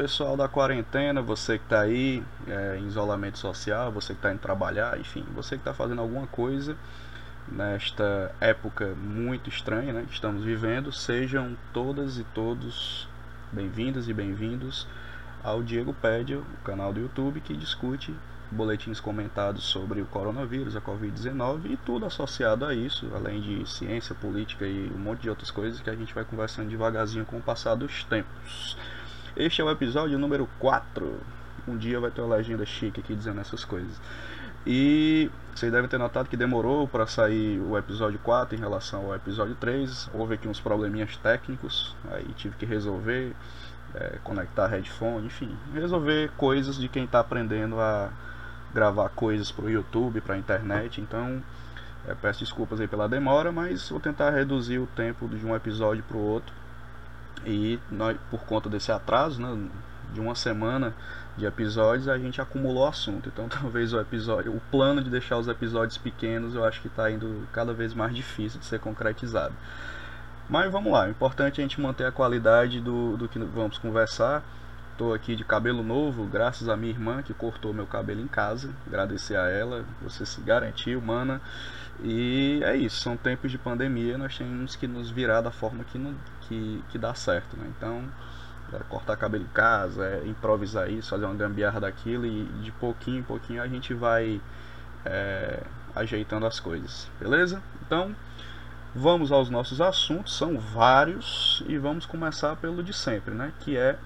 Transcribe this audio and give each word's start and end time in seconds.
Pessoal 0.00 0.34
da 0.34 0.48
quarentena, 0.48 1.20
você 1.20 1.58
que 1.58 1.64
está 1.64 1.82
aí 1.82 2.24
é, 2.48 2.78
em 2.78 2.86
isolamento 2.86 3.38
social, 3.38 3.92
você 3.92 4.14
que 4.14 4.18
está 4.18 4.32
indo 4.32 4.38
trabalhar, 4.38 4.98
enfim, 4.98 5.22
você 5.34 5.56
que 5.56 5.60
está 5.60 5.74
fazendo 5.74 6.00
alguma 6.00 6.26
coisa 6.26 6.74
nesta 7.46 8.34
época 8.40 8.94
muito 8.96 9.50
estranha 9.50 9.92
né, 9.92 10.06
que 10.08 10.14
estamos 10.14 10.42
vivendo, 10.42 10.90
sejam 10.90 11.54
todas 11.70 12.16
e 12.16 12.24
todos 12.24 13.06
bem-vindas 13.52 14.08
e 14.08 14.14
bem-vindos 14.14 14.88
ao 15.44 15.62
Diego 15.62 15.92
Pédio, 15.92 16.46
o 16.58 16.64
canal 16.64 16.94
do 16.94 17.00
YouTube 17.00 17.42
que 17.42 17.54
discute 17.54 18.14
boletins 18.50 19.00
comentados 19.00 19.64
sobre 19.64 20.00
o 20.00 20.06
coronavírus, 20.06 20.76
a 20.76 20.80
Covid-19 20.80 21.72
e 21.72 21.76
tudo 21.76 22.06
associado 22.06 22.64
a 22.64 22.74
isso, 22.74 23.06
além 23.14 23.38
de 23.42 23.68
ciência, 23.68 24.14
política 24.14 24.64
e 24.64 24.90
um 24.94 24.98
monte 24.98 25.20
de 25.20 25.28
outras 25.28 25.50
coisas 25.50 25.78
que 25.78 25.90
a 25.90 25.94
gente 25.94 26.14
vai 26.14 26.24
conversando 26.24 26.70
devagarzinho 26.70 27.26
com 27.26 27.36
o 27.36 27.42
passar 27.42 27.74
dos 27.74 28.02
tempos. 28.04 28.78
Este 29.36 29.60
é 29.60 29.64
o 29.64 29.70
episódio 29.70 30.18
número 30.18 30.48
4. 30.58 31.20
Um 31.68 31.76
dia 31.76 32.00
vai 32.00 32.10
ter 32.10 32.20
uma 32.20 32.34
legenda 32.34 32.66
chique 32.66 32.98
aqui 32.98 33.14
dizendo 33.14 33.40
essas 33.40 33.64
coisas. 33.64 34.00
E 34.66 35.30
vocês 35.54 35.70
devem 35.70 35.88
ter 35.88 35.98
notado 35.98 36.28
que 36.28 36.36
demorou 36.36 36.88
para 36.88 37.06
sair 37.06 37.60
o 37.60 37.78
episódio 37.78 38.18
4 38.18 38.56
em 38.56 38.58
relação 38.58 39.06
ao 39.06 39.14
episódio 39.14 39.54
3. 39.54 40.10
Houve 40.12 40.34
aqui 40.34 40.48
uns 40.48 40.58
probleminhas 40.58 41.16
técnicos, 41.16 41.94
aí 42.10 42.26
tive 42.36 42.56
que 42.56 42.66
resolver, 42.66 43.32
é, 43.94 44.18
conectar 44.24 44.66
headphone, 44.66 45.28
enfim, 45.28 45.56
resolver 45.72 46.32
coisas 46.36 46.76
de 46.76 46.88
quem 46.88 47.04
está 47.04 47.20
aprendendo 47.20 47.80
a 47.80 48.10
gravar 48.74 49.10
coisas 49.10 49.52
para 49.52 49.64
o 49.64 49.70
YouTube, 49.70 50.20
para 50.20 50.34
a 50.34 50.38
internet. 50.38 51.00
Então, 51.00 51.40
é, 52.04 52.14
peço 52.14 52.40
desculpas 52.40 52.80
aí 52.80 52.88
pela 52.88 53.08
demora, 53.08 53.52
mas 53.52 53.88
vou 53.88 54.00
tentar 54.00 54.30
reduzir 54.30 54.80
o 54.80 54.88
tempo 54.88 55.28
de 55.28 55.46
um 55.46 55.54
episódio 55.54 56.02
para 56.02 56.16
o 56.16 56.20
outro 56.20 56.59
e 57.46 57.78
nós, 57.90 58.16
por 58.30 58.40
conta 58.40 58.68
desse 58.68 58.92
atraso, 58.92 59.40
né, 59.40 59.68
de 60.12 60.20
uma 60.20 60.34
semana 60.34 60.94
de 61.36 61.46
episódios, 61.46 62.08
a 62.08 62.18
gente 62.18 62.40
acumulou 62.40 62.86
assunto. 62.86 63.28
Então 63.28 63.48
talvez 63.50 63.92
o 63.92 64.00
episódio, 64.00 64.52
o 64.54 64.60
plano 64.70 65.02
de 65.02 65.10
deixar 65.10 65.38
os 65.38 65.48
episódios 65.48 65.98
pequenos, 65.98 66.54
eu 66.54 66.64
acho 66.64 66.80
que 66.80 66.88
está 66.88 67.10
indo 67.10 67.46
cada 67.52 67.72
vez 67.72 67.94
mais 67.94 68.14
difícil 68.14 68.60
de 68.60 68.66
ser 68.66 68.80
concretizado. 68.80 69.54
Mas 70.48 70.70
vamos 70.70 70.92
lá, 70.92 71.06
o 71.06 71.10
importante 71.10 71.60
é 71.60 71.64
a 71.64 71.68
gente 71.68 71.80
manter 71.80 72.04
a 72.04 72.12
qualidade 72.12 72.80
do, 72.80 73.16
do 73.16 73.28
que 73.28 73.38
vamos 73.38 73.78
conversar. 73.78 74.42
Estou 75.00 75.14
aqui 75.14 75.34
de 75.34 75.46
cabelo 75.46 75.82
novo, 75.82 76.26
graças 76.26 76.68
à 76.68 76.76
minha 76.76 76.92
irmã 76.92 77.22
que 77.22 77.32
cortou 77.32 77.72
meu 77.72 77.86
cabelo 77.86 78.20
em 78.20 78.26
casa. 78.26 78.70
Agradecer 78.86 79.34
a 79.34 79.48
ela, 79.48 79.82
você 80.02 80.26
se 80.26 80.42
garantiu, 80.42 81.00
mana. 81.00 81.40
E 82.02 82.60
é 82.62 82.76
isso, 82.76 83.00
são 83.00 83.16
tempos 83.16 83.50
de 83.50 83.56
pandemia, 83.56 84.18
nós 84.18 84.36
temos 84.36 84.76
que 84.76 84.86
nos 84.86 85.10
virar 85.10 85.40
da 85.40 85.50
forma 85.50 85.84
que, 85.84 85.96
não, 85.96 86.14
que, 86.42 86.84
que 86.90 86.98
dá 86.98 87.14
certo. 87.14 87.56
Né? 87.56 87.72
Então, 87.74 88.04
é 88.74 88.78
cortar 88.90 89.16
cabelo 89.16 89.44
em 89.44 89.54
casa, 89.54 90.04
é 90.04 90.26
improvisar 90.26 90.90
isso, 90.90 91.08
fazer 91.08 91.24
uma 91.24 91.34
gambiarra 91.34 91.80
daquilo 91.80 92.26
e 92.26 92.44
de 92.62 92.70
pouquinho 92.70 93.20
em 93.20 93.22
pouquinho 93.22 93.62
a 93.62 93.66
gente 93.66 93.94
vai 93.94 94.38
é, 95.06 95.62
ajeitando 95.96 96.44
as 96.44 96.60
coisas, 96.60 97.10
beleza? 97.18 97.62
Então, 97.86 98.14
vamos 98.94 99.32
aos 99.32 99.48
nossos 99.48 99.80
assuntos, 99.80 100.36
são 100.36 100.58
vários 100.58 101.64
e 101.66 101.78
vamos 101.78 102.04
começar 102.04 102.54
pelo 102.56 102.82
de 102.82 102.92
sempre, 102.92 103.32
né? 103.32 103.50
Que 103.60 103.78
é 103.78 103.98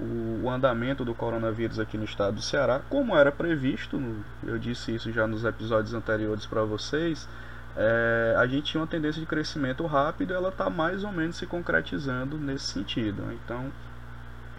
o, 0.00 0.48
andamento 0.48 1.04
do 1.04 1.14
coronavírus 1.14 1.78
aqui 1.78 1.96
no 1.98 2.04
estado 2.04 2.36
do 2.36 2.42
Ceará, 2.42 2.80
como 2.88 3.16
era 3.16 3.30
previsto, 3.30 4.00
eu 4.44 4.58
disse 4.58 4.94
isso 4.94 5.12
já 5.12 5.26
nos 5.26 5.44
episódios 5.44 5.94
anteriores 5.94 6.46
para 6.46 6.62
vocês, 6.62 7.28
é, 7.76 8.34
a 8.36 8.46
gente 8.46 8.72
tinha 8.72 8.80
uma 8.80 8.86
tendência 8.86 9.20
de 9.20 9.26
crescimento 9.26 9.86
rápido, 9.86 10.34
ela 10.34 10.48
está 10.48 10.68
mais 10.68 11.04
ou 11.04 11.12
menos 11.12 11.36
se 11.36 11.46
concretizando 11.46 12.36
nesse 12.36 12.66
sentido. 12.66 13.22
Então, 13.32 13.70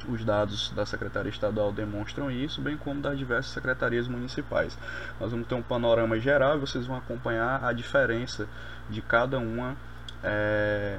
os 0.08 0.24
dados 0.24 0.72
da 0.72 0.86
Secretaria 0.86 1.30
Estadual 1.30 1.72
demonstram 1.72 2.32
isso, 2.32 2.62
bem 2.62 2.78
como 2.78 3.02
das 3.02 3.18
diversas 3.18 3.52
secretarias 3.52 4.08
municipais. 4.08 4.78
Nós 5.20 5.32
vamos 5.32 5.48
ter 5.48 5.56
um 5.56 5.62
panorama 5.62 6.20
geral 6.20 6.58
e 6.58 6.60
vocês 6.60 6.86
vão 6.86 6.98
acompanhar 6.98 7.64
a 7.64 7.74
diferença 7.74 8.48
de 8.90 9.02
cada 9.02 9.38
uma 9.38 9.76
é, 10.24 10.98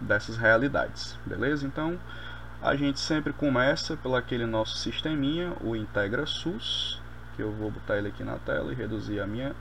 dessas 0.00 0.36
realidades, 0.36 1.18
beleza? 1.24 1.66
Então, 1.66 1.98
a 2.60 2.74
gente 2.74 2.98
sempre 2.98 3.32
começa 3.32 3.96
pelo 3.96 4.16
aquele 4.16 4.44
nosso 4.44 4.78
sisteminha, 4.78 5.52
o 5.60 5.76
Integra 5.76 6.26
SUS, 6.26 7.00
que 7.36 7.42
eu 7.42 7.52
vou 7.52 7.70
botar 7.70 7.96
ele 7.98 8.08
aqui 8.08 8.24
na 8.24 8.36
tela 8.38 8.72
e 8.72 8.74
reduzir 8.74 9.20
a 9.20 9.26
minha 9.26 9.54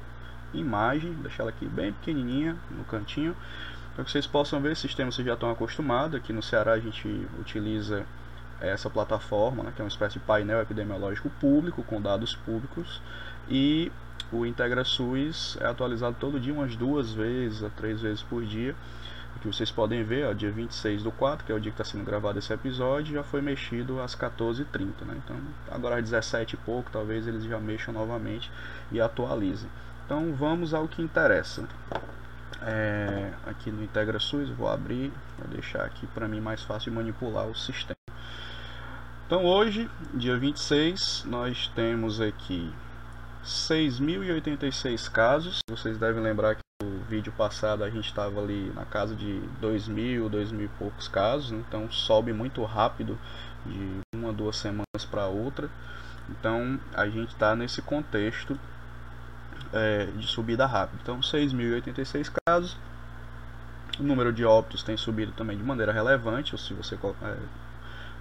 imagem, 0.54 1.14
deixar 1.14 1.44
ela 1.44 1.52
aqui 1.52 1.68
bem 1.68 1.94
pequenininha 1.94 2.56
no 2.72 2.84
cantinho, 2.86 3.36
para 3.94 4.04
que 4.04 4.12
vocês 4.12 4.26
possam 4.26 4.60
ver, 4.60 4.76
sistema 4.76 5.12
vocês 5.12 5.26
já 5.26 5.36
estão 5.36 5.52
acostumados, 5.52 6.16
aqui 6.16 6.34
no 6.34 6.42
Ceará 6.42 6.74
a 6.74 6.80
gente 6.80 7.08
utiliza 7.40 8.06
essa 8.60 8.90
plataforma, 8.90 9.64
né, 9.64 9.74
que 9.76 9.82
é 9.82 9.84
uma 9.86 9.90
espécie 9.90 10.18
de 10.18 10.26
painel 10.26 10.60
epidemiológico 10.62 11.30
público, 11.40 11.84
com 11.84 12.02
dados 12.02 12.36
públicos, 12.36 13.00
e 13.48 13.92
o 14.32 14.44
Integra 14.44 14.84
SUS 14.84 15.56
é 15.62 15.68
atualizado 15.68 16.16
todo 16.20 16.40
dia, 16.40 16.52
umas 16.52 16.76
duas 16.76 17.14
vezes 17.14 17.64
a 17.64 17.70
três 17.70 18.02
vezes 18.02 18.24
por 18.24 18.44
dia, 18.44 18.76
que 19.38 19.48
vocês 19.48 19.72
podem 19.72 20.04
ver, 20.04 20.28
ó, 20.28 20.34
dia 20.34 20.52
26 20.52 21.04
do 21.04 21.12
4, 21.12 21.46
que 21.46 21.52
é 21.52 21.56
o 21.56 21.60
dia 21.60 21.72
que 21.72 21.82
está 21.82 21.84
sendo 21.84 22.06
gravado 22.06 22.40
esse 22.40 22.52
episódio, 22.54 23.14
já 23.14 23.24
foi 23.24 23.42
mexido 23.42 24.02
às 24.02 24.16
14h30. 24.16 25.06
Né? 25.06 25.22
Então, 25.24 25.36
agora 25.70 25.98
às 25.98 26.04
17 26.04 26.54
e 26.54 26.58
pouco, 26.58 26.90
talvez 26.92 27.28
eles 27.28 27.44
já 27.44 27.60
mexam 27.60 27.94
novamente 27.94 28.52
e 28.92 29.00
atualizem. 29.02 29.70
Então, 30.06 30.34
vamos 30.34 30.74
ao 30.74 30.88
que 30.88 31.02
interessa. 31.02 31.68
É, 32.62 33.32
aqui 33.46 33.70
no 33.72 33.84
Integra 33.84 34.20
SUS, 34.20 34.50
vou 34.50 34.70
abrir, 34.70 35.12
vou 35.38 35.48
deixar 35.50 35.84
aqui 35.84 36.08
para 36.08 36.28
mim 36.28 36.40
mais 36.40 36.64
fácil 36.64 36.92
manipular 36.92 37.48
o 37.48 37.56
sistema. 37.56 37.96
Então, 39.26 39.44
hoje, 39.44 39.90
dia 40.14 40.38
26, 40.38 41.26
nós 41.28 41.68
temos 41.76 42.22
aqui 42.22 42.74
6.086 43.48 45.10
casos. 45.10 45.60
Vocês 45.70 45.98
devem 45.98 46.22
lembrar 46.22 46.56
que 46.56 46.62
no 46.84 47.00
vídeo 47.06 47.32
passado 47.32 47.82
a 47.82 47.90
gente 47.90 48.06
estava 48.06 48.42
ali 48.42 48.72
na 48.76 48.84
casa 48.84 49.16
de 49.16 49.42
2.000, 49.62 50.30
2.000 50.30 50.66
e 50.66 50.68
poucos 50.78 51.08
casos, 51.08 51.52
né? 51.52 51.64
então 51.66 51.90
sobe 51.90 52.34
muito 52.34 52.62
rápido 52.66 53.18
de 53.66 54.02
uma, 54.14 54.34
duas 54.34 54.58
semanas 54.58 55.06
para 55.10 55.28
outra. 55.28 55.70
Então 56.30 56.78
a 56.94 57.08
gente 57.08 57.30
está 57.30 57.56
nesse 57.56 57.82
contexto 57.82 58.60
é, 59.72 60.08
de 60.08 60.28
subida 60.28 60.66
rápida. 60.66 61.00
Então 61.02 61.22
6.086 61.22 62.30
casos. 62.46 62.78
O 63.98 64.04
número 64.04 64.34
de 64.34 64.44
óbitos 64.44 64.84
tem 64.84 64.98
subido 64.98 65.32
também 65.32 65.58
de 65.58 65.64
maneira 65.64 65.94
relevante, 65.94 66.54
ou 66.54 66.60
se 66.60 66.74
você 66.74 66.96
é, 66.96 67.38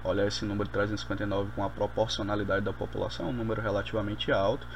olhar 0.04 0.26
esse 0.26 0.44
número 0.44 0.68
de 0.68 0.72
359 0.72 1.50
com 1.54 1.64
a 1.64 1.68
proporcionalidade 1.68 2.64
da 2.64 2.72
população, 2.72 3.26
é 3.26 3.28
um 3.28 3.32
número 3.32 3.60
relativamente 3.60 4.30
alto. 4.30 4.66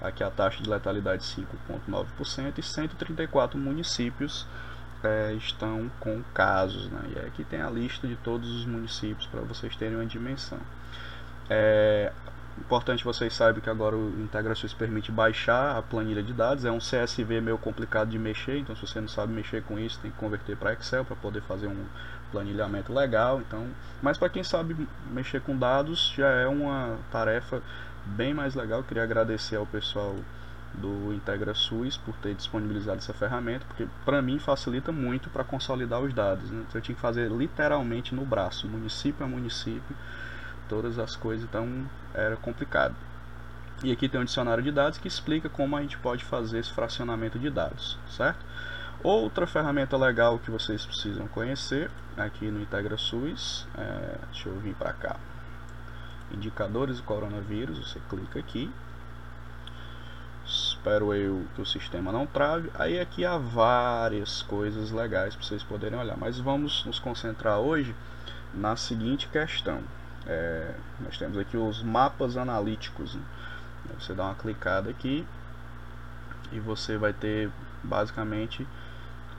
Aqui 0.00 0.24
a 0.24 0.30
taxa 0.30 0.62
de 0.62 0.70
letalidade 0.70 1.22
5,9% 1.22 2.58
e 2.58 2.62
134 2.62 3.58
municípios 3.58 4.46
é, 5.02 5.34
estão 5.34 5.90
com 6.00 6.22
casos. 6.34 6.88
Né? 6.90 7.00
E 7.16 7.18
aqui 7.26 7.44
tem 7.44 7.60
a 7.60 7.70
lista 7.70 8.06
de 8.06 8.16
todos 8.16 8.50
os 8.50 8.64
municípios 8.64 9.26
para 9.26 9.40
vocês 9.40 9.76
terem 9.76 9.96
uma 9.96 10.06
dimensão. 10.06 10.58
É 11.48 12.12
importante 12.58 13.02
vocês 13.04 13.34
saibam 13.34 13.60
que 13.60 13.70
agora 13.70 13.96
o 13.96 14.08
IntegraSUS 14.20 14.74
permite 14.74 15.10
baixar 15.10 15.76
a 15.76 15.82
planilha 15.82 16.22
de 16.22 16.32
dados. 16.32 16.64
É 16.64 16.70
um 16.70 16.78
CSV 16.78 17.40
meio 17.40 17.58
complicado 17.58 18.10
de 18.10 18.18
mexer, 18.18 18.58
então 18.58 18.74
se 18.76 18.86
você 18.86 19.00
não 19.00 19.08
sabe 19.08 19.32
mexer 19.32 19.62
com 19.62 19.78
isso, 19.78 19.98
tem 20.00 20.10
que 20.10 20.16
converter 20.16 20.56
para 20.56 20.72
Excel 20.72 21.04
para 21.04 21.16
poder 21.16 21.42
fazer 21.42 21.66
um 21.66 21.84
planilhamento 22.30 22.92
legal. 22.92 23.40
Então, 23.40 23.66
mas 24.02 24.18
para 24.18 24.28
quem 24.28 24.44
sabe 24.44 24.76
mexer 25.10 25.40
com 25.40 25.56
dados 25.56 26.12
já 26.16 26.28
é 26.28 26.46
uma 26.46 26.98
tarefa 27.10 27.62
bem 28.06 28.34
mais 28.34 28.54
legal. 28.54 28.82
Queria 28.82 29.02
agradecer 29.02 29.56
ao 29.56 29.66
pessoal 29.66 30.16
do 30.74 31.12
Integra 31.12 31.54
SUS 31.54 31.96
por 31.96 32.14
ter 32.16 32.34
disponibilizado 32.34 32.98
essa 32.98 33.12
ferramenta, 33.12 33.64
porque 33.66 33.88
para 34.04 34.22
mim 34.22 34.38
facilita 34.38 34.92
muito 34.92 35.28
para 35.30 35.42
consolidar 35.44 36.00
os 36.00 36.14
dados. 36.14 36.50
Né? 36.50 36.64
Então, 36.68 36.78
eu 36.78 36.82
tinha 36.82 36.94
que 36.94 37.00
fazer 37.00 37.30
literalmente 37.30 38.14
no 38.14 38.24
braço, 38.24 38.68
município 38.68 39.24
a 39.24 39.28
município, 39.28 39.96
todas 40.68 40.98
as 40.98 41.16
coisas, 41.16 41.44
então 41.44 41.86
era 42.14 42.36
complicado. 42.36 42.94
E 43.82 43.90
aqui 43.90 44.08
tem 44.08 44.20
um 44.20 44.24
dicionário 44.24 44.62
de 44.62 44.70
dados 44.70 44.98
que 44.98 45.08
explica 45.08 45.48
como 45.48 45.76
a 45.76 45.80
gente 45.80 45.96
pode 45.98 46.24
fazer 46.24 46.58
esse 46.58 46.72
fracionamento 46.72 47.38
de 47.38 47.50
dados, 47.50 47.98
certo? 48.08 48.44
Outra 49.02 49.46
ferramenta 49.46 49.96
legal 49.96 50.38
que 50.38 50.50
vocês 50.50 50.84
precisam 50.84 51.26
conhecer 51.26 51.90
aqui 52.16 52.50
no 52.50 52.60
Integra 52.60 52.98
SUS, 52.98 53.66
é, 53.76 54.18
deixa 54.30 54.50
eu 54.50 54.56
vir 54.60 54.74
para 54.74 54.92
cá, 54.92 55.16
indicadores 56.32 56.98
do 56.98 57.02
coronavírus, 57.02 57.78
você 57.78 58.00
clica 58.08 58.38
aqui. 58.38 58.70
Espero 60.44 61.14
eu 61.14 61.44
que 61.54 61.62
o 61.62 61.66
sistema 61.66 62.10
não 62.10 62.26
trave. 62.26 62.70
Aí 62.74 62.98
aqui 62.98 63.24
há 63.24 63.38
várias 63.38 64.42
coisas 64.42 64.90
legais 64.90 65.34
para 65.36 65.44
vocês 65.44 65.62
poderem 65.62 65.98
olhar. 65.98 66.16
Mas 66.16 66.38
vamos 66.38 66.84
nos 66.84 66.98
concentrar 66.98 67.58
hoje 67.58 67.94
na 68.52 68.74
seguinte 68.76 69.28
questão. 69.28 69.80
É, 70.26 70.74
nós 71.00 71.16
temos 71.16 71.38
aqui 71.38 71.56
os 71.56 71.82
mapas 71.82 72.36
analíticos. 72.36 73.14
Né? 73.14 73.22
Você 73.98 74.12
dá 74.12 74.24
uma 74.24 74.34
clicada 74.34 74.90
aqui 74.90 75.24
e 76.52 76.58
você 76.58 76.96
vai 76.96 77.12
ter 77.12 77.50
basicamente 77.82 78.66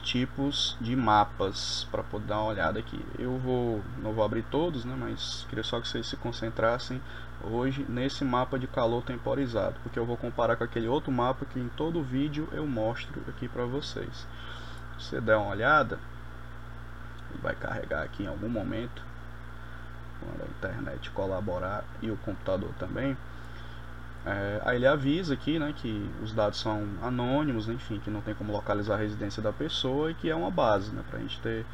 tipos 0.02 0.78
de 0.82 0.96
mapas 0.96 1.88
para 1.92 2.04
poder 2.04 2.28
dar 2.28 2.40
uma 2.40 2.50
olhada 2.50 2.80
aqui. 2.80 3.00
Eu 3.18 3.38
vou 3.38 3.82
não 4.02 4.14
vou 4.14 4.24
abrir 4.24 4.44
todos, 4.44 4.84
né, 4.86 4.96
mas 4.98 5.46
queria 5.50 5.64
só 5.64 5.80
que 5.80 5.88
vocês 5.88 6.08
se 6.08 6.18
concentrassem 6.18 7.02
hoje 7.44 7.86
nesse 7.88 8.24
mapa 8.24 8.58
de 8.60 8.68
calor 8.68 9.04
temporizado, 9.04 9.76
porque 9.84 9.98
eu 9.98 10.06
vou 10.06 10.18
comparar 10.18 10.56
com 10.56 10.64
aquele 10.64 10.88
outro 10.88 11.12
mapa 11.12 11.46
que 11.46 11.60
em 11.60 11.70
todo 11.70 12.04
vídeo 12.04 12.48
eu 12.52 12.66
mostro 12.68 13.22
aqui 13.28 13.48
para 13.48 13.66
vocês. 13.66 14.28
Se 14.98 15.06
você 15.10 15.22
der 15.22 15.38
uma 15.38 15.50
olhada, 15.50 16.00
ele 17.30 17.40
vai 17.42 17.56
carregar 17.56 18.04
aqui 18.04 18.24
em 18.24 18.28
algum 18.28 18.50
momento, 18.50 19.04
quando 20.20 20.44
a 20.44 20.50
internet 20.50 21.10
colaborar 21.12 21.84
e 22.02 22.12
o 22.12 22.18
computador 22.18 22.72
também. 22.78 23.18
É, 24.26 24.62
aí 24.64 24.76
ele 24.76 24.86
avisa 24.86 25.34
aqui 25.34 25.58
né, 25.58 25.74
que 25.76 26.10
os 26.22 26.32
dados 26.34 26.60
são 26.60 26.88
anônimos, 27.02 27.68
enfim, 27.68 28.00
que 28.00 28.12
não 28.12 28.22
tem 28.22 28.36
como 28.36 28.52
localizar 28.52 28.96
a 28.96 28.98
residência 28.98 29.42
da 29.42 29.52
pessoa 29.52 30.12
e 30.12 30.14
que 30.14 30.30
é 30.30 30.36
uma 30.36 30.52
base 30.52 30.92
né, 30.92 31.04
para 31.10 31.18
a 31.18 31.22
gente 31.22 31.40
ter 31.42 31.66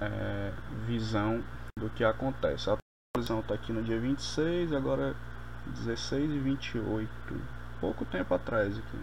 é, 0.00 0.52
visão 0.86 1.42
do 1.78 1.88
que 1.90 2.04
acontece. 2.04 2.68
A 2.68 2.76
atualização 3.14 3.40
está 3.40 3.54
aqui 3.54 3.72
no 3.72 3.82
dia 3.82 3.98
26, 3.98 4.72
agora 4.74 5.16
16 5.66 6.30
e 6.32 6.38
28, 6.38 7.08
pouco 7.80 8.04
tempo 8.04 8.34
atrás 8.34 8.76
aqui. 8.76 8.98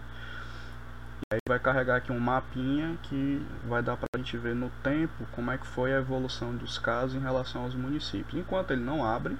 E 1.32 1.34
aí 1.34 1.40
vai 1.48 1.58
carregar 1.58 1.96
aqui 1.96 2.12
um 2.12 2.20
mapinha 2.20 2.96
que 3.02 3.44
vai 3.66 3.82
dar 3.82 3.96
para 3.96 4.06
a 4.14 4.18
gente 4.18 4.36
ver 4.36 4.54
no 4.54 4.70
tempo 4.84 5.26
como 5.32 5.50
é 5.50 5.58
que 5.58 5.66
foi 5.66 5.92
a 5.92 5.98
evolução 5.98 6.54
dos 6.54 6.78
casos 6.78 7.16
em 7.16 7.20
relação 7.20 7.62
aos 7.62 7.74
municípios. 7.74 8.40
Enquanto 8.40 8.70
ele 8.70 8.82
não 8.82 9.04
abre, 9.04 9.36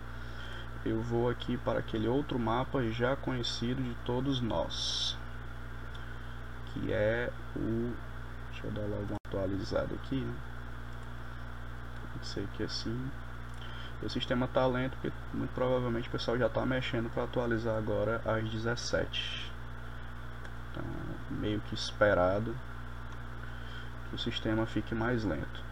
eu 0.85 1.01
vou 1.01 1.29
aqui 1.29 1.57
para 1.57 1.79
aquele 1.79 2.09
outro 2.09 2.39
mapa 2.39 2.83
já 2.91 3.15
conhecido 3.15 3.83
de 3.83 3.95
todos 4.05 4.41
nós 4.41 5.17
que 6.73 6.93
é 6.93 7.31
o 7.55 7.95
deixa 8.51 8.67
eu 8.67 8.71
dar 8.73 8.83
logo 8.83 9.07
uma 9.11 9.17
atualizada 9.29 9.95
aqui 9.95 10.17
né? 10.17 10.35
pode 12.13 12.27
ser 12.27 12.47
que 12.55 12.63
assim 12.65 13.11
o 14.03 14.09
sistema 14.09 14.47
está 14.47 14.67
lento 14.67 14.97
porque 15.01 15.13
muito 15.33 15.53
provavelmente 15.55 16.09
o 16.09 16.13
pessoal 16.13 16.37
já 16.37 16.47
está 16.47 16.67
mexendo 16.67 17.09
para 17.13 17.25
atualizar 17.25 17.77
agora 17.77 18.21
às 18.25 18.49
17 18.51 19.53
então 20.71 20.85
meio 21.31 21.61
que 21.61 21.75
esperado 21.75 22.57
que 24.09 24.17
o 24.17 24.19
sistema 24.19 24.67
fique 24.67 24.95
mais 24.95 25.23
lento 25.23 25.72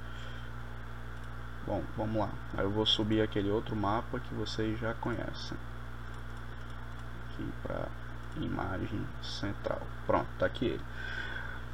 Bom, 1.66 1.82
vamos 1.96 2.16
lá. 2.16 2.30
Aí 2.56 2.64
eu 2.64 2.70
vou 2.70 2.86
subir 2.86 3.20
aquele 3.20 3.50
outro 3.50 3.76
mapa 3.76 4.18
que 4.18 4.34
vocês 4.34 4.78
já 4.78 4.94
conhecem. 4.94 5.56
Aqui 7.28 7.52
para 7.62 7.86
imagem 8.36 9.06
central. 9.22 9.80
Pronto, 10.06 10.28
tá 10.38 10.46
aqui 10.46 10.66
ele. 10.66 10.84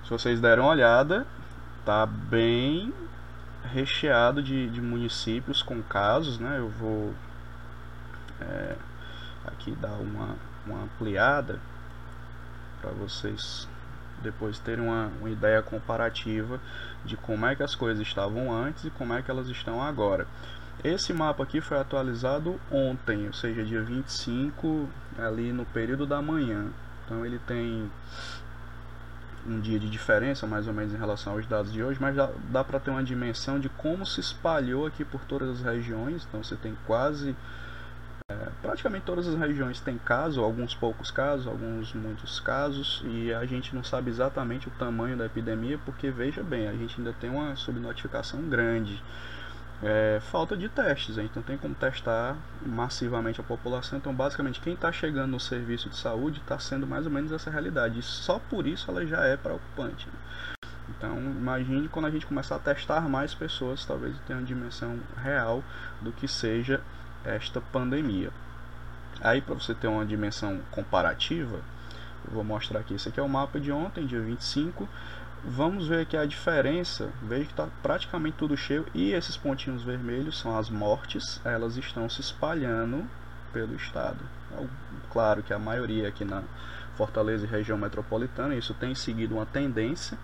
Se 0.05 0.11
vocês 0.11 0.41
deram 0.41 0.65
uma 0.65 0.73
olhada, 0.73 1.27
tá 1.85 2.07
bem 2.07 2.93
recheado 3.65 4.43
de, 4.43 4.69
de 4.71 4.81
municípios 4.81 5.63
com 5.63 5.83
casos, 5.83 6.39
né? 6.39 6.59
Eu 6.59 6.69
vou 6.69 7.15
é, 8.41 8.77
aqui 9.47 9.73
dar 9.73 9.95
uma, 9.95 10.37
uma 10.67 10.83
ampliada 10.85 11.61
para 12.81 12.91
vocês 12.91 13.69
depois 14.23 14.59
terem 14.59 14.85
uma, 14.85 15.11
uma 15.21 15.31
ideia 15.31 15.63
comparativa 15.63 16.61
de 17.05 17.17
como 17.17 17.47
é 17.47 17.55
que 17.55 17.63
as 17.63 17.75
coisas 17.75 18.07
estavam 18.07 18.53
antes 18.53 18.85
e 18.85 18.91
como 18.91 19.15
é 19.15 19.23
que 19.23 19.31
elas 19.31 19.49
estão 19.49 19.83
agora. 19.83 20.27
Esse 20.85 21.13
mapa 21.13 21.43
aqui 21.43 21.61
foi 21.61 21.79
atualizado 21.79 22.61
ontem, 22.71 23.27
ou 23.27 23.33
seja, 23.33 23.65
dia 23.65 23.83
25, 23.83 24.89
ali 25.19 25.53
no 25.53 25.65
período 25.65 26.07
da 26.07 26.21
manhã. 26.21 26.67
Então 27.05 27.25
ele 27.25 27.39
tem 27.47 27.91
um 29.47 29.61
dia 29.61 29.79
de 29.79 29.89
diferença, 29.89 30.47
mais 30.47 30.67
ou 30.67 30.75
menos, 30.75 30.93
em 30.93 30.99
relação 30.99 31.35
aos 31.35 31.47
dados 31.47 31.73
de 31.73 31.83
hoje, 31.83 31.99
mas 32.01 32.17
dá, 32.17 32.31
dá 32.51 32.65
para 32.65 32.81
ter 32.81 32.91
uma 32.91 33.03
dimensão 33.03 33.59
de 33.61 33.69
como 33.69 34.05
se 34.05 34.21
espalhou 34.21 34.87
aqui 34.87 35.05
por 35.05 35.21
todas 35.23 35.49
as 35.49 35.63
regiões. 35.63 36.27
Então 36.29 36.43
você 36.43 36.57
tem 36.57 36.77
quase 36.87 37.35
praticamente 38.67 39.07
todas 39.07 39.29
as 39.29 39.39
regiões 39.39 39.81
têm 39.81 39.97
casos, 39.97 40.39
alguns 40.39 40.75
poucos 40.75 41.11
casos, 41.11 41.47
alguns 41.47 41.95
muitos 41.95 42.41
casos, 42.41 43.03
e 43.07 43.33
a 43.33 43.47
gente 43.47 43.75
não 43.75 43.85
sabe 43.85 44.11
exatamente 44.11 44.69
o 44.69 44.71
tamanho 44.73 45.17
da 45.17 45.27
epidemia, 45.27 45.79
porque 45.85 46.11
veja 46.11 46.43
bem, 46.43 46.69
a 46.69 46.73
gente 46.73 46.99
ainda 46.99 47.13
tem 47.13 47.31
uma 47.31 47.55
subnotificação 47.55 48.43
grande. 48.43 49.03
É, 49.83 50.19
falta 50.31 50.57
de 50.57 50.69
testes, 50.69 51.19
então 51.19 51.43
tem 51.43 51.57
como 51.57 51.75
testar 51.75 52.37
massivamente 52.65 53.41
a 53.41 53.45
população. 53.45 53.99
Então, 53.99 54.15
basicamente, 54.15 54.61
quem 54.61 54.73
está 54.73 54.91
chegando 54.91 55.33
no 55.33 55.41
serviço 55.41 55.91
de 55.91 55.97
saúde 55.97 56.41
está 56.41 56.59
sendo 56.59 56.87
mais 56.87 57.05
ou 57.05 57.13
menos 57.13 57.31
essa 57.31 57.51
realidade. 57.51 57.99
E 57.99 58.03
só 58.03 58.39
por 58.39 58.67
isso 58.67 58.91
ela 58.91 59.07
já 59.07 59.25
é 59.27 59.37
preocupante. 59.37 60.07
Né? 60.07 60.59
Então, 60.89 61.19
imagine 61.19 61.89
quando 61.89 62.07
a 62.07 62.11
gente 62.11 62.27
começar 62.27 62.57
a 62.57 62.59
testar 62.59 63.03
mais 63.03 63.35
pessoas, 63.35 63.85
talvez 63.85 64.19
tenha 64.27 64.39
uma 64.39 64.47
dimensão 64.47 64.99
real 65.23 65.63
do 66.01 66.11
que 66.11 66.27
seja 66.27 66.81
esta 67.27 67.61
pandemia. 67.61 68.31
Aí, 69.21 69.41
para 69.41 69.55
você 69.55 69.75
ter 69.75 69.87
uma 69.87 70.05
dimensão 70.05 70.61
comparativa, 70.71 71.61
eu 72.27 72.35
vou 72.35 72.45
mostrar 72.45 72.81
aqui. 72.81 72.95
Esse 72.95 73.09
aqui 73.09 73.21
é 73.21 73.23
o 73.23 73.29
mapa 73.29 73.59
de 73.59 73.73
ontem, 73.73 74.07
dia 74.07 74.21
25. 74.21 74.89
Vamos 75.45 75.87
ver 75.87 76.01
aqui 76.03 76.17
a 76.17 76.25
diferença. 76.25 77.11
Veja 77.23 77.45
que 77.45 77.53
está 77.53 77.69
praticamente 77.83 78.37
tudo 78.37 78.57
cheio. 78.57 78.87
E 78.95 79.13
esses 79.13 79.37
pontinhos 79.37 79.83
vermelhos 79.83 80.39
são 80.39 80.59
as 80.59 80.69
mortes. 80.69 81.41
Elas 81.45 81.77
estão 81.77 82.09
se 82.09 82.21
espalhando 82.21 83.05
pelo 83.53 83.75
estado. 83.75 84.19
É 84.59 84.67
claro 85.11 85.43
que 85.43 85.53
a 85.53 85.59
maioria 85.59 86.09
aqui 86.09 86.25
na 86.25 86.43
Fortaleza 86.97 87.47
e 87.47 87.49
região 87.49 87.79
metropolitana. 87.79 88.55
Isso 88.55 88.75
tem 88.75 88.95
seguido 88.95 89.35
uma 89.35 89.47
tendência. 89.47 90.19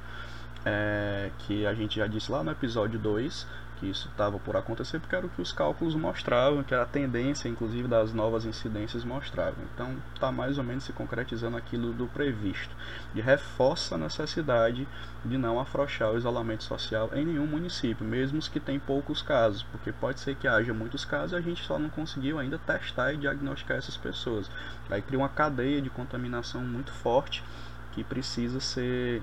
É, 0.65 1.31
que 1.41 1.67
a 1.67 1.75
gente 1.75 1.97
já 1.97 2.07
disse 2.07 2.31
lá 2.31 2.45
no 2.45 2.53
episódio 2.53 2.97
2, 2.97 3.47
que 3.83 3.91
isso 3.91 4.09
estava 4.09 4.39
por 4.39 4.57
acontecer, 4.57 5.01
porque 5.01 5.17
era 5.17 5.27
o 5.27 5.29
que 5.29 5.43
os 5.43 5.53
cálculos 5.53 5.97
mostravam, 5.97 6.63
que 6.63 6.73
era 6.73 6.85
a 6.85 6.87
tendência, 6.87 7.49
inclusive, 7.49 7.89
das 7.89 8.15
novas 8.15 8.45
incidências 8.45 9.05
mostravam. 9.05 9.65
Então, 9.75 9.97
está 10.15 10.31
mais 10.31 10.57
ou 10.57 10.63
menos 10.63 10.85
se 10.85 10.93
concretizando 10.93 11.57
aquilo 11.57 11.93
do 11.93 12.07
previsto. 12.07 12.77
E 13.13 13.21
reforça 13.21 13.97
a 13.97 13.99
necessidade 13.99 14.87
de 15.25 15.37
não 15.37 15.59
afrouxar 15.59 16.13
o 16.13 16.17
isolamento 16.17 16.63
social 16.63 17.11
em 17.13 17.27
nenhum 17.27 17.47
município, 17.47 18.07
mesmo 18.07 18.39
os 18.39 18.47
que 18.47 18.61
têm 18.61 18.79
poucos 18.79 19.21
casos, 19.21 19.65
porque 19.65 19.91
pode 19.91 20.21
ser 20.21 20.37
que 20.37 20.47
haja 20.47 20.73
muitos 20.73 21.05
casos 21.05 21.33
e 21.33 21.37
a 21.37 21.41
gente 21.41 21.65
só 21.65 21.77
não 21.77 21.91
conseguiu 21.91 22.39
ainda 22.39 22.59
testar 22.59 23.13
e 23.13 23.17
diagnosticar 23.17 23.79
essas 23.79 23.97
pessoas. 23.97 24.49
Aí 24.89 25.03
cria 25.03 25.19
uma 25.19 25.29
cadeia 25.29 25.83
de 25.83 25.91
contaminação 25.91 26.63
muito 26.63 26.93
forte 26.93 27.43
que 27.91 28.05
precisa 28.05 28.61
ser 28.61 29.23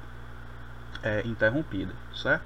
é, 1.02 1.26
interrompida, 1.26 1.94
certo? 2.14 2.44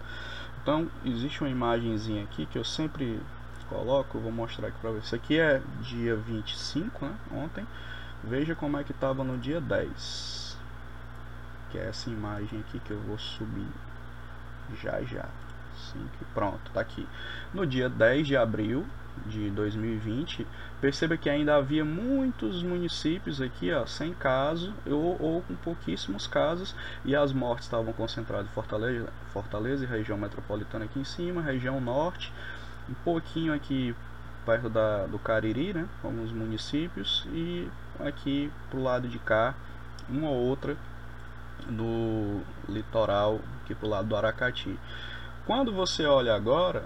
Então, 0.63 0.89
existe 1.03 1.41
uma 1.41 1.49
imagenzinha 1.49 2.23
aqui 2.23 2.45
que 2.45 2.57
eu 2.57 2.63
sempre 2.63 3.19
coloco, 3.67 4.17
vou 4.17 4.31
mostrar 4.31 4.69
aqui 4.69 4.77
para 4.79 4.91
vocês. 4.91 5.05
Isso 5.05 5.15
aqui 5.15 5.37
é 5.37 5.61
dia 5.81 6.15
25, 6.15 7.05
né, 7.05 7.15
ontem. 7.33 7.67
Veja 8.23 8.55
como 8.55 8.77
é 8.77 8.83
que 8.83 8.93
estava 8.93 9.25
no 9.25 9.37
dia 9.37 9.59
10. 9.59 10.57
Que 11.69 11.77
é 11.77 11.89
essa 11.89 12.09
imagem 12.09 12.61
aqui 12.61 12.79
que 12.79 12.91
eu 12.91 12.99
vou 13.01 13.19
subir 13.19 13.67
já 14.81 15.01
já. 15.01 15.27
Assim 15.75 16.07
pronto, 16.33 16.71
tá 16.71 16.79
aqui. 16.79 17.05
No 17.53 17.67
dia 17.67 17.89
10 17.89 18.27
de 18.27 18.37
abril 18.37 18.85
de 19.25 19.49
2020, 19.51 20.45
perceba 20.81 21.15
que 21.15 21.29
ainda 21.29 21.55
havia 21.55 21.85
muitos 21.85 22.63
municípios 22.63 23.41
aqui, 23.41 23.71
ó, 23.71 23.85
sem 23.85 24.13
caso 24.13 24.73
ou, 24.85 25.21
ou 25.21 25.41
com 25.41 25.55
pouquíssimos 25.55 26.27
casos 26.27 26.75
e 27.05 27.15
as 27.15 27.31
mortes 27.31 27.65
estavam 27.65 27.93
concentradas 27.93 28.47
em 28.47 28.53
Fortaleza, 28.53 29.09
Fortaleza 29.31 29.83
e 29.83 29.87
região 29.87 30.17
metropolitana 30.17 30.85
aqui 30.85 30.99
em 30.99 31.03
cima, 31.03 31.41
região 31.41 31.79
norte, 31.79 32.33
um 32.89 32.93
pouquinho 32.95 33.53
aqui 33.53 33.95
perto 34.45 34.69
da, 34.69 35.05
do 35.05 35.17
Cariri, 35.17 35.73
né, 35.73 35.87
alguns 36.03 36.31
municípios 36.31 37.25
e 37.31 37.69
aqui 37.99 38.51
pro 38.69 38.81
lado 38.81 39.07
de 39.07 39.19
cá 39.19 39.55
uma 40.09 40.29
ou 40.29 40.35
outra 40.35 40.75
no 41.67 42.41
litoral 42.67 43.39
aqui 43.63 43.73
pro 43.73 43.87
lado 43.87 44.07
do 44.07 44.15
Aracati. 44.15 44.77
Quando 45.45 45.71
você 45.71 46.05
olha 46.05 46.35
agora, 46.35 46.83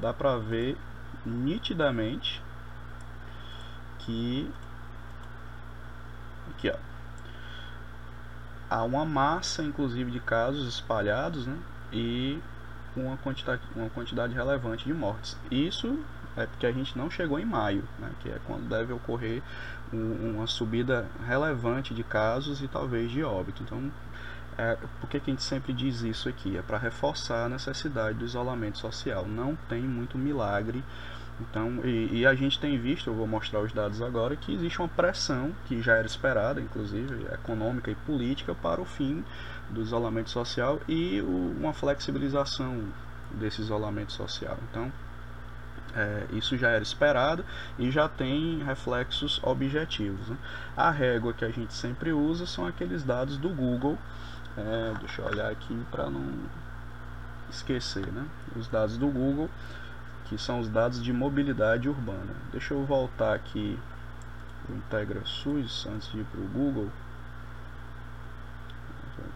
dá 0.00 0.12
para 0.12 0.36
ver 0.36 0.76
nitidamente 1.24 2.42
que 4.00 4.50
aqui 6.50 6.70
ó 6.70 6.76
há 8.68 8.82
uma 8.84 9.04
massa 9.04 9.62
inclusive 9.62 10.10
de 10.10 10.20
casos 10.20 10.66
espalhados 10.68 11.46
né, 11.46 11.58
e 11.92 12.40
uma 12.96 13.16
quantidade, 13.18 13.62
uma 13.74 13.90
quantidade 13.90 14.34
relevante 14.34 14.84
de 14.84 14.92
mortes 14.92 15.36
isso 15.50 15.98
é 16.36 16.46
porque 16.46 16.66
a 16.66 16.72
gente 16.72 16.96
não 16.96 17.10
chegou 17.10 17.38
em 17.38 17.44
maio 17.44 17.84
né, 17.98 18.10
que 18.20 18.28
é 18.30 18.38
quando 18.46 18.68
deve 18.68 18.92
ocorrer 18.92 19.42
um, 19.92 20.34
uma 20.34 20.46
subida 20.46 21.06
relevante 21.26 21.94
de 21.94 22.02
casos 22.02 22.62
e 22.62 22.68
talvez 22.68 23.10
de 23.10 23.22
óbito 23.22 23.62
então 23.62 23.90
É, 24.58 24.76
por 25.00 25.08
que, 25.08 25.18
que 25.18 25.30
a 25.30 25.32
gente 25.32 25.42
sempre 25.42 25.72
diz 25.72 26.02
isso 26.02 26.28
aqui? 26.28 26.58
É 26.58 26.62
para 26.62 26.76
reforçar 26.76 27.46
a 27.46 27.48
necessidade 27.48 28.18
do 28.18 28.24
isolamento 28.24 28.76
social. 28.78 29.26
Não 29.26 29.56
tem 29.68 29.80
muito 29.82 30.18
milagre. 30.18 30.84
Então, 31.40 31.80
e, 31.84 32.20
e, 32.20 32.26
a 32.26 32.34
gente 32.34 32.60
tem 32.60 32.78
visto, 32.78 33.10
eu 33.10 33.14
vou 33.14 33.26
mostrar 33.26 33.60
os 33.60 33.72
dados 33.72 34.00
agora, 34.02 34.36
que 34.36 34.54
existe 34.54 34.78
uma 34.78 34.88
pressão, 34.88 35.52
que 35.66 35.80
já 35.80 35.94
era 35.96 36.06
esperada, 36.06 36.60
inclusive, 36.60 37.26
econômica 37.32 37.90
e 37.90 37.94
política, 37.94 38.54
para 38.54 38.80
o 38.80 38.84
fim 38.84 39.24
do 39.70 39.80
isolamento 39.80 40.30
social 40.30 40.80
e 40.86 41.20
o, 41.20 41.56
uma 41.58 41.72
flexibilização 41.72 42.84
desse 43.32 43.60
isolamento 43.60 44.12
social. 44.12 44.56
Então, 44.70 44.92
é, 45.94 46.26
isso 46.32 46.56
já 46.56 46.70
era 46.70 46.82
esperado 46.82 47.44
e 47.78 47.90
já 47.90 48.08
tem 48.08 48.62
reflexos 48.64 49.40
objetivos. 49.42 50.28
Né? 50.28 50.36
A 50.76 50.90
régua 50.90 51.32
que 51.32 51.44
a 51.44 51.50
gente 51.50 51.74
sempre 51.74 52.12
usa 52.12 52.46
são 52.46 52.66
aqueles 52.66 53.02
dados 53.02 53.36
do 53.36 53.50
Google. 53.50 53.98
É, 54.56 54.94
deixa 55.00 55.22
eu 55.22 55.26
olhar 55.26 55.50
aqui 55.50 55.74
para 55.90 56.08
não 56.08 56.24
esquecer, 57.50 58.06
né? 58.06 58.26
Os 58.56 58.68
dados 58.68 58.96
do 58.96 59.08
Google, 59.08 59.50
que 60.32 60.38
são 60.40 60.60
os 60.60 60.68
dados 60.70 61.02
de 61.02 61.12
mobilidade 61.12 61.90
urbana. 61.90 62.34
Deixa 62.50 62.72
eu 62.72 62.86
voltar 62.86 63.34
aqui 63.34 63.78
o 64.66 64.72
Integra 64.72 65.20
SUS 65.26 65.86
antes 65.86 66.10
de 66.10 66.20
ir 66.20 66.24
para 66.24 66.40
o 66.40 66.48
Google. 66.48 66.88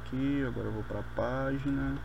Aqui, 0.06 0.42
agora 0.48 0.68
eu 0.68 0.72
vou 0.72 0.82
para 0.84 1.00
a 1.00 1.02
página. 1.14 1.98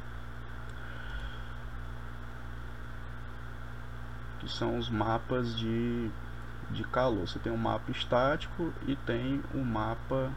que 4.40 4.50
são 4.50 4.78
os 4.78 4.90
mapas 4.90 5.56
de, 5.56 6.10
de 6.72 6.84
calor. 6.86 7.28
Você 7.28 7.38
tem 7.38 7.52
um 7.52 7.58
mapa 7.58 7.92
estático 7.92 8.74
e 8.88 8.96
tem 8.96 9.42
um 9.54 9.64
mapa, 9.64 10.32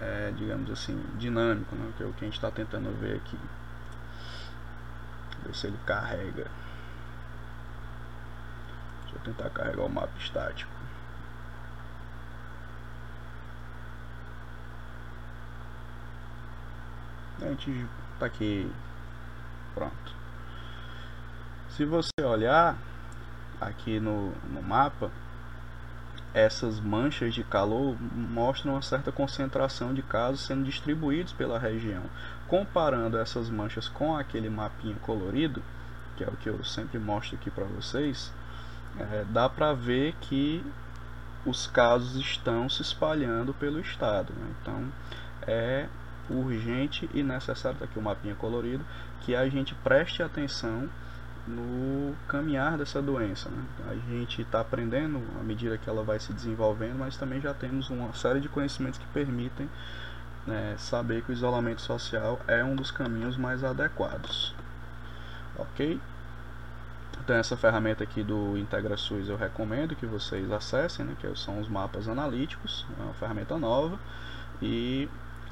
é, 0.00 0.32
digamos 0.36 0.70
assim, 0.70 1.04
dinâmico, 1.18 1.74
né? 1.74 1.92
que 1.96 2.02
é 2.04 2.06
o 2.06 2.12
que 2.12 2.24
a 2.24 2.28
gente 2.28 2.36
está 2.36 2.48
tentando 2.48 2.96
ver 2.98 3.16
aqui. 3.16 3.36
Ver 5.44 5.54
se 5.54 5.66
ele 5.66 5.78
carrega. 5.84 6.46
Deixa 9.02 9.16
eu 9.16 9.20
tentar 9.20 9.50
carregar 9.50 9.84
o 9.84 9.88
mapa 9.88 10.12
estático. 10.18 10.70
A 17.40 17.46
gente 17.46 17.86
tá 18.18 18.26
aqui. 18.26 18.70
Pronto. 19.74 20.14
Se 21.70 21.84
você 21.84 22.10
olhar 22.22 22.76
aqui 23.60 23.98
no, 23.98 24.30
no 24.52 24.62
mapa, 24.62 25.10
essas 26.34 26.80
manchas 26.80 27.34
de 27.34 27.42
calor 27.42 27.96
mostram 28.00 28.72
uma 28.72 28.82
certa 28.82 29.10
concentração 29.10 29.92
de 29.92 30.02
casos 30.02 30.46
sendo 30.46 30.64
distribuídos 30.64 31.32
pela 31.32 31.58
região. 31.58 32.02
Comparando 32.52 33.16
essas 33.16 33.48
manchas 33.48 33.88
com 33.88 34.14
aquele 34.14 34.50
mapinha 34.50 34.94
colorido, 34.96 35.62
que 36.18 36.22
é 36.22 36.26
o 36.26 36.32
que 36.32 36.50
eu 36.50 36.62
sempre 36.62 36.98
mostro 36.98 37.34
aqui 37.34 37.50
para 37.50 37.64
vocês, 37.64 38.30
é, 39.00 39.24
dá 39.30 39.48
para 39.48 39.72
ver 39.72 40.14
que 40.20 40.62
os 41.46 41.66
casos 41.66 42.14
estão 42.14 42.68
se 42.68 42.82
espalhando 42.82 43.54
pelo 43.54 43.80
estado. 43.80 44.34
Né? 44.34 44.54
Então 44.60 44.92
é 45.46 45.88
urgente 46.28 47.08
e 47.14 47.22
necessário, 47.22 47.78
tá 47.78 47.86
aqui 47.86 47.98
o 47.98 48.02
mapinha 48.02 48.34
colorido, 48.34 48.84
que 49.22 49.34
a 49.34 49.48
gente 49.48 49.74
preste 49.76 50.22
atenção 50.22 50.90
no 51.48 52.14
caminhar 52.28 52.76
dessa 52.76 53.00
doença. 53.00 53.48
Né? 53.48 53.64
A 53.88 53.94
gente 54.10 54.42
está 54.42 54.60
aprendendo 54.60 55.22
à 55.40 55.42
medida 55.42 55.78
que 55.78 55.88
ela 55.88 56.04
vai 56.04 56.20
se 56.20 56.34
desenvolvendo, 56.34 56.98
mas 56.98 57.16
também 57.16 57.40
já 57.40 57.54
temos 57.54 57.88
uma 57.88 58.12
série 58.12 58.40
de 58.40 58.50
conhecimentos 58.50 58.98
que 58.98 59.06
permitem 59.06 59.70
né, 60.46 60.74
saber 60.78 61.22
que 61.22 61.30
o 61.30 61.32
isolamento 61.32 61.82
social 61.82 62.40
é 62.46 62.64
um 62.64 62.74
dos 62.74 62.90
caminhos 62.90 63.36
mais 63.36 63.62
adequados. 63.62 64.54
Ok? 65.56 66.00
Então 67.20 67.36
essa 67.36 67.56
ferramenta 67.56 68.02
aqui 68.02 68.22
do 68.22 68.56
IntegraSUS 68.56 69.28
eu 69.28 69.36
recomendo 69.36 69.94
que 69.94 70.06
vocês 70.06 70.50
acessem, 70.50 71.04
né, 71.04 71.16
que 71.20 71.36
são 71.36 71.60
os 71.60 71.68
mapas 71.68 72.08
analíticos, 72.08 72.84
é 72.98 73.02
uma 73.02 73.14
ferramenta 73.14 73.56
nova 73.56 73.98
e 74.60 75.08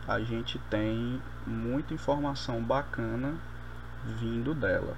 a 0.09 0.19
gente 0.21 0.59
tem 0.71 1.23
muita 1.47 1.95
informação 1.95 2.61
bacana 2.63 3.35
vindo 4.05 4.55
dela. 4.55 4.97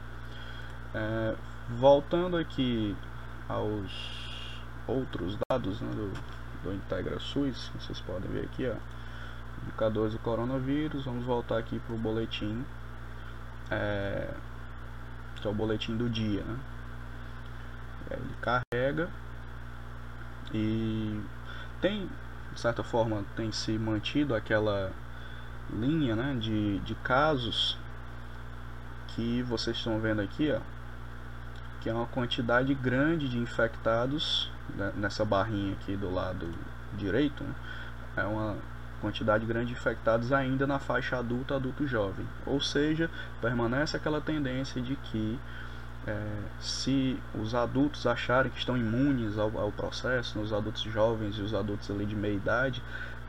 É, 0.95 1.35
voltando 1.69 2.37
aqui 2.37 2.97
aos 3.49 4.63
outros 4.87 5.37
dados 5.51 5.81
né, 5.81 5.91
do, 5.91 6.13
do 6.63 6.75
IntegraSUS, 6.75 7.71
vocês 7.79 8.01
podem 8.01 8.31
ver 8.31 8.45
aqui, 8.45 8.69
ó, 8.69 8.75
do 10.11 10.19
coronavírus, 10.19 11.04
vamos 11.04 11.25
voltar 11.25 11.59
aqui 11.59 11.78
para 11.81 11.95
o 11.95 11.99
boletim, 11.99 12.64
é, 13.71 14.28
que 15.37 15.47
é 15.47 15.50
o 15.50 15.54
boletim 15.54 15.97
do 15.97 16.09
dia, 16.09 16.42
né? 16.42 16.59
Ele 18.11 18.35
carrega 18.40 19.09
e 20.52 21.21
tem, 21.81 22.09
de 22.52 22.61
certa 22.61 22.83
forma, 22.83 23.25
tem 23.35 23.50
se 23.50 23.78
mantido 23.78 24.35
aquela 24.35 24.92
linha 25.73 26.14
né, 26.14 26.37
de, 26.38 26.78
de 26.81 26.95
casos 26.97 27.78
que 29.09 29.42
vocês 29.42 29.76
estão 29.76 29.99
vendo 29.99 30.21
aqui, 30.21 30.52
ó, 30.52 30.61
que 31.81 31.88
é 31.88 31.95
uma 31.95 32.07
quantidade 32.07 32.75
grande 32.75 33.28
de 33.28 33.38
infectados 33.38 34.50
né, 34.75 34.92
nessa 34.97 35.25
barrinha 35.25 35.73
aqui 35.75 35.97
do 35.97 36.12
lado 36.12 36.52
direito, 36.95 37.42
né? 37.42 37.54
é 38.16 38.25
uma 38.25 38.57
quantidade 39.02 39.44
grande 39.44 39.66
de 39.66 39.73
infectados 39.73 40.32
ainda 40.32 40.66
na 40.66 40.78
faixa 40.78 41.18
adulta, 41.18 41.56
adulto 41.56 41.87
jovem. 41.87 42.25
Ou 42.47 42.61
seja, 42.61 43.11
permanece 43.40 43.97
aquela 43.97 44.21
tendência 44.21 44.80
de 44.80 44.94
que 44.97 45.38
é, 46.06 46.16
se 46.61 47.18
os 47.35 47.54
adultos 47.54 48.06
acharem 48.06 48.50
que 48.50 48.59
estão 48.59 48.76
imunes 48.76 49.37
ao, 49.37 49.59
ao 49.59 49.73
processo, 49.73 50.38
né, 50.38 50.44
os 50.44 50.52
adultos 50.52 50.82
jovens 50.82 51.37
e 51.37 51.42
os 51.42 51.52
adultos 51.52 51.90
ali 51.90 52.06
de 52.06 52.16
meia 52.16 52.35
idade, 52.35 52.82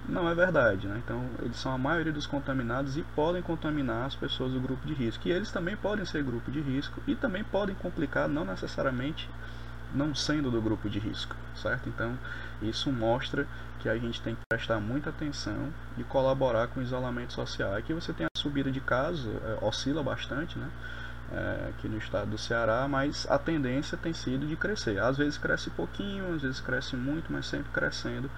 não 0.08 0.30
é 0.30 0.36
verdade, 0.36 0.86
né? 0.86 1.02
Então, 1.04 1.24
eles 1.42 1.56
são 1.56 1.74
a 1.74 1.78
maioria 1.78 2.12
dos 2.12 2.28
contaminados 2.28 2.98
e 2.98 3.04
podem 3.16 3.42
contaminar 3.42 4.06
as 4.06 4.16
pessoas 4.16 4.52
do 4.52 4.60
grupo 4.60 4.86
de 4.86 4.94
risco. 4.94 5.28
E 5.28 5.32
eles 5.32 5.50
também 5.52 5.78
podem 5.78 6.06
ser 6.06 6.24
grupo 6.24 6.52
de 6.52 6.60
risco 6.60 7.02
e 7.08 7.16
também 7.16 7.44
podem 7.44 7.74
complicar, 7.76 8.28
não 8.28 8.44
necessariamente 8.44 9.30
não 9.94 10.14
sendo 10.14 10.50
do 10.50 10.62
grupo 10.62 10.90
de 10.90 11.00
risco, 11.00 11.36
certo? 11.56 11.88
Então, 11.88 12.18
isso 12.70 12.92
mostra 12.92 13.48
que 13.80 13.90
a 13.90 13.98
gente 13.98 14.22
tem 14.22 14.36
que 14.36 14.42
prestar 14.50 14.80
muita 14.80 15.10
atenção 15.10 15.74
e 15.98 16.04
colaborar 16.04 16.68
com 16.68 16.80
o 16.80 16.84
isolamento 16.84 17.34
social. 17.34 17.76
Aqui 17.76 17.94
você 17.94 18.14
tem 18.14 18.26
a 18.26 18.40
subida 18.40 18.72
de 18.72 18.80
casos, 18.80 19.26
é, 19.44 19.66
oscila 19.66 20.02
bastante, 20.02 20.58
né? 20.58 20.70
É, 21.32 21.70
aqui 21.70 21.88
no 21.88 21.98
estado 21.98 22.32
do 22.32 22.38
Ceará, 22.38 22.88
mas 22.88 23.26
a 23.30 23.40
tendência 23.40 23.98
tem 23.98 24.14
sido 24.14 24.46
de 24.46 24.56
crescer. 24.56 25.00
Às 25.00 25.18
vezes 25.18 25.38
cresce 25.38 25.70
pouquinho, 25.72 26.36
às 26.36 26.42
vezes 26.42 26.62
cresce 26.62 26.96
muito, 26.96 27.32
mas 27.32 27.48
sempre 27.48 27.72
crescendo 27.72 28.30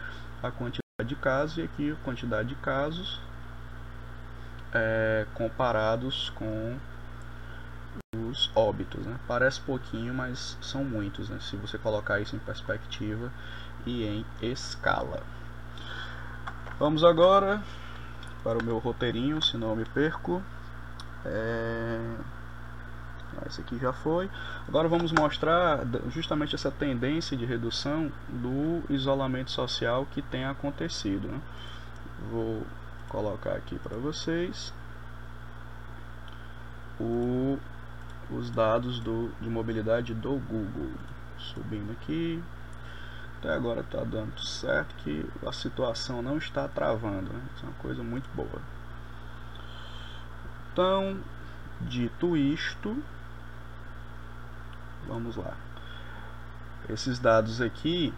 a 0.42 0.50
quantidade 0.52 0.82
de 1.06 1.16
casos 1.16 1.58
e 1.58 1.62
aqui 1.64 1.92
a 1.92 2.06
quantidade 2.06 2.50
de 2.50 2.56
casos 2.56 3.20
é, 4.74 5.26
comparados 5.34 6.30
com 6.32 6.78
os 8.36 8.52
óbitos. 8.54 9.04
Né? 9.06 9.18
Parece 9.28 9.62
pouquinho, 9.62 10.14
mas 10.14 10.58
são 10.62 10.84
muitos, 10.84 11.30
né? 11.30 11.40
se 11.40 11.56
você 11.56 11.78
colocar 11.78 12.20
isso 12.20 12.36
em 12.36 12.40
perspectiva 12.40 13.32
e 13.86 14.04
em 14.04 14.26
escala. 14.42 15.24
Vamos 16.78 17.04
agora 17.04 17.62
para 18.44 18.60
o 18.60 18.64
meu 18.64 18.78
roteirinho, 18.78 19.42
se 19.42 19.58
não 19.58 19.76
me 19.76 19.86
perco. 19.86 20.44
É... 21.24 22.16
Esse 23.48 23.62
aqui 23.62 23.78
já 23.78 23.92
foi. 23.92 24.30
Agora 24.68 24.88
vamos 24.88 25.12
mostrar 25.12 25.80
justamente 26.10 26.56
essa 26.56 26.72
tendência 26.72 27.36
de 27.36 27.46
redução 27.46 28.12
do 28.30 28.82
isolamento 28.90 29.52
social 29.52 30.08
que 30.12 30.22
tem 30.22 30.46
acontecido. 30.46 31.28
Né? 31.28 31.42
Vou 32.32 32.64
colocar 33.10 33.52
aqui 33.54 33.78
para 33.80 33.98
vocês 33.98 34.74
o, 37.00 37.58
os 38.32 38.50
dados 38.50 39.00
do, 39.00 39.32
de 39.42 39.50
mobilidade 39.50 40.14
do 40.14 40.38
Google. 40.38 40.92
Subindo 41.38 41.92
aqui. 41.92 42.44
Até 43.38 43.54
agora 43.54 43.82
está 43.82 44.04
dando 44.04 44.40
certo 44.40 44.96
que 45.04 45.26
a 45.46 45.52
situação 45.52 46.22
não 46.22 46.38
está 46.38 46.68
travando. 46.68 47.32
Né? 47.32 47.42
Isso 47.56 47.66
é 47.66 47.70
uma 47.70 47.78
coisa 47.78 48.04
muito 48.04 48.30
boa. 48.34 48.62
Então, 50.72 51.18
dito 51.82 52.36
isto, 52.36 53.02
Vamos 55.08 55.36
lá. 55.36 55.54
Esses 56.90 57.20
dados 57.20 57.62
aqui 57.62 58.14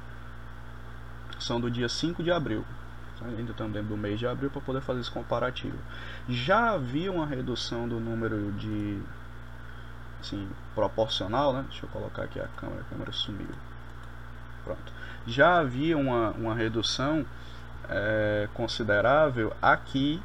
são 1.40 1.60
do 1.60 1.70
dia 1.70 1.90
5 1.90 2.24
de 2.24 2.32
abril. 2.32 2.66
Ainda 3.22 3.52
estamos 3.52 3.74
dentro 3.74 3.90
do 3.90 3.98
mês 3.98 4.20
de 4.20 4.28
abril 4.28 4.50
para 4.50 4.62
poder 4.62 4.82
fazer 4.82 5.02
esse 5.02 5.12
comparativo. 5.12 5.78
Já 6.30 6.72
havia 6.72 7.12
uma 7.12 7.26
redução 7.26 7.88
do 7.88 8.00
número 8.00 8.52
de 8.54 9.02
assim, 10.28 10.48
proporcional, 10.76 11.54
né? 11.54 11.66
Deixa 11.70 11.86
eu 11.86 11.90
colocar 11.90 12.24
aqui 12.24 12.40
a 12.40 12.48
câmera, 12.48 12.82
a 12.82 12.84
câmera 12.86 13.12
sumiu. 13.12 13.48
Pronto. 14.64 14.94
Já 15.26 15.60
havia 15.60 15.98
uma, 15.98 16.32
uma 16.32 16.54
redução 16.54 17.26
é, 17.90 18.48
considerável 18.54 19.54
aqui 19.62 20.22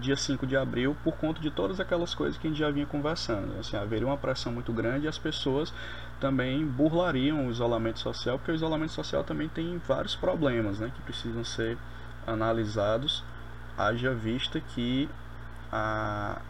dia 0.00 0.16
5 0.16 0.46
de 0.46 0.56
abril 0.56 0.96
por 1.04 1.14
conta 1.16 1.40
de 1.40 1.50
todas 1.50 1.78
aquelas 1.78 2.14
coisas 2.14 2.38
que 2.38 2.46
a 2.46 2.50
gente 2.50 2.58
já 2.58 2.70
vinha 2.70 2.86
conversando. 2.86 3.58
Assim, 3.58 3.76
haveria 3.76 4.06
uma 4.06 4.16
pressão 4.16 4.52
muito 4.52 4.72
grande 4.72 5.04
e 5.04 5.08
as 5.08 5.18
pessoas 5.18 5.72
também 6.18 6.64
burlariam 6.64 7.46
o 7.46 7.50
isolamento 7.50 7.98
social, 7.98 8.38
porque 8.38 8.52
o 8.52 8.54
isolamento 8.54 8.92
social 8.92 9.24
também 9.24 9.48
tem 9.48 9.78
vários 9.86 10.14
problemas 10.14 10.78
né, 10.78 10.90
que 10.94 11.02
precisam 11.02 11.44
ser 11.44 11.76
analisados, 12.26 13.24
haja 13.76 14.14
vista 14.14 14.60
que 14.60 15.08
a, 15.70 16.40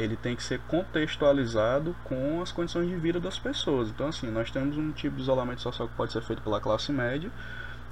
ele 0.00 0.16
tem 0.16 0.34
que 0.34 0.42
ser 0.42 0.60
contextualizado 0.68 1.94
com 2.04 2.40
as 2.42 2.50
condições 2.52 2.88
de 2.88 2.96
vida 2.96 3.20
das 3.20 3.38
pessoas. 3.38 3.88
Então, 3.90 4.08
assim, 4.08 4.30
nós 4.30 4.50
temos 4.50 4.76
um 4.76 4.92
tipo 4.92 5.16
de 5.16 5.22
isolamento 5.22 5.62
social 5.62 5.88
que 5.88 5.94
pode 5.94 6.12
ser 6.12 6.22
feito 6.22 6.42
pela 6.42 6.60
classe 6.60 6.92
média, 6.92 7.30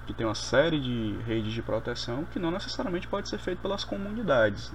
que 0.07 0.15
tem 0.15 0.27
uma 0.27 0.35
série 0.35 0.81
de 0.81 1.17
redes 1.27 1.53
de 1.53 1.63
proteção, 1.63 2.25
que 2.33 2.39
não 2.39 2.51
necessariamente 2.51 3.07
pode 3.07 3.29
ser 3.29 3.39
feito 3.39 3.61
pelas 3.61 3.85
comunidades. 3.85 4.73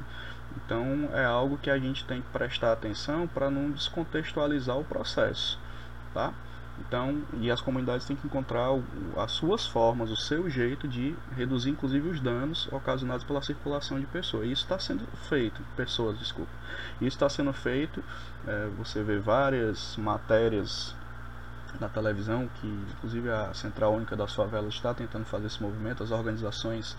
Então, 0.57 1.09
é 1.13 1.25
algo 1.25 1.57
que 1.57 1.69
a 1.69 1.77
gente 1.77 2.05
tem 2.05 2.21
que 2.21 2.27
prestar 2.29 2.71
atenção 2.73 3.27
para 3.27 3.49
não 3.49 3.71
descontextualizar 3.71 4.77
o 4.77 4.83
processo 4.83 5.59
tá? 6.13 6.33
Então, 6.79 7.21
e 7.39 7.51
as 7.51 7.61
comunidades 7.61 8.05
têm 8.05 8.15
que 8.15 8.25
encontrar 8.25 8.67
as 9.17 9.31
suas 9.31 9.65
formas, 9.65 10.09
o 10.09 10.17
seu 10.17 10.49
jeito 10.49 10.87
de 10.87 11.15
reduzir, 11.35 11.69
inclusive, 11.69 12.09
os 12.09 12.19
danos 12.19 12.67
ocasionados 12.71 13.23
pela 13.23 13.41
circulação 13.41 13.99
de 13.99 14.07
pessoas. 14.07 14.47
Isso 14.47 14.63
está 14.63 14.79
sendo 14.79 15.05
feito, 15.29 15.61
pessoas, 15.75 16.17
desculpa. 16.17 16.51
Isso 16.95 17.15
está 17.15 17.29
sendo 17.29 17.53
feito. 17.53 18.03
É, 18.47 18.67
você 18.77 19.03
vê 19.03 19.19
várias 19.19 19.95
matérias 19.97 20.95
na 21.79 21.89
televisão 21.89 22.49
que, 22.59 22.67
inclusive, 22.67 23.29
a 23.29 23.53
Central 23.53 23.93
Única 23.93 24.15
das 24.15 24.33
Favelas 24.33 24.73
está 24.73 24.93
tentando 24.93 25.25
fazer 25.25 25.47
esse 25.47 25.61
movimento. 25.61 26.03
As 26.03 26.11
organizações 26.11 26.97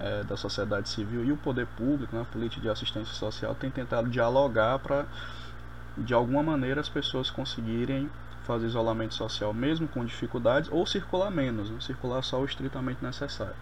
é, 0.00 0.24
da 0.24 0.36
sociedade 0.36 0.88
civil 0.88 1.24
e 1.24 1.30
o 1.30 1.36
poder 1.36 1.66
público, 1.68 2.14
né, 2.14 2.22
a 2.22 2.24
política 2.24 2.60
de 2.60 2.68
assistência 2.68 3.14
social, 3.14 3.54
têm 3.54 3.70
tentado 3.70 4.08
dialogar 4.08 4.80
para, 4.80 5.06
de 5.96 6.12
alguma 6.12 6.42
maneira, 6.42 6.80
as 6.80 6.88
pessoas 6.88 7.30
conseguirem 7.30 8.10
fazer 8.44 8.66
isolamento 8.66 9.14
social 9.14 9.52
mesmo 9.52 9.88
com 9.88 10.04
dificuldades 10.04 10.70
ou 10.70 10.86
circular 10.86 11.30
menos, 11.30 11.70
né? 11.70 11.80
circular 11.80 12.22
só 12.22 12.40
o 12.40 12.44
estritamente 12.44 13.02
necessário. 13.02 13.56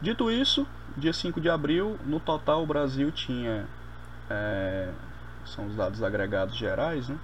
Dito 0.00 0.30
isso, 0.30 0.66
dia 0.96 1.12
5 1.12 1.40
de 1.40 1.48
abril, 1.48 1.98
no 2.04 2.18
total 2.18 2.62
o 2.62 2.66
Brasil 2.66 3.10
tinha, 3.12 3.66
é, 4.28 4.90
são 5.44 5.66
os 5.66 5.76
dados 5.76 6.02
agregados 6.02 6.56
gerais, 6.56 7.08
né? 7.08 7.16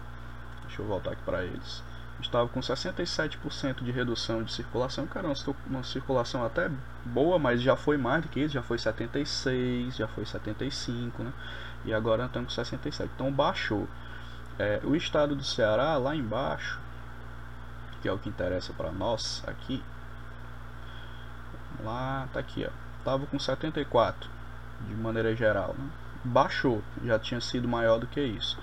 deixa 0.62 0.82
eu 0.82 0.86
voltar 0.86 1.12
aqui 1.12 1.22
para 1.24 1.44
eles, 1.44 1.82
estava 2.20 2.48
com 2.48 2.60
67% 2.60 3.82
de 3.82 3.90
redução 3.90 4.42
de 4.42 4.52
circulação, 4.52 5.06
cara, 5.06 5.28
uma 5.66 5.82
circulação 5.82 6.44
até 6.44 6.70
boa, 7.04 7.38
mas 7.38 7.60
já 7.60 7.74
foi 7.76 7.96
mais 7.96 8.22
do 8.22 8.28
que 8.28 8.40
isso, 8.40 8.54
já 8.54 8.62
foi 8.62 8.78
76, 8.78 9.96
já 9.96 10.06
foi 10.06 10.24
75, 10.24 11.22
né? 11.22 11.32
e 11.84 11.92
agora 11.92 12.26
estamos 12.26 12.54
com 12.54 12.62
67, 12.62 13.10
então 13.14 13.32
baixou. 13.32 13.86
É, 14.58 14.80
o 14.82 14.96
estado 14.96 15.36
do 15.36 15.44
Ceará, 15.44 15.96
lá 15.96 16.16
embaixo, 16.16 16.80
que 18.02 18.08
é 18.08 18.12
o 18.12 18.18
que 18.18 18.28
interessa 18.28 18.72
para 18.72 18.90
nós 18.90 19.42
aqui, 19.46 19.82
lá, 21.84 22.28
tá 22.32 22.40
aqui, 22.40 22.66
ó, 22.66 22.70
tava 23.04 23.24
com 23.26 23.38
74 23.38 24.28
de 24.88 24.94
maneira 24.94 25.34
geral, 25.34 25.74
né? 25.78 25.88
baixou, 26.24 26.82
já 27.04 27.18
tinha 27.18 27.40
sido 27.40 27.68
maior 27.68 27.98
do 27.98 28.06
que 28.06 28.20
isso. 28.20 28.58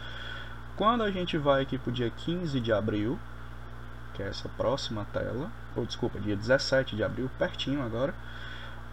Quando 0.75 1.03
a 1.03 1.11
gente 1.11 1.37
vai 1.37 1.61
aqui 1.61 1.77
para 1.77 1.89
o 1.89 1.93
dia 1.93 2.09
15 2.09 2.59
de 2.59 2.73
abril, 2.73 3.17
que 4.13 4.21
é 4.21 4.27
essa 4.27 4.49
próxima 4.49 5.05
tela, 5.13 5.49
ou 5.75 5.85
desculpa, 5.85 6.19
dia 6.19 6.35
17 6.35 6.95
de 6.95 7.03
abril, 7.03 7.29
pertinho 7.39 7.81
agora, 7.81 8.13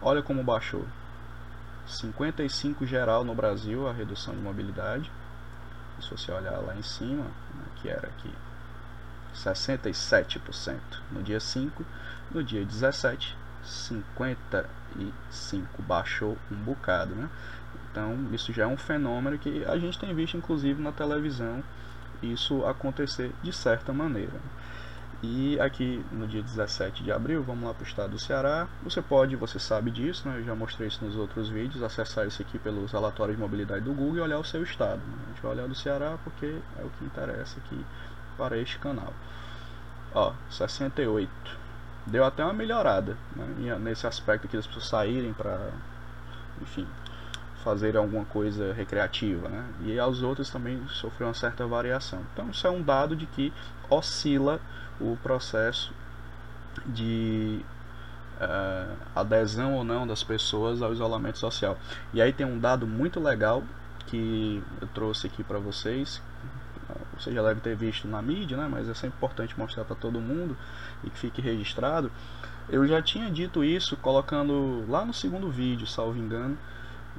olha 0.01 0.21
como 0.21 0.41
baixou. 0.41 0.85
55 1.85 2.85
geral 2.85 3.25
no 3.25 3.35
Brasil 3.35 3.89
a 3.89 3.91
redução 3.91 4.33
de 4.33 4.39
mobilidade 4.39 5.11
se 6.01 6.09
você 6.09 6.31
olhar 6.31 6.57
lá 6.57 6.75
em 6.75 6.83
cima, 6.83 7.25
que 7.75 7.89
era 7.89 8.07
aqui 8.07 8.33
67% 9.33 10.79
no 11.11 11.23
dia 11.23 11.39
5, 11.39 11.85
no 12.31 12.43
dia 12.43 12.65
17, 12.65 13.37
55 13.63 15.81
baixou 15.81 16.37
um 16.51 16.55
bocado, 16.55 17.15
né? 17.15 17.29
Então, 17.91 18.27
isso 18.31 18.51
já 18.51 18.63
é 18.63 18.67
um 18.67 18.77
fenômeno 18.77 19.37
que 19.37 19.63
a 19.65 19.77
gente 19.77 19.99
tem 19.99 20.13
visto 20.13 20.37
inclusive 20.37 20.81
na 20.81 20.91
televisão 20.91 21.63
isso 22.21 22.65
acontecer 22.65 23.33
de 23.41 23.51
certa 23.51 23.91
maneira. 23.91 24.39
E 25.25 25.57
aqui 25.57 26.05
no 26.11 26.27
dia 26.27 26.43
17 26.43 27.01
de 27.01 27.09
abril, 27.09 27.41
vamos 27.41 27.63
lá 27.63 27.73
para 27.73 27.85
o 27.85 27.87
estado 27.87 28.11
do 28.11 28.19
Ceará. 28.19 28.67
Você 28.83 29.01
pode, 29.01 29.37
você 29.37 29.57
sabe 29.57 29.89
disso, 29.89 30.27
né? 30.27 30.39
eu 30.39 30.43
já 30.43 30.53
mostrei 30.53 30.89
isso 30.89 31.03
nos 31.03 31.15
outros 31.15 31.47
vídeos, 31.47 31.81
acessar 31.81 32.27
isso 32.27 32.41
aqui 32.41 32.59
pelos 32.59 32.91
relatórios 32.91 33.37
de 33.37 33.41
mobilidade 33.41 33.85
do 33.85 33.93
Google 33.93 34.17
e 34.17 34.19
olhar 34.19 34.37
o 34.37 34.43
seu 34.43 34.61
estado. 34.61 34.97
Né? 34.99 35.13
A 35.23 35.29
gente 35.29 35.41
vai 35.41 35.51
olhar 35.53 35.67
do 35.69 35.75
Ceará 35.75 36.17
porque 36.25 36.57
é 36.77 36.83
o 36.83 36.89
que 36.89 37.05
interessa 37.05 37.57
aqui 37.61 37.85
para 38.37 38.57
este 38.57 38.77
canal. 38.79 39.13
Ó, 40.13 40.33
68. 40.49 41.31
Deu 42.05 42.25
até 42.25 42.43
uma 42.43 42.53
melhorada 42.53 43.17
né? 43.33 43.77
nesse 43.79 44.05
aspecto 44.05 44.47
aqui 44.47 44.57
das 44.57 44.67
pessoas 44.67 44.89
saírem 44.89 45.31
para, 45.31 45.71
enfim, 46.61 46.85
fazer 47.63 47.95
alguma 47.95 48.25
coisa 48.25 48.73
recreativa, 48.73 49.47
né? 49.47 49.65
E 49.81 49.97
aos 49.97 50.21
outros 50.21 50.49
também 50.49 50.81
sofreu 50.89 51.27
uma 51.27 51.33
certa 51.33 51.65
variação. 51.65 52.21
Então 52.33 52.49
isso 52.49 52.67
é 52.67 52.69
um 52.69 52.81
dado 52.81 53.15
de 53.15 53.25
que 53.25 53.53
oscila 53.89 54.59
o 54.99 55.17
processo 55.23 55.93
de 56.85 57.61
uh, 58.41 58.97
adesão 59.15 59.73
ou 59.73 59.83
não 59.83 60.05
das 60.05 60.23
pessoas 60.23 60.81
ao 60.81 60.91
isolamento 60.91 61.37
social. 61.37 61.77
E 62.13 62.21
aí 62.21 62.33
tem 62.33 62.45
um 62.45 62.59
dado 62.59 62.85
muito 62.85 63.19
legal 63.19 63.63
que 64.07 64.61
eu 64.81 64.87
trouxe 64.87 65.27
aqui 65.27 65.43
para 65.43 65.59
vocês. 65.59 66.21
Você 67.17 67.31
já 67.31 67.41
deve 67.41 67.61
ter 67.61 67.75
visto 67.75 68.07
na 68.07 68.21
mídia, 68.21 68.57
né? 68.57 68.67
mas 68.69 68.89
é 68.89 68.93
sempre 68.93 69.15
importante 69.17 69.57
mostrar 69.57 69.85
para 69.85 69.95
todo 69.95 70.19
mundo 70.19 70.57
e 71.03 71.09
que 71.09 71.17
fique 71.17 71.41
registrado. 71.41 72.11
Eu 72.69 72.87
já 72.87 73.01
tinha 73.01 73.29
dito 73.29 73.63
isso 73.63 73.95
colocando 73.97 74.85
lá 74.89 75.05
no 75.05 75.13
segundo 75.13 75.49
vídeo, 75.49 75.85
salvo 75.85 76.17
engano, 76.17 76.57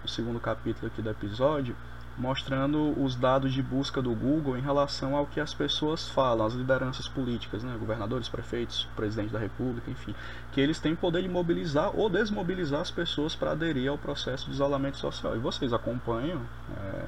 no 0.03 0.09
segundo 0.09 0.41
capítulo 0.41 0.87
aqui 0.87 1.01
do 1.01 1.11
episódio, 1.11 1.77
mostrando 2.17 2.95
os 3.03 3.17
dados 3.17 3.53
de 3.53 3.63
busca 3.63 4.01
do 4.01 4.15
Google 4.15 4.57
em 4.57 4.61
relação 4.61 5.17
ao 5.17 5.27
que 5.27 5.41
as 5.41 5.53
pessoas 5.53 6.09
falam, 6.09 6.47
as 6.47 6.55
lideranças 6.55 7.09
políticas, 7.09 7.65
né, 7.65 7.77
governadores, 7.79 8.29
prefeitos, 8.29 8.89
presidente 8.95 9.33
da 9.33 9.39
república, 9.39 9.91
enfim, 9.91 10.15
que 10.53 10.61
eles 10.61 10.79
têm 10.79 10.95
poder 10.95 11.23
de 11.23 11.29
mobilizar 11.29 11.91
ou 11.95 12.09
desmobilizar 12.09 12.81
as 12.81 12.91
pessoas 12.91 13.35
para 13.35 13.53
aderir 13.53 13.91
ao 13.91 13.99
processo 13.99 14.47
de 14.47 14.53
isolamento 14.53 14.99
social. 14.99 15.37
E 15.37 15.39
vocês 15.39 15.73
acompanham 15.73 16.41
é, 16.77 17.05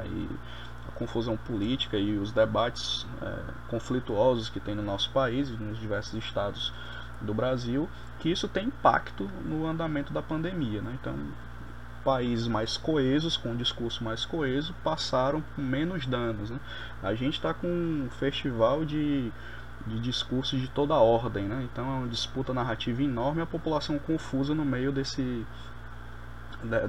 aí 0.00 0.28
a 0.88 0.92
confusão 0.92 1.36
política 1.36 1.96
e 1.96 2.18
os 2.18 2.32
debates 2.32 3.06
é, 3.22 3.38
conflituosos 3.68 4.48
que 4.48 4.58
tem 4.58 4.74
no 4.74 4.82
nosso 4.82 5.10
país, 5.10 5.50
nos 5.50 5.78
diversos 5.78 6.14
estados 6.14 6.72
do 7.20 7.32
Brasil, 7.32 7.88
que 8.18 8.30
isso 8.30 8.48
tem 8.48 8.66
impacto 8.66 9.30
no 9.44 9.66
andamento 9.66 10.12
da 10.12 10.22
pandemia. 10.22 10.82
Né? 10.82 10.96
Então, 11.00 11.14
países 12.08 12.48
mais 12.48 12.78
coesos, 12.78 13.36
com 13.36 13.50
um 13.50 13.56
discurso 13.56 14.02
mais 14.02 14.24
coeso, 14.24 14.74
passaram 14.82 15.42
com 15.54 15.60
menos 15.60 16.06
danos. 16.06 16.48
Né? 16.48 16.58
A 17.02 17.12
gente 17.12 17.34
está 17.34 17.52
com 17.52 17.68
um 17.68 18.08
festival 18.18 18.82
de, 18.82 19.30
de 19.86 20.00
discursos 20.00 20.58
de 20.58 20.68
toda 20.68 20.94
ordem, 20.94 21.44
né? 21.44 21.68
então 21.70 21.84
é 21.84 21.98
uma 21.98 22.08
disputa 22.08 22.54
narrativa 22.54 23.02
enorme 23.02 23.42
a 23.42 23.46
população 23.46 23.98
confusa 23.98 24.54
no 24.54 24.64
meio 24.64 24.90
desse, 24.90 25.44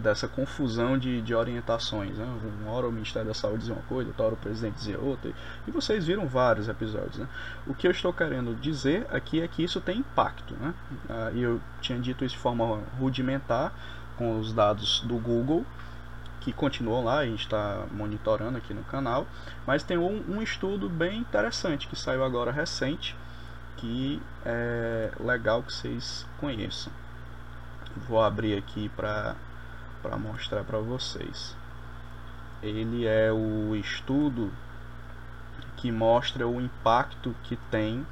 dessa 0.01 0.25
confusão 0.25 0.97
de, 0.97 1.21
de 1.21 1.35
orientações. 1.35 2.17
Né? 2.17 2.25
Uma 2.61 2.71
hora 2.71 2.87
o 2.87 2.91
Ministério 2.91 3.27
da 3.27 3.33
Saúde 3.33 3.59
dizia 3.59 3.73
uma 3.73 3.83
coisa, 3.83 4.11
outra 4.11 4.25
hora 4.25 4.35
o 4.35 4.37
presidente 4.37 4.75
dizia 4.75 5.01
outra. 5.01 5.33
E 5.67 5.71
vocês 5.71 6.07
viram 6.07 6.27
vários 6.27 6.69
episódios. 6.69 7.17
Né? 7.17 7.27
O 7.67 7.73
que 7.73 7.85
eu 7.85 7.91
estou 7.91 8.13
querendo 8.13 8.55
dizer 8.55 9.05
aqui 9.11 9.41
é 9.41 9.47
que 9.49 9.61
isso 9.61 9.81
tem 9.81 9.97
impacto. 9.97 10.53
Né? 10.53 10.73
Ah, 11.09 11.31
eu 11.35 11.59
tinha 11.81 11.99
dito 11.99 12.23
isso 12.23 12.35
de 12.35 12.41
forma 12.41 12.81
rudimentar, 12.97 13.73
com 14.19 14.37
os 14.37 14.51
dados 14.51 14.99
do 15.05 15.17
Google, 15.17 15.65
que 16.41 16.51
continuam 16.51 17.05
lá, 17.05 17.19
a 17.19 17.25
gente 17.25 17.45
está 17.45 17.85
monitorando 17.89 18.57
aqui 18.57 18.73
no 18.73 18.83
canal, 18.83 19.25
mas 19.65 19.81
tem 19.81 19.97
um, 19.97 20.21
um, 20.27 20.41
estudo 20.41 20.89
bem 20.89 21.19
interessante 21.19 21.87
que 21.87 21.95
saiu 21.95 22.21
agora 22.21 22.51
recente, 22.51 23.15
que 23.77 24.21
é 24.45 25.09
legal 25.21 25.63
que 25.63 25.71
vocês 25.71 26.27
conheçam. 26.37 26.91
Vou 27.95 28.21
abrir 28.21 28.57
aqui 28.57 28.89
para 28.89 29.35
mostrar 30.17 30.65
para 30.65 30.79
vocês. 30.79 31.55
Ele 32.61 33.07
é 33.07 33.31
o 33.31 33.73
estudo 33.73 34.51
que 35.77 35.93
mostra 35.93 36.45
o 36.45 36.59
impacto 36.59 37.33
que 37.43 37.55
tem 37.71 38.05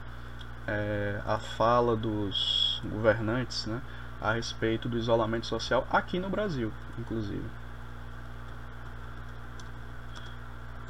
é, 0.65 1.19
a 1.25 1.37
fala 1.37 1.97
dos 1.97 2.81
governantes, 2.85 3.65
né? 3.65 3.81
A 4.21 4.33
respeito 4.33 4.89
do 4.89 4.97
isolamento 4.97 5.45
social 5.45 5.87
aqui 5.89 6.19
no 6.19 6.29
Brasil, 6.29 6.71
inclusive. 6.97 7.45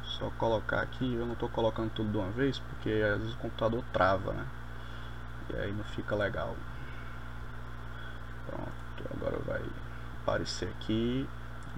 Só 0.04 0.30
colocar 0.30 0.80
aqui, 0.80 1.14
eu 1.14 1.26
não 1.26 1.34
estou 1.34 1.48
colocando 1.48 1.90
tudo 1.90 2.10
de 2.10 2.16
uma 2.16 2.30
vez, 2.30 2.58
porque 2.58 2.90
às 2.90 3.20
vezes 3.20 3.34
o 3.34 3.38
computador 3.38 3.84
trava, 3.92 4.32
né? 4.32 4.46
E 5.50 5.56
aí 5.56 5.72
não 5.72 5.84
fica 5.84 6.14
legal. 6.16 6.56
Pronto, 8.46 9.14
agora 9.14 9.38
vai 9.46 9.62
aparecer 10.22 10.68
aqui 10.68 11.28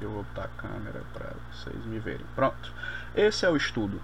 Eu 0.00 0.10
vou 0.10 0.22
botar 0.22 0.44
a 0.44 0.48
câmera 0.48 1.02
para 1.12 1.32
vocês 1.52 1.84
me 1.84 1.98
verem. 1.98 2.24
Pronto. 2.34 2.72
Esse 3.14 3.44
é 3.44 3.50
o 3.50 3.56
estudo. 3.56 4.00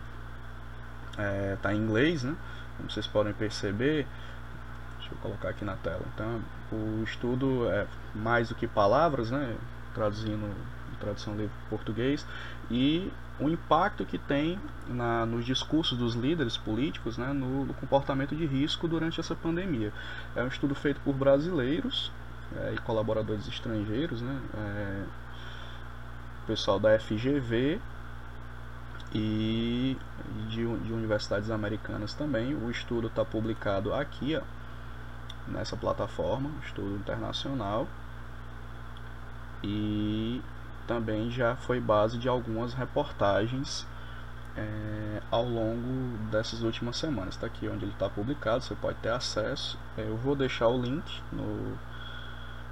É, 1.17 1.57
tá 1.63 1.73
em 1.73 1.79
inglês, 1.79 2.23
né? 2.23 2.37
Como 2.77 2.91
vocês 2.91 3.07
podem 3.07 3.33
perceber, 3.33 4.07
deixa 4.99 5.15
eu 5.15 5.19
colocar 5.19 5.49
aqui 5.49 5.65
na 5.65 5.77
tela. 5.77 6.03
Então, 6.15 6.43
o 6.73 7.03
estudo 7.05 7.69
é 7.71 7.87
mais 8.15 8.49
do 8.49 8.55
que 8.55 8.67
palavras, 8.67 9.31
né? 9.31 9.57
Traduzindo 9.95 10.55
tradução 10.99 11.35
livre 11.37 11.55
português 11.69 12.27
e 12.71 13.13
o 13.39 13.49
impacto 13.49 14.05
que 14.05 14.19
tem 14.19 14.59
na, 14.89 15.27
nos 15.27 15.45
discursos 15.45 15.97
dos 15.97 16.15
líderes 16.15 16.57
políticos 16.57 17.19
né, 17.19 17.33
no, 17.33 17.67
no, 17.67 17.75
comportamento 17.75 18.35
de 18.35 18.47
risco 18.47 18.89
durante 18.89 19.21
essa 19.21 19.35
pandemia. 19.35 19.93
É 20.35 20.43
um 20.43 20.49
estudo 20.49 20.75
feito 20.75 21.01
por 21.01 21.15
brasileiros 21.15 22.11
é, 22.57 22.73
e 22.75 22.79
colaboradores 22.79 23.47
estrangeiros, 23.47 24.23
né, 24.23 24.41
é, 24.55 25.03
pessoal 26.47 26.81
da 26.81 26.99
FGV 26.99 27.79
e 29.15 29.97
de, 30.49 30.79
de 30.79 30.93
universidades 30.93 31.51
americanas 31.51 32.15
também. 32.15 32.55
O 32.55 32.71
estudo 32.71 33.09
está 33.09 33.25
publicado 33.25 33.93
aqui 33.93 34.35
ó, 34.35 34.41
nessa 35.49 35.77
plataforma, 35.77 36.51
estudo 36.65 36.97
internacional. 36.97 37.87
E 39.63 40.43
também 40.87 41.31
já 41.31 41.57
foi 41.57 41.81
base 41.81 42.19
de 42.19 42.29
algumas 42.29 42.75
reportagens 42.75 43.87
é, 44.57 45.23
ao 45.31 45.45
longo 45.45 46.17
dessas 46.31 46.63
últimas 46.63 46.97
semanas. 46.97 47.35
Está 47.35 47.47
aqui 47.47 47.69
onde 47.69 47.85
ele 47.85 47.93
está 47.93 48.09
publicado, 48.09 48.65
você 48.65 48.75
pode 48.75 48.99
ter 48.99 49.11
acesso. 49.11 49.79
É, 49.97 50.03
eu 50.03 50.17
vou 50.17 50.35
deixar 50.35 50.69
o 50.69 50.81
link 50.81 51.05
no. 51.33 51.79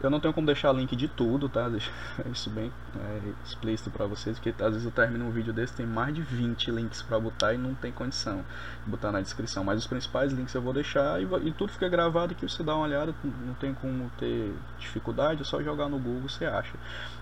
Eu 0.05 0.11
não 0.11 0.21
tenho 0.21 0.35
como 0.35 0.47
deixar 0.47 0.73
link 0.73 0.95
de 0.95 1.09
tudo, 1.09 1.49
tá? 1.49 1.69
Deixa 1.69 1.91
isso 2.31 2.51
bem 2.51 2.71
é, 2.97 3.33
explícito 3.45 3.91
para 3.91 4.07
vocês, 4.07 4.39
porque 4.39 4.63
às 4.63 4.71
vezes 4.71 4.85
eu 4.85 4.93
termino 4.93 5.25
um 5.25 5.31
vídeo 5.31 5.53
desse 5.53 5.75
tem 5.75 5.87
mais 5.87 6.15
de 6.15 6.21
20 6.21 6.71
links 6.71 7.03
para 7.03 7.19
botar 7.19 7.55
e 7.55 7.59
não 7.59 7.75
tem 7.75 7.91
condição 7.91 8.45
de 8.85 8.91
botar 8.91 9.11
na 9.11 9.21
descrição. 9.21 9.65
Mas 9.65 9.79
os 9.79 9.87
principais 9.87 10.33
links 10.33 10.55
eu 10.55 10.63
vou 10.63 10.73
deixar 10.73 11.21
e, 11.21 11.25
e 11.25 11.53
tudo 11.53 11.73
fica 11.73 11.89
gravado 11.89 12.35
que 12.35 12.47
você 12.47 12.63
dá 12.63 12.75
uma 12.75 12.85
olhada, 12.85 13.15
não 13.47 13.55
tem 13.55 13.73
como 13.75 14.11
ter 14.19 14.55
dificuldade, 14.79 15.43
é 15.43 15.45
só 15.45 15.63
jogar 15.63 15.89
no 15.89 15.99
Google 15.99 16.29
você 16.29 16.45
acha. 16.45 16.75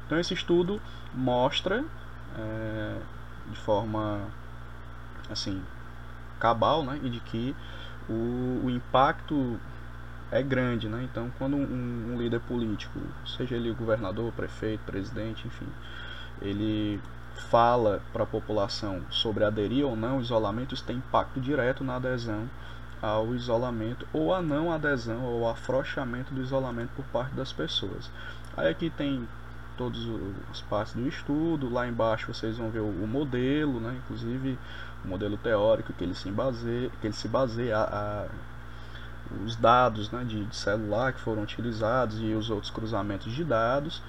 Então 0.07 0.18
esse 0.18 0.35
estudo 0.35 0.81
mostra 1.14 1.85
é, 2.37 2.97
de 3.49 3.57
forma 3.61 4.21
assim 5.31 5.62
cabal, 6.38 6.85
né, 6.85 6.99
e 7.03 7.09
de 7.09 7.21
que 7.21 7.55
o, 8.09 8.62
o 8.64 8.71
impacto 8.71 9.61
é 10.33 10.42
grande, 10.42 10.88
né? 10.88 11.07
Então, 11.11 11.31
quando 11.38 11.57
um, 11.57 12.12
um, 12.12 12.16
líder 12.16 12.40
político, 12.40 12.99
seja 13.27 13.55
ele 13.55 13.73
governador, 13.75 14.33
prefeito, 14.33 14.83
presidente, 14.85 15.47
enfim, 15.47 15.68
ele 16.40 16.99
fala 17.51 18.01
para 18.12 18.25
a 18.25 18.27
população 18.27 19.03
sobre 19.11 19.45
aderir 19.45 19.87
ou 19.87 19.95
não 19.95 20.14
ao 20.14 20.21
isolamento, 20.21 20.75
isso 20.75 20.85
tem 20.85 20.97
impacto 20.97 21.38
direto 21.38 21.85
na 21.85 21.97
adesão 21.97 22.49
ao 23.01 23.35
isolamento 23.35 24.07
ou 24.12 24.33
a 24.33 24.40
não 24.40 24.73
adesão 24.73 25.23
ou 25.25 25.49
afrouxamento 25.49 26.33
do 26.33 26.40
isolamento 26.40 26.90
por 26.97 27.05
parte 27.07 27.35
das 27.35 27.53
pessoas. 27.53 28.11
Aí 28.57 28.68
aqui 28.68 28.88
tem 28.88 29.29
todas 29.77 30.01
as 30.51 30.61
partes 30.62 30.95
do 30.95 31.07
estudo. 31.09 31.71
Lá 31.71 31.87
embaixo 31.87 32.33
vocês 32.33 32.57
vão 32.57 32.71
ver 32.71 32.81
o, 32.81 32.88
o 32.88 33.07
modelo, 33.07 33.81
né? 33.81 33.97
inclusive 34.05 34.59
o 35.05 35.09
modelo 35.09 35.37
teórico 35.37 35.92
que 35.92 36.05
ele 36.05 36.14
se 36.14 36.31
baseia, 36.31 36.90
que 37.01 37.07
ele 37.07 37.14
se 37.14 37.29
baseia 37.29 37.77
a, 37.77 38.23
a 38.23 38.27
os 39.45 39.57
dados 39.57 40.11
né, 40.11 40.25
de, 40.25 40.45
de, 40.45 40.57
celular 40.57 41.12
que 41.12 41.21
foram 41.21 41.42
utilizados 41.42 42.18
e 42.21 42.35
os 42.35 42.51
outros 42.51 42.71
cruzamentos 42.71 43.33
de 43.33 43.45
dados. 43.45 44.03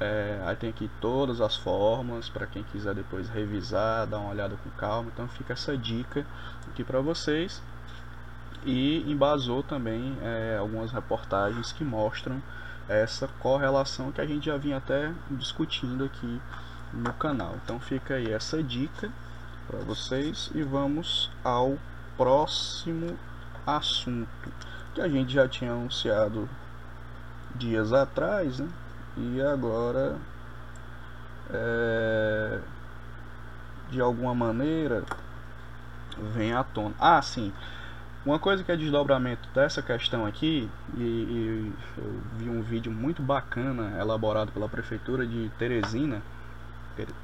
É, 0.00 0.40
aí 0.44 0.56
tem 0.56 0.70
aqui 0.70 0.90
todas 1.00 1.40
as 1.40 1.56
formas 1.56 2.28
para 2.28 2.46
quem 2.46 2.64
quiser 2.64 2.94
depois 2.94 3.28
revisar, 3.28 4.06
dar 4.06 4.18
uma 4.18 4.30
olhada 4.30 4.56
com 4.56 4.70
calma. 4.70 5.10
Então 5.12 5.28
fica 5.28 5.52
essa 5.52 5.76
dica 5.76 6.26
aqui 6.70 6.82
para 6.82 7.00
vocês. 7.00 7.62
E 8.64 9.04
embasou 9.10 9.62
também 9.62 10.16
é, 10.22 10.56
algumas 10.58 10.92
reportagens 10.92 11.72
que 11.72 11.84
mostram 11.84 12.40
essa 12.88 13.28
correlação 13.40 14.12
que 14.12 14.20
a 14.20 14.26
gente 14.26 14.46
já 14.46 14.56
vinha 14.56 14.76
até 14.76 15.12
discutindo 15.30 16.04
aqui 16.04 16.40
no 16.92 17.12
canal. 17.14 17.54
Então 17.64 17.80
fica 17.80 18.14
aí 18.14 18.32
essa 18.32 18.62
dica 18.62 19.10
para 19.66 19.78
vocês 19.80 20.50
e 20.54 20.62
vamos 20.62 21.30
ao 21.42 21.78
próximo 22.16 23.16
assunto 23.66 24.52
que 24.94 25.00
a 25.00 25.08
gente 25.08 25.32
já 25.32 25.48
tinha 25.48 25.72
anunciado 25.72 26.48
dias 27.54 27.92
atrás, 27.92 28.58
né? 28.58 28.68
E 29.16 29.40
agora 29.42 30.16
é, 31.50 32.58
de 33.90 34.00
alguma 34.00 34.34
maneira 34.34 35.04
vem 36.34 36.52
à 36.52 36.64
tona. 36.64 36.94
Ah, 36.98 37.20
sim. 37.20 37.52
Uma 38.24 38.38
coisa 38.38 38.62
que 38.62 38.70
é 38.70 38.76
desdobramento 38.76 39.48
dessa 39.52 39.82
questão 39.82 40.24
aqui, 40.24 40.70
e, 40.96 41.02
e, 41.02 41.72
eu 41.98 42.20
vi 42.36 42.48
um 42.48 42.62
vídeo 42.62 42.92
muito 42.92 43.20
bacana 43.20 43.98
elaborado 44.00 44.52
pela 44.52 44.68
prefeitura 44.68 45.26
de 45.26 45.50
Teresina, 45.58 46.22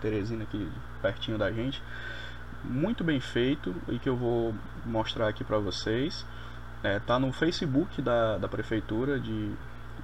Teresina 0.01 0.43
aqui 0.43 0.69
pertinho 1.01 1.39
da 1.39 1.53
gente, 1.53 1.81
muito 2.65 3.05
bem 3.05 3.21
feito 3.21 3.75
e 3.89 3.99
que 3.99 4.09
eu 4.09 4.17
vou 4.17 4.55
mostrar 4.85 5.29
aqui 5.29 5.45
para 5.45 5.59
vocês. 5.59 6.25
É, 6.83 6.99
tá 6.99 7.19
no 7.19 7.33
Facebook 7.33 8.01
da, 8.01 8.39
da 8.39 8.49
prefeitura 8.49 9.19
de, 9.19 9.51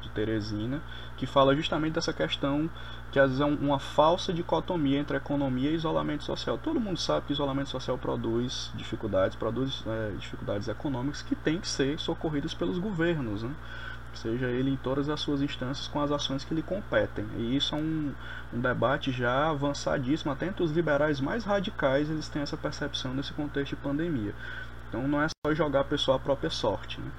de 0.00 0.08
Teresina, 0.10 0.80
que 1.16 1.26
fala 1.26 1.54
justamente 1.54 1.94
dessa 1.94 2.12
questão 2.12 2.68
que 3.12 3.20
às 3.20 3.30
vezes 3.30 3.40
é 3.40 3.44
uma 3.44 3.78
falsa 3.78 4.32
dicotomia 4.32 4.98
entre 4.98 5.16
economia 5.16 5.70
e 5.70 5.74
isolamento 5.74 6.24
social. 6.24 6.58
Todo 6.58 6.80
mundo 6.80 6.98
sabe 6.98 7.26
que 7.26 7.32
isolamento 7.32 7.68
social 7.68 7.96
produz 7.96 8.72
dificuldades, 8.74 9.36
produz 9.36 9.84
é, 9.86 10.10
dificuldades 10.18 10.66
econômicas 10.66 11.22
que 11.22 11.36
têm 11.36 11.60
que 11.60 11.68
ser 11.68 11.96
socorridas 12.00 12.54
pelos 12.54 12.76
governos, 12.76 13.44
né? 13.44 13.54
Seja 14.18 14.46
ele 14.46 14.70
em 14.70 14.76
todas 14.76 15.08
as 15.08 15.20
suas 15.20 15.42
instâncias 15.42 15.88
com 15.88 16.00
as 16.00 16.10
ações 16.10 16.44
que 16.44 16.54
lhe 16.54 16.62
competem. 16.62 17.26
E 17.36 17.56
isso 17.56 17.74
é 17.74 17.78
um, 17.78 18.12
um 18.52 18.60
debate 18.60 19.10
já 19.12 19.50
avançadíssimo, 19.50 20.32
até 20.32 20.46
entre 20.46 20.62
os 20.62 20.72
liberais 20.72 21.20
mais 21.20 21.44
radicais 21.44 22.10
eles 22.10 22.28
têm 22.28 22.42
essa 22.42 22.56
percepção 22.56 23.14
nesse 23.14 23.32
contexto 23.32 23.76
de 23.76 23.82
pandemia. 23.82 24.34
Então 24.88 25.06
não 25.08 25.22
é 25.22 25.26
só 25.28 25.54
jogar 25.54 25.80
a 25.80 25.84
pessoa 25.84 26.16
à 26.16 26.20
própria 26.20 26.50
sorte. 26.50 27.00
Né? 27.00 27.10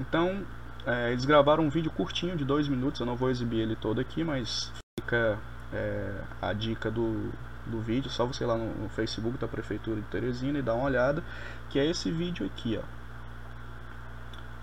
Então 0.00 0.44
é, 0.86 1.12
eles 1.12 1.24
gravaram 1.24 1.64
um 1.64 1.70
vídeo 1.70 1.90
curtinho 1.90 2.36
de 2.36 2.44
dois 2.44 2.68
minutos, 2.68 3.00
eu 3.00 3.06
não 3.06 3.16
vou 3.16 3.30
exibir 3.30 3.60
ele 3.60 3.74
todo 3.74 4.00
aqui, 4.00 4.22
mas 4.22 4.70
fica 5.00 5.38
é, 5.72 6.12
a 6.42 6.52
dica 6.52 6.90
do, 6.90 7.32
do 7.66 7.80
vídeo, 7.80 8.10
só 8.10 8.26
você 8.26 8.44
ir 8.44 8.46
lá 8.46 8.56
no, 8.56 8.74
no, 8.74 8.88
Facebook 8.90 9.38
da 9.38 9.48
Prefeitura 9.48 10.00
de 10.00 10.06
Teresina 10.08 10.58
e 10.58 10.62
dar 10.62 10.74
uma 10.74 10.84
olhada, 10.84 11.24
que 11.70 11.78
é 11.78 11.86
esse 11.86 12.10
vídeo 12.10 12.46
aqui, 12.46 12.78
ó. 12.78 12.84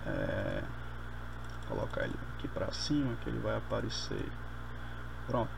É, 0.08 0.62
colocar 1.72 2.02
ele 2.02 2.14
aqui 2.36 2.48
para 2.48 2.70
cima 2.72 3.14
que 3.22 3.30
ele 3.30 3.38
vai 3.38 3.56
aparecer. 3.56 4.28
Pronto. 5.26 5.50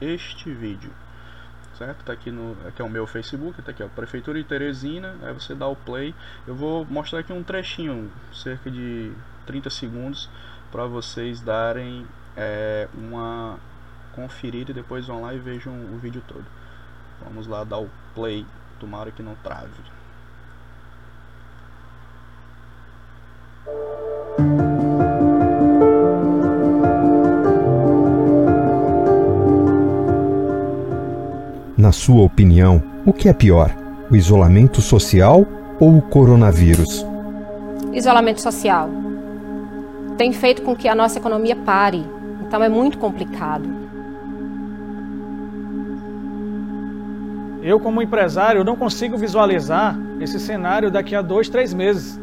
Este 0.00 0.52
vídeo, 0.52 0.92
certo? 1.76 2.04
Tá 2.04 2.12
aqui 2.12 2.30
no, 2.30 2.56
aqui 2.66 2.80
é 2.80 2.84
o 2.84 2.88
meu 2.88 3.06
Facebook, 3.06 3.60
tá 3.62 3.72
aqui, 3.72 3.82
ó, 3.82 3.88
Prefeitura 3.88 4.38
de 4.38 4.44
Teresina. 4.44 5.16
Aí 5.22 5.32
você 5.32 5.54
dá 5.54 5.66
o 5.66 5.74
play. 5.74 6.14
Eu 6.46 6.54
vou 6.54 6.84
mostrar 6.84 7.20
aqui 7.20 7.32
um 7.32 7.42
trechinho, 7.42 8.10
cerca 8.32 8.70
de 8.70 9.12
30 9.46 9.70
segundos, 9.70 10.30
para 10.70 10.86
vocês 10.86 11.40
darem 11.40 12.06
é, 12.36 12.88
uma 12.94 13.58
conferir 14.14 14.68
e 14.70 14.72
depois 14.72 15.06
vão 15.06 15.22
lá 15.22 15.34
e 15.34 15.38
vejam 15.38 15.72
o 15.72 15.98
vídeo 15.98 16.22
todo. 16.26 16.44
Vamos 17.24 17.46
lá 17.46 17.64
dar 17.64 17.78
o 17.78 17.90
play, 18.14 18.46
tomara 18.78 19.10
que 19.10 19.22
não 19.22 19.34
trave. 19.36 19.98
Na 31.88 31.92
sua 31.92 32.22
opinião, 32.22 32.82
o 33.06 33.14
que 33.14 33.30
é 33.30 33.32
pior, 33.32 33.74
o 34.10 34.14
isolamento 34.14 34.82
social 34.82 35.46
ou 35.80 35.96
o 35.96 36.02
coronavírus? 36.02 37.02
Isolamento 37.94 38.42
social 38.42 38.90
tem 40.18 40.30
feito 40.34 40.60
com 40.60 40.76
que 40.76 40.86
a 40.86 40.94
nossa 40.94 41.18
economia 41.18 41.56
pare, 41.56 42.04
então 42.46 42.62
é 42.62 42.68
muito 42.68 42.98
complicado. 42.98 43.66
Eu, 47.62 47.80
como 47.80 48.02
empresário, 48.02 48.62
não 48.62 48.76
consigo 48.76 49.16
visualizar 49.16 49.98
esse 50.20 50.38
cenário 50.38 50.90
daqui 50.90 51.14
a 51.14 51.22
dois, 51.22 51.48
três 51.48 51.72
meses. 51.72 52.20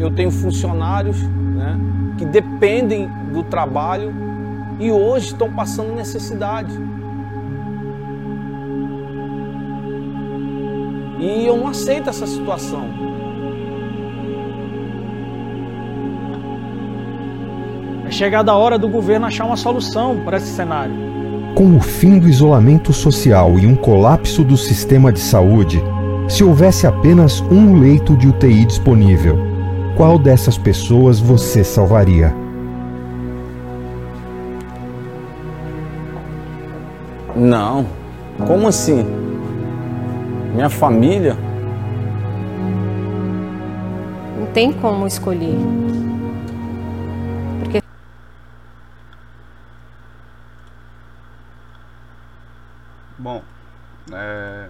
Eu 0.00 0.10
tenho 0.10 0.32
funcionários 0.32 1.22
né, 1.22 1.78
que 2.18 2.24
dependem 2.24 3.08
do 3.32 3.44
trabalho 3.44 4.25
e 4.78 4.90
hoje 4.90 5.28
estão 5.28 5.52
passando 5.52 5.94
necessidade. 5.94 6.76
E 11.18 11.46
eu 11.46 11.56
não 11.56 11.68
aceito 11.68 12.10
essa 12.10 12.26
situação. 12.26 13.06
chegada 18.16 18.50
a 18.50 18.56
hora 18.56 18.78
do 18.78 18.88
governo 18.88 19.26
achar 19.26 19.44
uma 19.44 19.58
solução 19.58 20.20
para 20.24 20.38
esse 20.38 20.46
cenário. 20.46 20.94
Com 21.54 21.76
o 21.76 21.80
fim 21.80 22.18
do 22.18 22.28
isolamento 22.28 22.92
social 22.92 23.58
e 23.58 23.66
um 23.66 23.76
colapso 23.76 24.42
do 24.42 24.56
sistema 24.56 25.12
de 25.12 25.20
saúde, 25.20 25.82
se 26.26 26.42
houvesse 26.42 26.86
apenas 26.86 27.42
um 27.42 27.78
leito 27.78 28.16
de 28.16 28.26
UTI 28.26 28.64
disponível, 28.64 29.38
qual 29.96 30.18
dessas 30.18 30.56
pessoas 30.56 31.20
você 31.20 31.62
salvaria? 31.62 32.45
Não. 37.36 37.86
Como 38.46 38.66
assim? 38.66 39.04
Minha 40.54 40.70
família? 40.70 41.36
Não 44.38 44.46
tem 44.54 44.72
como 44.72 45.06
escolher. 45.06 45.54
Porque 47.60 47.82
Bom, 53.18 53.42
é, 54.12 54.68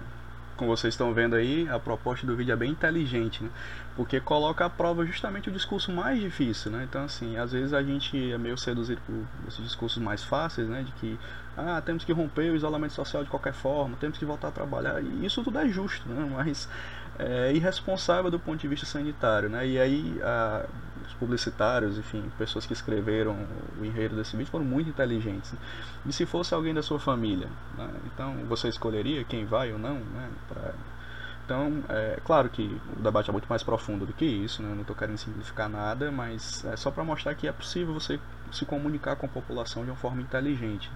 como 0.57 0.75
vocês 0.75 0.95
estão 0.95 1.12
vendo 1.12 1.37
aí, 1.37 1.69
a 1.69 1.79
proposta 1.79 2.27
do 2.27 2.35
vídeo 2.35 2.53
é 2.53 2.57
bem 2.57 2.71
inteligente, 2.71 3.42
né? 3.42 3.51
Porque 3.95 4.21
coloca 4.21 4.64
à 4.64 4.71
prova 4.71 5.05
justamente 5.05 5.49
o 5.49 5.53
discurso 5.53 5.92
mais 5.92 6.21
difícil, 6.21 6.71
né? 6.71 6.85
Então, 6.88 7.05
assim, 7.05 7.37
às 7.37 7.53
vezes 7.53 7.73
a 7.73 7.83
gente 7.83 8.33
é 8.33 8.38
meio 8.38 8.57
seduzido 8.57 9.01
por 9.07 9.14
esses 9.49 9.62
discursos 9.62 10.03
mais 10.03 10.25
fáceis, 10.25 10.69
né? 10.69 10.83
De 10.83 10.92
que, 10.92 11.19
ah, 11.57 11.81
temos 11.85 12.05
que 12.05 12.12
romper 12.12 12.51
o 12.51 12.57
isolamento 12.57 12.95
social 12.95 13.23
de 13.23 13.31
qualquer 13.31 13.53
forma, 13.53 13.97
temos 13.97 14.19
que 14.19 14.25
voltar 14.25 14.49
a 14.49 14.53
trabalhar. 14.53 15.03
E 15.03 15.27
isso 15.27 15.42
tudo 15.42 15.59
é 15.59 15.69
justo, 15.69 16.09
né? 16.09 16.29
Mas 16.35 16.69
é 17.19 17.53
irresponsável 17.53 18.31
do 18.31 18.38
ponto 18.38 18.61
de 18.61 18.69
vista 18.69 18.87
sanitário, 18.87 19.49
né? 19.49 19.66
E 19.66 19.79
aí, 19.79 20.21
a, 20.23 20.66
os 21.07 21.14
publicitários, 21.14 21.99
enfim, 21.99 22.31
pessoas 22.38 22.66
que 22.66 22.73
escreveram 22.73 23.47
o 23.81 23.85
enredo 23.85 24.16
desse 24.16 24.37
vídeo 24.37 24.51
foram 24.51 24.64
muito 24.64 24.90
inteligentes. 24.90 25.55
E 26.05 26.12
se 26.12 26.27
fosse 26.27 26.55
alguém 26.55 26.75
da 26.75 26.83
sua 26.83 26.99
família, 26.99 27.49
né? 27.77 27.90
então 28.07 28.35
você 28.49 28.69
escolheria 28.69 29.25
quem 29.25 29.45
vai 29.45 29.73
ou 29.73 29.79
não, 29.79 29.95
né? 29.95 30.31
Pra... 30.49 30.73
Então, 31.47 31.85
é 31.88 32.19
claro 32.25 32.49
que 32.49 32.77
o 32.97 33.01
debate 33.01 33.31
é 33.31 33.33
muito 33.33 33.47
mais 33.49 33.62
profundo 33.62 34.05
do 34.05 34.12
que 34.12 34.25
isso, 34.25 34.64
né? 34.64 34.75
não 34.75 34.81
estou 34.81 34.97
querendo 34.97 35.16
simplificar 35.16 35.69
nada, 35.69 36.11
mas 36.11 36.64
é 36.64 36.77
só 36.77 36.90
para 36.90 37.05
mostrar 37.05 37.37
que 37.37 37.47
é 37.47 37.53
possível 37.53 37.95
você 37.95 38.19
se 38.51 38.64
comunicar 38.64 39.14
com 39.14 39.27
a 39.27 39.29
população 39.29 39.85
de 39.85 39.90
uma 39.92 39.97
forma 39.97 40.21
inteligente. 40.21 40.90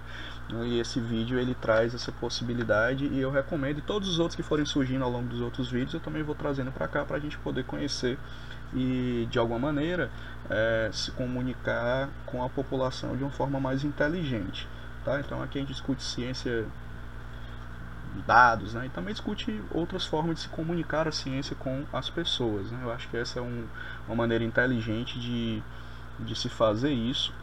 Né? 0.49 0.67
E 0.67 0.79
esse 0.81 0.99
vídeo 0.99 1.39
ele 1.39 1.55
traz 1.55 1.95
essa 1.95 2.11
possibilidade 2.11 3.05
e 3.05 3.17
eu 3.17 3.31
recomendo, 3.31 3.77
e 3.77 3.81
todos 3.81 4.09
os 4.09 4.19
outros 4.19 4.35
que 4.35 4.43
forem 4.43 4.65
surgindo 4.65 5.05
ao 5.05 5.09
longo 5.09 5.29
dos 5.29 5.39
outros 5.39 5.71
vídeos 5.71 5.93
eu 5.93 6.01
também 6.01 6.21
vou 6.21 6.35
trazendo 6.35 6.69
para 6.69 6.85
cá 6.85 7.05
para 7.05 7.15
a 7.15 7.19
gente 7.19 7.37
poder 7.37 7.63
conhecer 7.63 8.19
e 8.73 9.27
de 9.29 9.37
alguma 9.37 9.59
maneira 9.59 10.09
é, 10.49 10.89
se 10.93 11.11
comunicar 11.11 12.09
com 12.25 12.43
a 12.43 12.49
população 12.49 13.15
de 13.15 13.23
uma 13.23 13.31
forma 13.31 13.59
mais 13.59 13.83
inteligente. 13.83 14.67
Tá? 15.03 15.19
Então 15.19 15.41
aqui 15.41 15.57
a 15.57 15.61
gente 15.61 15.71
discute 15.71 16.03
ciência 16.03 16.65
dados 18.25 18.73
né? 18.73 18.85
e 18.85 18.89
também 18.89 19.13
discute 19.13 19.61
outras 19.71 20.05
formas 20.05 20.35
de 20.35 20.41
se 20.41 20.49
comunicar 20.49 21.07
a 21.07 21.11
ciência 21.11 21.55
com 21.55 21.85
as 21.93 22.09
pessoas. 22.09 22.69
Né? 22.71 22.79
Eu 22.83 22.91
acho 22.91 23.07
que 23.09 23.17
essa 23.17 23.39
é 23.39 23.41
um, 23.41 23.65
uma 24.07 24.15
maneira 24.15 24.43
inteligente 24.43 25.19
de, 25.19 25.63
de 26.19 26.35
se 26.35 26.49
fazer 26.49 26.91
isso 26.91 27.33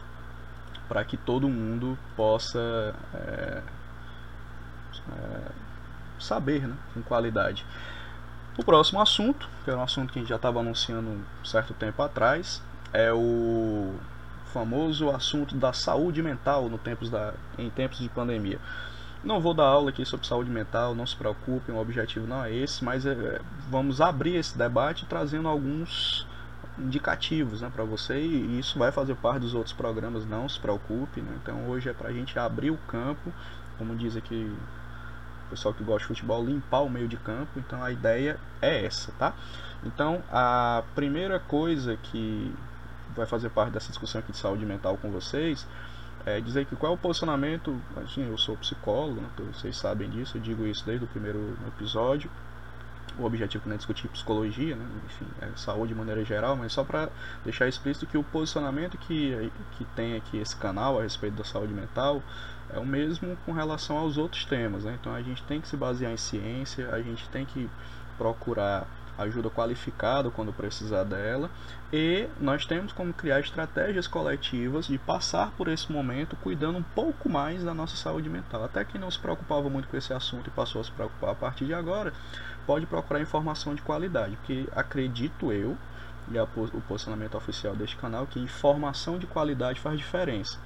para 0.89 1.05
que 1.05 1.17
todo 1.17 1.49
mundo 1.49 1.99
possa 2.17 2.95
é, 3.15 3.63
é, 5.11 5.41
saber 6.19 6.67
né? 6.67 6.75
com 6.95 7.03
qualidade. 7.03 7.65
O 8.59 8.65
próximo 8.65 9.01
assunto, 9.01 9.49
que 9.65 9.71
é 9.71 9.77
um 9.77 9.81
assunto 9.81 10.13
que 10.13 10.19
a 10.19 10.23
gente 10.23 10.29
já 10.29 10.35
estava 10.35 10.59
anunciando 10.59 11.09
um 11.09 11.45
certo 11.45 11.73
tempo 11.73 12.03
atrás, 12.03 12.61
é 12.93 13.13
o 13.13 13.95
famoso 14.53 15.11
assunto 15.11 15.55
da 15.55 15.73
saúde 15.73 16.21
mental 16.21 16.69
no 16.69 16.77
tempos 16.77 17.09
da, 17.09 17.35
em 17.57 17.71
tempos 17.71 18.01
de 18.01 18.09
pandemia. 18.09 18.59
Não 19.23 19.41
vou 19.41 19.55
dar 19.55 19.63
aula 19.63 19.91
aqui 19.91 20.05
sobre 20.05 20.27
saúde 20.27 20.51
mental, 20.51 20.93
não 20.93 21.07
se 21.07 21.15
preocupem, 21.15 21.73
o 21.73 21.79
objetivo 21.79 22.27
não 22.27 22.45
é 22.45 22.53
esse, 22.53 22.85
mas 22.85 23.07
é, 23.07 23.41
vamos 23.71 24.01
abrir 24.01 24.35
esse 24.35 24.59
debate 24.59 25.07
trazendo 25.07 25.47
alguns 25.47 26.27
indicativos 26.77 27.61
né, 27.61 27.71
para 27.73 27.85
você 27.85 28.21
e 28.21 28.59
isso 28.59 28.77
vai 28.77 28.91
fazer 28.91 29.15
parte 29.15 29.43
dos 29.43 29.55
outros 29.55 29.73
programas, 29.73 30.27
não 30.27 30.49
se 30.49 30.59
preocupe. 30.59 31.21
Né? 31.21 31.31
Então 31.41 31.69
hoje 31.69 31.91
é 31.91 31.93
para 31.93 32.09
a 32.09 32.13
gente 32.13 32.37
abrir 32.37 32.73
o 32.73 32.79
campo, 32.89 33.33
como 33.79 33.95
diz 33.95 34.17
aqui 34.17 34.53
pessoal 35.49 35.75
que 35.75 35.83
gosta 35.83 36.01
de 36.01 36.07
futebol, 36.07 36.45
limpar 36.45 36.81
o 36.81 36.91
meio 36.91 37.09
de 37.09 37.17
campo. 37.17 37.59
Então 37.59 37.83
a 37.83 37.91
ideia 37.91 38.39
é 38.61 38.85
essa, 38.85 39.13
tá? 39.19 39.35
Então 39.85 40.23
a 40.31 40.83
primeira 40.95 41.39
coisa 41.39 41.97
que 41.97 42.55
vai 43.15 43.27
fazer 43.27 43.49
parte 43.51 43.73
dessa 43.73 43.89
discussão 43.89 44.21
aqui 44.21 44.33
de 44.33 44.39
saúde 44.39 44.65
mental 44.65 44.97
com 44.97 45.11
vocês 45.11 45.67
é 46.27 46.41
dizer 46.41 46.67
que 46.67 46.77
qual 46.77 46.93
é 46.93 46.95
o 46.95 46.99
posicionamento. 46.99 47.81
Assim, 47.97 48.29
eu 48.29 48.37
sou 48.37 48.57
psicólogo, 48.57 49.21
né, 49.21 49.29
vocês 49.53 49.77
sabem 49.77 50.09
disso, 50.11 50.37
eu 50.37 50.41
digo 50.41 50.67
isso 50.67 50.85
desde 50.85 51.05
o 51.05 51.09
primeiro 51.09 51.57
episódio. 51.67 52.31
O 53.19 53.25
objetivo 53.25 53.65
não 53.67 53.75
é 53.75 53.77
discutir 53.77 54.07
psicologia, 54.09 54.77
né, 54.77 54.85
enfim, 55.07 55.27
é 55.41 55.49
saúde 55.57 55.89
de 55.93 55.99
maneira 55.99 56.25
geral, 56.25 56.55
mas 56.57 56.73
só 56.73 56.85
para 56.85 57.09
deixar 57.43 57.67
explícito 57.67 58.07
que 58.07 58.17
o 58.17 58.23
posicionamento 58.23 58.97
que, 58.99 59.51
que 59.73 59.85
tem 59.97 60.17
aqui 60.17 60.39
esse 60.39 60.55
canal 60.57 60.99
a 60.99 61.03
respeito 61.03 61.35
da 61.35 61.45
saúde 61.45 61.73
mental 61.73 62.23
é 62.75 62.79
o 62.79 62.87
mesmo 62.87 63.37
com 63.45 63.53
relação 63.53 63.97
aos 63.97 64.17
outros 64.17 64.45
temas. 64.45 64.85
Né? 64.85 64.97
Então 65.01 65.15
a 65.15 65.23
gente 65.23 65.43
tem 65.45 65.61
que 65.61 65.69
se 65.69 65.77
basear 65.77 66.13
em 66.13 66.17
ciência, 66.17 66.89
a 66.93 67.01
gente 67.01 67.29
tem 67.29 67.45
que 67.45 67.69
procurar 68.17 68.87
ajuda 69.19 69.51
qualificada 69.51 70.31
quando 70.31 70.53
precisar 70.53 71.03
dela 71.03 71.51
e 71.93 72.29
nós 72.41 72.65
temos 72.65 72.93
como 72.93 73.13
criar 73.13 73.41
estratégias 73.41 74.07
coletivas 74.07 74.87
de 74.87 74.97
passar 74.97 75.51
por 75.57 75.67
esse 75.67 75.91
momento 75.91 76.37
cuidando 76.37 76.79
um 76.79 76.83
pouco 76.83 77.29
mais 77.29 77.65
da 77.65 77.75
nossa 77.75 77.97
saúde 77.97 78.29
mental. 78.29 78.63
Até 78.63 78.85
quem 78.85 79.01
não 79.01 79.11
se 79.11 79.19
preocupava 79.19 79.69
muito 79.69 79.89
com 79.89 79.97
esse 79.97 80.13
assunto 80.13 80.47
e 80.47 80.51
passou 80.51 80.81
a 80.81 80.85
se 80.85 80.93
preocupar 80.93 81.31
a 81.31 81.35
partir 81.35 81.65
de 81.65 81.75
agora, 81.75 82.13
pode 82.65 82.87
procurar 82.87 83.21
informação 83.21 83.75
de 83.75 83.83
qualidade, 83.83 84.37
porque 84.37 84.69
acredito 84.77 85.51
eu, 85.53 85.77
e 86.31 86.39
o 86.39 86.81
posicionamento 86.83 87.37
oficial 87.37 87.75
deste 87.75 87.97
canal, 87.97 88.27
que 88.27 88.39
informação 88.39 89.19
de 89.19 89.27
qualidade 89.27 89.81
faz 89.81 89.99
diferença 89.99 90.59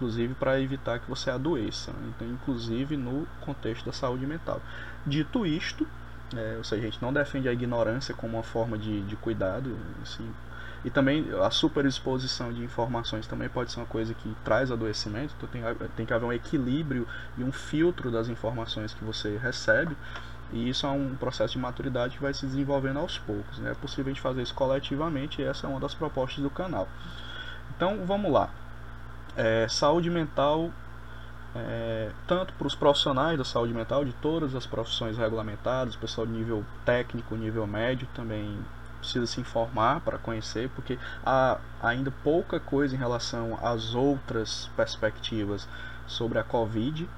inclusive 0.00 0.34
para 0.34 0.58
evitar 0.58 0.98
que 0.98 1.08
você 1.08 1.30
adoeça, 1.30 1.92
né? 1.92 2.10
então, 2.16 2.26
inclusive 2.26 2.96
no 2.96 3.26
contexto 3.42 3.84
da 3.84 3.92
saúde 3.92 4.26
mental. 4.26 4.60
Dito 5.06 5.44
isto, 5.44 5.86
é, 6.34 6.54
ou 6.56 6.64
seja, 6.64 6.82
a 6.82 6.84
gente 6.86 7.02
não 7.02 7.12
defende 7.12 7.48
a 7.48 7.52
ignorância 7.52 8.14
como 8.14 8.38
uma 8.38 8.42
forma 8.42 8.78
de, 8.78 9.02
de 9.02 9.14
cuidado, 9.16 9.76
assim, 10.02 10.26
e 10.82 10.88
também 10.88 11.26
a 11.42 11.50
superexposição 11.50 12.50
de 12.50 12.64
informações 12.64 13.26
também 13.26 13.50
pode 13.50 13.70
ser 13.70 13.80
uma 13.80 13.86
coisa 13.86 14.14
que 14.14 14.34
traz 14.42 14.70
adoecimento, 14.72 15.34
então 15.36 15.48
tem, 15.50 15.62
tem 15.94 16.06
que 16.06 16.14
haver 16.14 16.24
um 16.24 16.32
equilíbrio 16.32 17.06
e 17.36 17.44
um 17.44 17.52
filtro 17.52 18.10
das 18.10 18.28
informações 18.28 18.94
que 18.94 19.04
você 19.04 19.36
recebe, 19.36 19.94
e 20.50 20.70
isso 20.70 20.86
é 20.86 20.90
um 20.90 21.14
processo 21.14 21.52
de 21.52 21.58
maturidade 21.58 22.16
que 22.16 22.22
vai 22.22 22.32
se 22.32 22.46
desenvolvendo 22.46 22.98
aos 22.98 23.18
poucos. 23.18 23.58
Né? 23.58 23.70
É 23.70 23.74
possível 23.74 24.06
a 24.06 24.08
gente 24.08 24.20
fazer 24.20 24.42
isso 24.42 24.54
coletivamente 24.54 25.42
e 25.42 25.44
essa 25.44 25.66
é 25.66 25.70
uma 25.70 25.78
das 25.78 25.94
propostas 25.94 26.42
do 26.42 26.50
canal. 26.50 26.88
Então 27.76 28.04
vamos 28.04 28.32
lá 28.32 28.50
é, 29.36 29.66
saúde 29.68 30.10
mental, 30.10 30.70
é, 31.54 32.10
tanto 32.26 32.52
para 32.54 32.66
os 32.66 32.74
profissionais 32.74 33.38
da 33.38 33.44
saúde 33.44 33.72
mental, 33.72 34.04
de 34.04 34.12
todas 34.14 34.54
as 34.54 34.66
profissões 34.66 35.16
regulamentadas, 35.16 35.96
pessoal 35.96 36.26
de 36.26 36.32
nível 36.32 36.64
técnico, 36.84 37.34
nível 37.36 37.66
médio 37.66 38.08
também 38.14 38.58
precisa 39.00 39.26
se 39.26 39.40
informar 39.40 40.00
para 40.00 40.18
conhecer, 40.18 40.68
porque 40.70 40.98
há 41.24 41.58
ainda 41.82 42.10
pouca 42.22 42.60
coisa 42.60 42.94
em 42.94 42.98
relação 42.98 43.58
às 43.62 43.94
outras 43.94 44.70
perspectivas 44.76 45.66
sobre 46.06 46.38
a 46.38 46.44
Covid. 46.44 47.08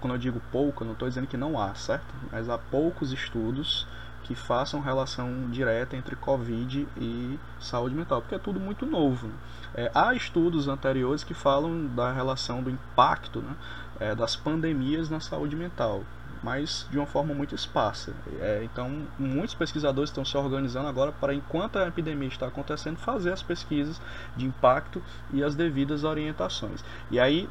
Quando 0.00 0.14
eu 0.14 0.18
digo 0.18 0.40
pouco, 0.50 0.82
eu 0.82 0.86
não 0.86 0.92
estou 0.92 1.08
dizendo 1.08 1.26
que 1.26 1.36
não 1.36 1.60
há, 1.60 1.74
certo? 1.74 2.04
Mas 2.30 2.48
há 2.48 2.58
poucos 2.58 3.12
estudos 3.12 3.86
que 4.24 4.34
façam 4.34 4.80
relação 4.80 5.48
direta 5.50 5.96
entre 5.96 6.14
Covid 6.16 6.88
e 6.96 7.38
saúde 7.60 7.94
mental, 7.94 8.20
porque 8.20 8.34
é 8.34 8.38
tudo 8.38 8.60
muito 8.60 8.86
novo. 8.86 9.28
Né? 9.28 9.34
É, 9.74 9.90
há 9.94 10.14
estudos 10.14 10.68
anteriores 10.68 11.24
que 11.24 11.32
falam 11.32 11.86
da 11.86 12.12
relação 12.12 12.62
do 12.62 12.70
impacto 12.70 13.40
né, 13.40 13.56
é, 14.00 14.14
das 14.14 14.36
pandemias 14.36 15.08
na 15.08 15.18
saúde 15.18 15.56
mental, 15.56 16.02
mas 16.42 16.86
de 16.90 16.98
uma 16.98 17.06
forma 17.06 17.32
muito 17.32 17.54
esparsa. 17.54 18.12
É, 18.40 18.62
então, 18.64 19.06
muitos 19.18 19.54
pesquisadores 19.54 20.10
estão 20.10 20.24
se 20.24 20.36
organizando 20.36 20.88
agora 20.88 21.12
para, 21.12 21.34
enquanto 21.34 21.78
a 21.78 21.86
epidemia 21.86 22.28
está 22.28 22.46
acontecendo, 22.46 22.98
fazer 22.98 23.32
as 23.32 23.42
pesquisas 23.42 24.00
de 24.36 24.44
impacto 24.44 25.02
e 25.32 25.42
as 25.42 25.54
devidas 25.54 26.04
orientações. 26.04 26.84
E 27.10 27.18
aí, 27.18 27.48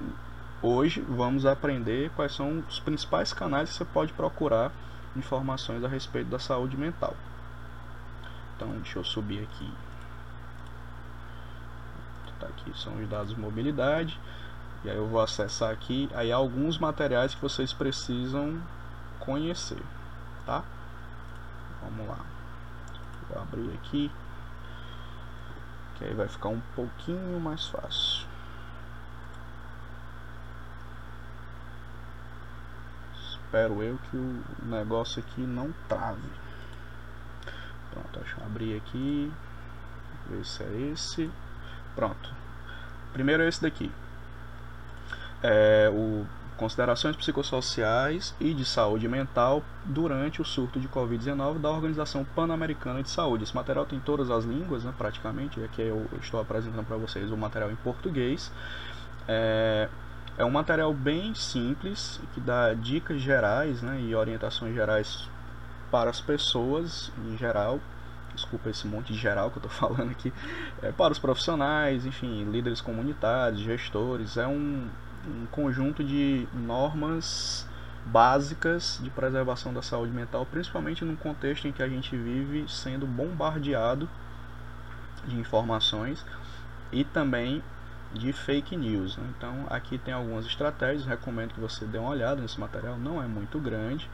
hoje, 0.62 1.02
vamos 1.02 1.46
aprender 1.46 2.12
quais 2.16 2.36
são 2.36 2.64
os 2.70 2.80
principais 2.80 3.34
canais 3.34 3.70
que 3.72 3.78
você 3.78 3.86
pode 3.86 4.14
procurar 4.14 4.72
informações 5.16 5.84
a 5.84 5.88
respeito 5.88 6.30
da 6.30 6.40
saúde 6.40 6.78
mental. 6.78 7.16
Então, 8.56 8.70
deixa 8.74 9.00
eu 9.00 9.04
subir 9.04 9.42
aqui 9.42 9.68
tá 12.42 12.48
aqui 12.48 12.78
são 12.78 12.96
os 12.96 13.10
dados 13.10 13.34
de 13.34 13.40
mobilidade 13.40 14.20
e 14.84 14.90
aí 14.90 14.96
eu 14.96 15.08
vou 15.08 15.22
acessar 15.22 15.72
aqui 15.72 16.10
aí 16.14 16.32
alguns 16.32 16.78
materiais 16.78 17.36
que 17.36 17.42
vocês 17.42 17.72
precisam 17.74 18.62
conhecer 19.20 19.82
tá? 20.46 20.64
Vamos 21.82 22.08
lá. 22.08 22.20
Vou 23.30 23.42
abrir 23.42 23.74
aqui 23.74 24.12
que 25.96 26.06
aí 26.06 26.14
vai 26.14 26.28
ficar 26.28 26.50
um 26.50 26.62
pouquinho 26.76 27.40
mais 27.40 27.68
fácil. 27.68 28.28
Espero 33.30 33.84
eu 33.84 33.98
que 34.10 34.18
o 34.18 34.44
negócio 34.66 35.22
aqui 35.22 35.42
não 35.42 35.74
trave. 35.88 36.30
Pronto 37.92 38.20
deixa 38.20 38.40
eu 38.40 38.46
abrir 38.46 38.78
aqui 38.78 39.32
ver 40.30 40.46
se 40.46 40.64
é 40.64 40.92
esse. 40.94 41.32
Pronto. 42.02 42.34
Primeiro 43.14 43.44
é 43.44 43.48
esse 43.48 43.62
daqui. 43.62 43.92
É 45.44 45.88
o 45.94 46.26
considerações 46.58 47.16
psicossociais 47.16 48.36
e 48.40 48.56
de 48.56 48.66
saúde 48.66 49.08
mental 49.08 49.64
durante 49.86 50.42
o 50.42 50.46
surto 50.46 50.80
de 50.80 50.88
Covid-19 50.88 51.60
da 51.60 51.70
Organização 51.70 52.24
Pan-Americana 52.24 53.04
de 53.04 53.10
Saúde. 53.12 53.44
Esse 53.44 53.56
material 53.56 53.86
tem 53.86 54.00
todas 54.00 54.32
as 54.32 54.46
línguas, 54.46 54.84
né, 54.84 54.92
praticamente. 54.98 55.64
Aqui 55.64 55.84
eu 55.84 56.08
estou 56.20 56.42
apresentando 56.42 56.86
para 56.86 56.98
vocês 56.98 57.32
o 57.32 57.38
material 57.38 57.70
em 57.70 57.76
português. 57.76 58.52
É, 59.28 59.88
é 60.40 60.44
um 60.44 60.52
material 60.52 60.92
bem 60.96 61.36
simples, 61.36 62.20
que 62.34 62.40
dá 62.40 62.74
dicas 62.74 63.22
gerais 63.22 63.84
né, 63.84 64.02
e 64.02 64.16
orientações 64.16 64.74
gerais 64.74 65.30
para 65.92 66.10
as 66.10 66.20
pessoas 66.20 67.12
em 67.28 67.38
geral. 67.38 67.80
Desculpa 68.34 68.70
esse 68.70 68.88
monte 68.88 69.14
de 69.14 69.20
geral 69.20 69.52
que 69.52 69.58
eu 69.58 69.66
estou 69.66 69.72
falando 69.90 70.12
aqui. 70.12 70.34
É, 70.82 70.92
para 70.92 71.12
os 71.12 71.20
profissionais, 71.20 72.06
enfim, 72.06 72.46
líderes 72.46 72.82
comunitários, 72.82 73.62
gestores. 73.62 74.38
É 74.38 74.48
um, 74.48 74.88
um 75.28 75.46
conjunto 75.52 76.04
de 76.04 76.48
normas 76.54 77.68
básicas 78.06 79.00
de 79.02 79.10
preservação 79.10 79.74
da 79.74 79.82
saúde 79.82 80.12
mental, 80.12 80.46
principalmente 80.46 81.06
num 81.06 81.16
contexto 81.16 81.68
em 81.68 81.72
que 81.72 81.84
a 81.84 81.88
gente 81.88 82.16
vive 82.18 82.66
sendo 82.68 83.06
bombardeado 83.06 84.10
de 85.28 85.38
informações 85.38 86.26
e 86.92 87.04
também 87.04 87.64
de 88.14 88.34
fake 88.34 88.76
news. 88.76 89.18
Né? 89.18 89.24
Então, 89.38 89.66
aqui 89.70 89.98
tem 89.98 90.14
algumas 90.14 90.46
estratégias. 90.46 91.06
Recomendo 91.06 91.54
que 91.54 91.60
você 91.60 91.86
dê 91.86 91.98
uma 91.98 92.10
olhada 92.10 92.42
nesse 92.42 92.60
material. 92.60 92.98
Não 92.98 93.22
é 93.22 93.28
muito 93.28 93.60
grande, 93.60 94.10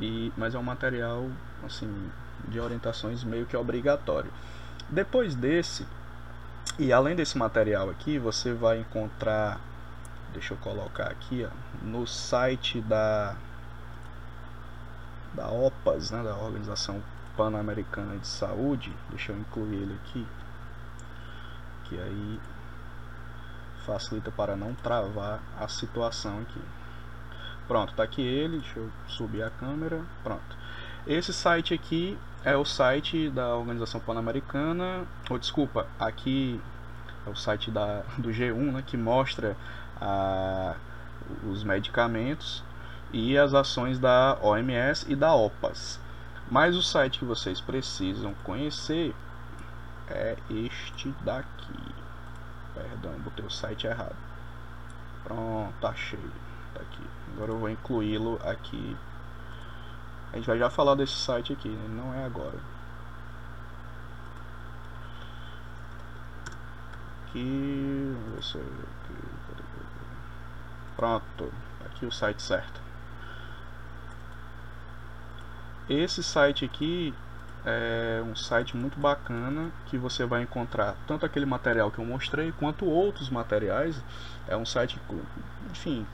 e 0.00 0.32
mas 0.36 0.54
é 0.54 0.58
um 0.58 0.62
material 0.62 1.28
assim 1.64 2.10
de 2.48 2.60
orientações 2.60 3.24
meio 3.24 3.46
que 3.46 3.56
obrigatório. 3.56 4.30
Depois 4.88 5.34
desse 5.34 5.86
e 6.78 6.92
além 6.92 7.14
desse 7.14 7.38
material 7.38 7.88
aqui, 7.90 8.18
você 8.18 8.52
vai 8.52 8.78
encontrar 8.80 9.60
deixa 10.32 10.54
eu 10.54 10.58
colocar 10.58 11.04
aqui 11.04 11.46
ó, 11.48 11.84
no 11.84 12.06
site 12.06 12.80
da 12.80 13.36
da 15.34 15.48
OPAS, 15.48 16.10
né, 16.12 16.22
da 16.22 16.36
Organização 16.36 17.02
Pan-Americana 17.36 18.16
de 18.18 18.26
Saúde, 18.26 18.92
deixa 19.10 19.32
eu 19.32 19.38
incluir 19.38 19.74
ele 19.74 19.94
aqui, 19.94 20.26
que 21.84 22.00
aí 22.00 22.40
facilita 23.84 24.30
para 24.30 24.56
não 24.56 24.74
travar 24.74 25.40
a 25.58 25.66
situação 25.66 26.40
aqui. 26.40 26.60
Pronto, 27.66 27.92
tá 27.94 28.04
aqui 28.04 28.22
ele, 28.22 28.58
deixa 28.58 28.78
eu 28.78 28.90
subir 29.08 29.42
a 29.42 29.50
câmera, 29.50 30.00
pronto. 30.22 30.63
Esse 31.06 31.34
site 31.34 31.74
aqui 31.74 32.18
é 32.42 32.56
o 32.56 32.64
site 32.64 33.28
da 33.28 33.54
Organização 33.56 34.00
Pan-Americana, 34.00 35.04
ou 35.28 35.38
desculpa, 35.38 35.86
aqui 35.98 36.58
é 37.26 37.28
o 37.30 37.36
site 37.36 37.70
da, 37.70 38.02
do 38.16 38.30
G1, 38.30 38.72
né, 38.72 38.82
que 38.86 38.96
mostra 38.96 39.54
a, 40.00 40.74
os 41.46 41.62
medicamentos 41.62 42.64
e 43.12 43.36
as 43.36 43.52
ações 43.52 43.98
da 43.98 44.38
OMS 44.40 45.04
e 45.06 45.14
da 45.14 45.34
OPAS. 45.34 46.00
Mas 46.50 46.74
o 46.74 46.82
site 46.82 47.18
que 47.18 47.24
vocês 47.26 47.60
precisam 47.60 48.32
conhecer 48.42 49.14
é 50.08 50.38
este 50.48 51.14
daqui. 51.20 51.94
Perdão, 52.74 53.12
botei 53.18 53.44
o 53.44 53.50
site 53.50 53.86
errado. 53.86 54.16
Pronto, 55.22 55.86
achei. 55.86 56.18
Tá 56.72 56.80
aqui. 56.80 57.02
Agora 57.34 57.52
eu 57.52 57.58
vou 57.58 57.68
incluí-lo 57.68 58.40
aqui. 58.42 58.96
A 60.34 60.36
gente 60.36 60.48
vai 60.48 60.58
já 60.58 60.68
falar 60.68 60.96
desse 60.96 61.14
site 61.14 61.52
aqui, 61.52 61.68
né? 61.68 61.88
não 61.90 62.12
é 62.12 62.24
agora. 62.24 62.58
Aqui. 67.28 68.16
Pronto, 70.96 71.52
aqui 71.84 72.04
o 72.04 72.10
site 72.10 72.42
certo. 72.42 72.80
Esse 75.88 76.20
site 76.20 76.64
aqui 76.64 77.14
é 77.64 78.20
um 78.26 78.34
site 78.34 78.76
muito 78.76 78.98
bacana 78.98 79.70
que 79.86 79.96
você 79.96 80.26
vai 80.26 80.42
encontrar 80.42 80.96
tanto 81.06 81.24
aquele 81.24 81.46
material 81.46 81.92
que 81.92 82.00
eu 82.00 82.04
mostrei 82.04 82.50
quanto 82.50 82.86
outros 82.86 83.30
materiais. 83.30 84.02
É 84.48 84.56
um 84.56 84.66
site, 84.66 85.00
enfim, 85.70 86.04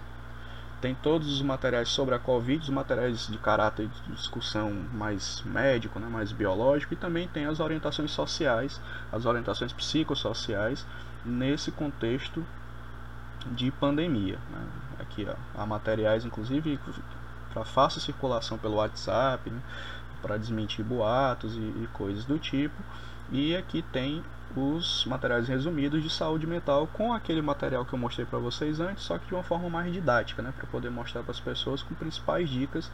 tem 0.80 0.94
todos 0.94 1.30
os 1.30 1.42
materiais 1.42 1.88
sobre 1.88 2.14
a 2.14 2.18
Covid, 2.18 2.62
os 2.62 2.70
materiais 2.70 3.26
de 3.26 3.36
caráter 3.38 3.86
de 3.86 4.12
discussão 4.12 4.72
mais 4.92 5.42
médico, 5.44 5.98
né, 6.00 6.08
mais 6.08 6.32
biológico, 6.32 6.94
e 6.94 6.96
também 6.96 7.28
tem 7.28 7.44
as 7.44 7.60
orientações 7.60 8.10
sociais, 8.10 8.80
as 9.12 9.26
orientações 9.26 9.72
psicossociais 9.72 10.86
nesse 11.24 11.70
contexto 11.70 12.44
de 13.52 13.70
pandemia. 13.70 14.38
Né? 14.50 14.66
Aqui 14.98 15.26
ó, 15.28 15.34
há 15.60 15.66
materiais, 15.66 16.24
inclusive, 16.24 16.78
para 17.52 17.64
fácil 17.64 18.00
circulação 18.00 18.56
pelo 18.56 18.76
WhatsApp, 18.76 19.50
né? 19.50 19.60
para 20.22 20.36
desmentir 20.36 20.84
boatos 20.84 21.56
e, 21.56 21.60
e, 21.60 21.88
coisas 21.92 22.24
do 22.24 22.38
tipo. 22.38 22.82
E 23.30 23.56
aqui 23.56 23.82
tem 23.92 24.22
os 24.56 25.04
materiais 25.06 25.48
resumidos 25.48 26.02
de 26.02 26.10
saúde 26.10 26.46
mental 26.46 26.86
com 26.92 27.12
aquele 27.12 27.40
material 27.40 27.84
que 27.84 27.92
eu 27.92 27.98
mostrei 27.98 28.26
para 28.26 28.38
vocês 28.38 28.80
antes, 28.80 29.04
só 29.04 29.18
que 29.18 29.26
de 29.26 29.34
uma 29.34 29.42
forma 29.42 29.68
mais 29.68 29.92
didática, 29.92 30.42
né? 30.42 30.52
para 30.56 30.66
poder 30.66 30.90
mostrar 30.90 31.22
para 31.22 31.32
as 31.32 31.40
pessoas 31.40 31.82
com 31.82 31.94
principais 31.94 32.48
dicas 32.48 32.90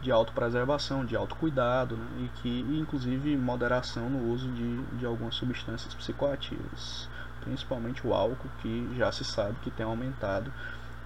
de 0.00 0.10
autopreservação, 0.10 1.04
de 1.04 1.14
autocuidado 1.14 1.96
né? 1.96 2.06
e 2.20 2.40
que 2.40 2.60
inclusive 2.80 3.36
moderação 3.36 4.08
no 4.08 4.32
uso 4.32 4.48
de, 4.50 4.82
de 4.98 5.06
algumas 5.06 5.34
substâncias 5.34 5.94
psicoativas 5.94 7.08
principalmente 7.44 8.06
o 8.06 8.12
álcool, 8.12 8.48
que 8.60 8.90
já 8.96 9.12
se 9.12 9.24
sabe 9.24 9.56
que 9.62 9.70
tem 9.70 9.84
aumentado 9.84 10.52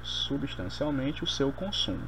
substancialmente 0.02 1.24
o 1.24 1.26
seu 1.26 1.52
consumo. 1.52 2.06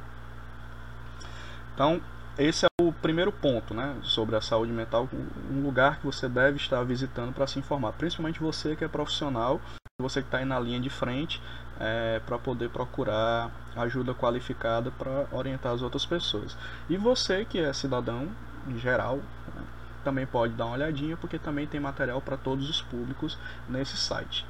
Então, 1.73 2.01
esse 2.41 2.65
é 2.65 2.69
o 2.81 2.91
primeiro 2.91 3.31
ponto 3.31 3.73
né, 3.73 3.95
sobre 4.01 4.35
a 4.35 4.41
saúde 4.41 4.71
mental, 4.71 5.07
um 5.51 5.61
lugar 5.61 5.99
que 5.99 6.05
você 6.05 6.27
deve 6.27 6.57
estar 6.57 6.83
visitando 6.83 7.31
para 7.31 7.45
se 7.45 7.59
informar, 7.59 7.93
principalmente 7.93 8.39
você 8.39 8.75
que 8.75 8.83
é 8.83 8.87
profissional, 8.87 9.61
você 10.01 10.21
que 10.21 10.27
está 10.27 10.39
aí 10.39 10.45
na 10.45 10.59
linha 10.59 10.79
de 10.79 10.89
frente, 10.89 11.41
é, 11.79 12.19
para 12.25 12.39
poder 12.39 12.69
procurar 12.69 13.51
ajuda 13.75 14.15
qualificada 14.15 14.89
para 14.91 15.27
orientar 15.31 15.71
as 15.71 15.83
outras 15.83 16.05
pessoas. 16.05 16.57
E 16.89 16.97
você 16.97 17.45
que 17.45 17.59
é 17.59 17.71
cidadão 17.73 18.27
em 18.67 18.77
geral, 18.79 19.17
né, 19.17 19.63
também 20.03 20.25
pode 20.25 20.53
dar 20.53 20.65
uma 20.65 20.75
olhadinha, 20.75 21.15
porque 21.17 21.37
também 21.37 21.67
tem 21.67 21.79
material 21.79 22.21
para 22.21 22.37
todos 22.37 22.67
os 22.67 22.81
públicos 22.81 23.37
nesse 23.69 23.95
site. 23.95 24.47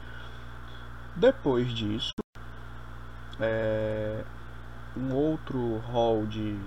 Depois 1.14 1.70
disso, 1.74 2.14
é, 3.38 4.24
um 4.96 5.14
outro 5.14 5.78
hall 5.80 6.26
de 6.26 6.58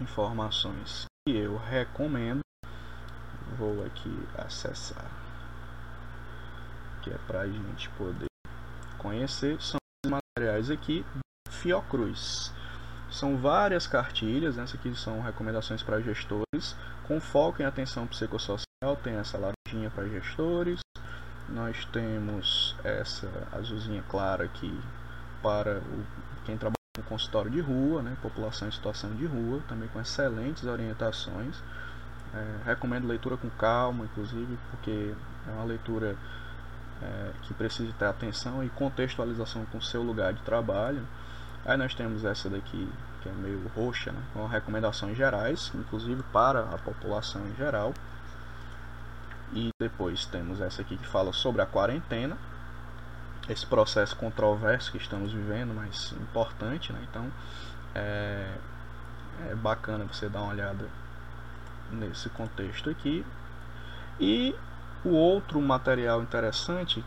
informações 0.00 1.06
que 1.26 1.36
eu 1.36 1.56
recomendo, 1.56 2.40
vou 3.56 3.84
aqui 3.84 4.28
acessar, 4.36 5.10
que 7.02 7.10
é 7.10 7.18
para 7.26 7.42
a 7.42 7.48
gente 7.48 7.88
poder 7.90 8.26
conhecer, 8.98 9.60
são 9.60 9.78
os 10.04 10.10
materiais 10.10 10.70
aqui 10.70 11.04
Fiocruz. 11.48 12.52
São 13.10 13.36
várias 13.36 13.86
cartilhas, 13.86 14.56
né? 14.56 14.64
essas 14.64 14.80
aqui 14.80 14.94
são 14.96 15.20
recomendações 15.20 15.82
para 15.82 16.00
gestores, 16.00 16.74
com 17.06 17.20
foco 17.20 17.60
em 17.60 17.66
atenção 17.66 18.06
psicossocial, 18.06 18.96
tem 19.02 19.14
essa 19.14 19.36
laranjinha 19.38 19.90
para 19.90 20.08
gestores, 20.08 20.80
nós 21.48 21.84
temos 21.86 22.74
essa 22.82 23.28
azulzinha 23.52 24.02
clara 24.08 24.44
aqui 24.44 24.72
para 25.42 25.78
o, 25.78 26.06
quem 26.44 26.56
trabalha 26.56 26.81
com 26.94 27.02
consultório 27.04 27.50
de 27.50 27.58
rua, 27.58 28.02
né? 28.02 28.14
população 28.20 28.68
em 28.68 28.70
situação 28.70 29.14
de 29.14 29.24
rua, 29.24 29.62
também 29.66 29.88
com 29.88 29.98
excelentes 29.98 30.64
orientações. 30.64 31.56
É, 32.34 32.66
recomendo 32.66 33.06
leitura 33.06 33.34
com 33.38 33.48
calma, 33.48 34.04
inclusive, 34.04 34.58
porque 34.70 35.14
é 35.48 35.50
uma 35.52 35.64
leitura 35.64 36.14
é, 37.00 37.32
que 37.44 37.54
precisa 37.54 37.90
ter 37.98 38.04
atenção 38.04 38.62
e 38.62 38.68
contextualização 38.68 39.64
com 39.72 39.78
o 39.78 39.82
seu 39.82 40.02
lugar 40.02 40.34
de 40.34 40.42
trabalho. 40.42 41.02
Aí 41.64 41.78
nós 41.78 41.94
temos 41.94 42.26
essa 42.26 42.50
daqui, 42.50 42.86
que 43.22 43.28
é 43.30 43.32
meio 43.32 43.66
roxa, 43.74 44.12
né, 44.12 44.22
com 44.34 44.46
recomendações 44.46 45.16
gerais, 45.16 45.72
inclusive 45.74 46.22
para 46.24 46.60
a 46.60 46.76
população 46.76 47.40
em 47.48 47.54
geral. 47.54 47.94
E 49.54 49.70
depois 49.80 50.26
temos 50.26 50.60
essa 50.60 50.82
aqui 50.82 50.98
que 50.98 51.06
fala 51.06 51.32
sobre 51.32 51.62
a 51.62 51.66
quarentena, 51.66 52.36
esse 53.52 53.66
processo 53.66 54.16
controverso 54.16 54.90
que 54.92 54.98
estamos 54.98 55.32
vivendo, 55.32 55.74
mas 55.74 56.12
importante, 56.12 56.92
né? 56.92 57.00
Então 57.10 57.30
é, 57.94 58.54
é 59.50 59.54
bacana 59.54 60.04
você 60.04 60.28
dar 60.28 60.40
uma 60.40 60.52
olhada 60.52 60.88
nesse 61.90 62.28
contexto 62.30 62.90
aqui. 62.90 63.24
E 64.18 64.54
o 65.04 65.10
outro 65.10 65.60
material 65.60 66.22
interessante 66.22 67.04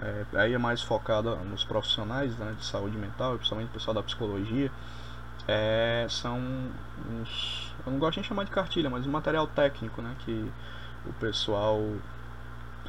é, 0.00 0.24
aí 0.34 0.54
é 0.54 0.58
mais 0.58 0.82
focado 0.82 1.34
nos 1.36 1.64
profissionais 1.64 2.36
né, 2.36 2.54
de 2.56 2.64
saúde 2.64 2.96
mental, 2.96 3.34
principalmente 3.36 3.70
o 3.70 3.72
pessoal 3.72 3.94
da 3.94 4.02
psicologia, 4.02 4.70
é, 5.46 6.06
são 6.08 6.38
uns. 7.10 7.74
Eu 7.84 7.92
não 7.92 7.98
gosto 7.98 8.20
de 8.20 8.26
chamar 8.26 8.44
de 8.44 8.50
cartilha, 8.50 8.90
mas 8.90 9.06
um 9.06 9.10
material 9.10 9.46
técnico 9.46 10.02
né, 10.02 10.14
que 10.20 10.50
o 11.06 11.12
pessoal 11.14 11.80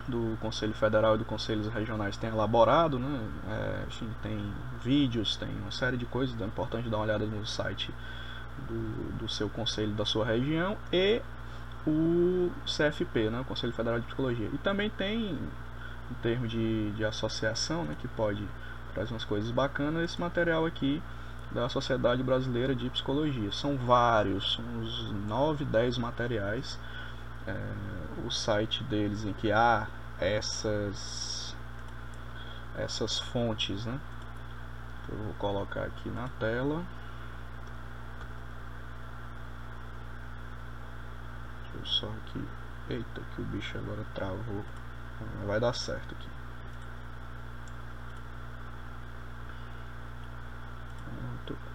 do 0.10 0.38
Conselho 0.41 0.74
Federal 0.74 1.16
e 1.16 1.20
do 1.20 1.26
Conselhos 1.26 1.68
Regionais 1.68 2.18
tem 2.18 2.30
elaborado, 2.30 2.99
né? 2.99 3.22
É, 3.47 3.86
tem 4.22 4.53
vídeos, 4.84 5.36
tem 5.36 5.49
uma 5.62 5.72
série 5.72 5.97
de 5.97 6.05
coisas, 6.05 6.39
é 6.39 6.45
importante 6.45 6.89
dar 6.89 6.97
uma 6.97 7.03
olhada 7.03 7.26
no 7.26 7.45
site 7.45 7.93
do, 8.68 9.18
do 9.18 9.30
seu 9.30 9.49
conselho 9.49 9.93
da 9.93 10.05
sua 10.05 10.26
região 10.26 10.78
e 10.91 11.22
o 11.88 12.51
CFP, 12.66 13.30
né? 13.30 13.39
o 13.39 13.45
Conselho 13.45 13.74
Federal 13.74 13.99
de 13.99 14.05
Psicologia. 14.05 14.49
E 14.51 14.57
também 14.57 14.89
tem, 14.89 15.32
em 16.12 16.14
termos 16.22 16.49
de, 16.49 16.91
de 16.91 17.05
associação, 17.05 17.84
né? 17.84 17.95
que 17.99 18.07
pode 18.07 18.43
trazer 18.93 19.14
umas 19.14 19.24
coisas 19.24 19.51
bacanas, 19.51 20.03
esse 20.03 20.20
material 20.20 20.66
aqui 20.66 21.01
da 21.51 21.68
Sociedade 21.70 22.22
Brasileira 22.22 22.76
de 22.76 22.89
Psicologia. 22.89 23.51
São 23.51 23.78
vários, 23.78 24.60
uns 24.60 25.12
9, 25.28 25.66
10 25.66 25.97
materiais. 25.97 26.78
É, 27.47 27.55
o 28.26 28.30
site 28.30 28.84
deles 28.84 29.26
em 29.26 29.34
que 29.34 29.51
há 29.51 29.88
essas 30.20 31.55
essas 32.78 33.20
fontes, 33.20 33.86
né? 33.86 33.99
Eu 35.09 35.17
vou 35.17 35.34
colocar 35.36 35.84
aqui 35.84 36.09
na 36.09 36.30
tela. 36.39 36.84
Deixa 41.63 41.78
eu 41.78 41.86
só 41.86 42.07
aqui. 42.07 42.47
Eita, 42.89 43.22
que 43.36 43.41
o 43.41 43.45
bicho 43.45 43.78
agora 43.78 44.05
travou. 44.13 44.63
Vai 45.45 45.59
dar 45.59 45.74
certo 45.74 46.15
aqui. 46.15 46.30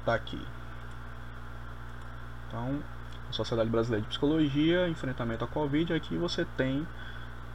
Tá 0.05 0.15
aqui. 0.15 0.47
Então, 2.47 2.83
Sociedade 3.31 3.71
Brasileira 3.71 4.03
de 4.03 4.09
Psicologia, 4.09 4.87
enfrentamento 4.87 5.45
à 5.45 5.49
Covid, 5.49 5.95
aqui 5.95 6.15
você 6.17 6.45
tem 6.45 6.87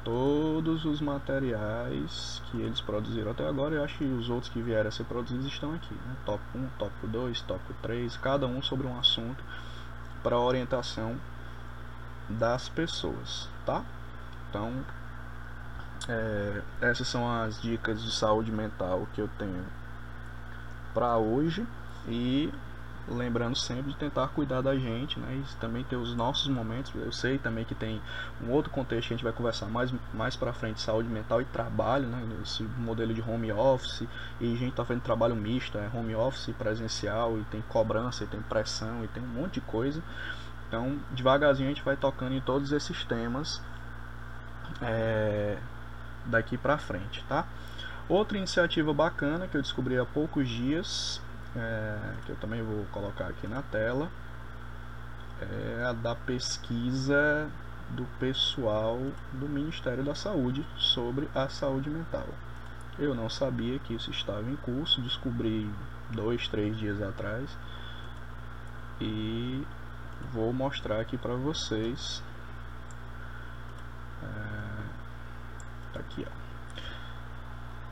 todos 0.10 0.86
os 0.86 1.00
materiais 1.00 2.42
que 2.50 2.60
eles 2.60 2.82
produziram 2.82 3.30
até 3.30 3.48
agora. 3.48 3.76
Eu 3.76 3.84
acho 3.84 3.96
que 4.00 4.04
os 4.04 4.28
outros 4.28 4.52
que 4.52 4.60
vieram 4.60 4.90
a 4.90 4.92
ser 4.92 5.04
produzidos 5.04 5.46
estão 5.46 5.72
aqui. 5.76 5.94
Né? 5.94 6.16
Tópico 6.26 6.58
1, 6.58 6.68
tópico 6.80 7.08
2, 7.08 7.42
tópico 7.42 7.74
3, 7.84 8.18
cada 8.18 8.48
um 8.48 8.60
sobre 8.60 8.88
um 8.88 9.00
assunto 9.00 9.44
para 10.24 10.38
orientação 10.40 11.16
das 12.28 12.68
pessoas, 12.68 13.48
tá? 13.66 13.84
Então, 14.50 14.84
é, 16.08 16.62
essas 16.82 17.08
são 17.08 17.32
as 17.32 17.62
dicas 17.62 18.02
de 18.02 18.12
saúde 18.12 18.52
mental 18.52 19.08
que 19.14 19.22
eu 19.22 19.30
tenho 19.38 19.64
para 20.92 21.18
hoje 21.18 21.66
e 22.08 22.52
lembrando 23.10 23.56
sempre 23.56 23.92
de 23.92 23.98
tentar 23.98 24.28
cuidar 24.30 24.62
da 24.62 24.76
gente, 24.76 25.20
né? 25.20 25.36
E 25.36 25.56
também 25.60 25.84
ter 25.84 25.96
os 25.96 26.16
nossos 26.16 26.48
momentos. 26.48 26.94
Eu 26.96 27.12
sei 27.12 27.38
também 27.38 27.66
que 27.66 27.76
tem 27.76 28.02
um 28.42 28.52
outro 28.52 28.72
contexto 28.72 29.08
que 29.08 29.14
a 29.14 29.18
gente 29.18 29.24
vai 29.24 29.34
conversar 29.34 29.68
mais, 29.68 29.94
mais 30.14 30.36
para 30.36 30.54
frente, 30.54 30.82
saúde 30.82 31.10
mental 31.10 31.42
e 31.42 31.46
trabalho, 31.46 32.08
né? 32.08 32.22
Esse 32.44 32.64
modelo 32.64 33.14
de 33.14 33.22
home 33.22 33.52
office 33.52 34.08
e 34.40 34.54
a 34.54 34.58
gente 34.58 34.74
tá 34.74 34.86
fazendo 34.86 35.04
trabalho 35.04 35.36
misto, 35.36 35.78
é 35.78 35.90
home 35.94 36.16
office 36.16 36.54
presencial 36.56 37.38
e 37.38 37.44
tem 37.46 37.62
cobrança, 37.68 38.24
e 38.24 38.28
tem 38.28 38.42
pressão 38.42 39.04
e 39.04 39.08
tem 39.08 39.24
um 39.24 39.28
monte 39.28 39.56
de 39.56 39.62
coisa. 39.62 40.02
Então, 40.68 41.00
devagarzinho 41.12 41.68
a 41.70 41.74
gente 41.74 41.84
vai 41.84 41.98
tocando 41.98 42.36
em 42.36 42.42
todos 42.42 42.72
esses 42.72 43.04
temas 43.04 43.62
é, 44.82 45.58
daqui 46.26 46.58
para 46.58 46.78
frente, 46.78 47.24
tá? 47.28 47.48
Outra 48.08 48.38
iniciativa 48.38 48.94
bacana 48.94 49.48
que 49.48 49.58
eu 49.58 49.62
descobri 49.62 49.98
há 49.98 50.06
poucos 50.06 50.48
dias 50.48 51.22
é, 51.56 51.98
que 52.26 52.32
eu 52.32 52.36
também 52.38 52.62
vou 52.62 52.86
colocar 52.92 53.28
aqui 53.28 53.48
na 53.48 53.62
tela, 53.62 54.10
é 55.42 55.86
a 55.86 55.94
da 55.94 56.16
pesquisa 56.16 57.50
do 57.92 58.06
pessoal 58.20 59.00
do 59.34 59.48
Ministério 59.48 60.04
da 60.04 60.14
Saúde 60.14 60.66
sobre 60.78 61.30
a 61.34 61.48
saúde 61.50 61.90
mental. 61.90 62.28
Eu 62.98 63.16
não 63.16 63.30
sabia 63.30 63.80
que 63.80 63.94
isso 63.94 64.12
estava 64.12 64.50
em 64.50 64.56
curso, 64.58 65.02
descobri 65.02 65.70
dois, 66.12 66.48
três 66.50 66.78
dias 66.78 67.02
atrás 67.02 67.50
e 69.00 69.66
vou 70.34 70.52
mostrar 70.52 71.00
aqui 71.00 71.18
para 71.18 71.34
vocês. 71.34 72.22
É, 74.22 75.94
tá 75.94 76.00
aqui, 76.02 76.28
ó 76.30 76.39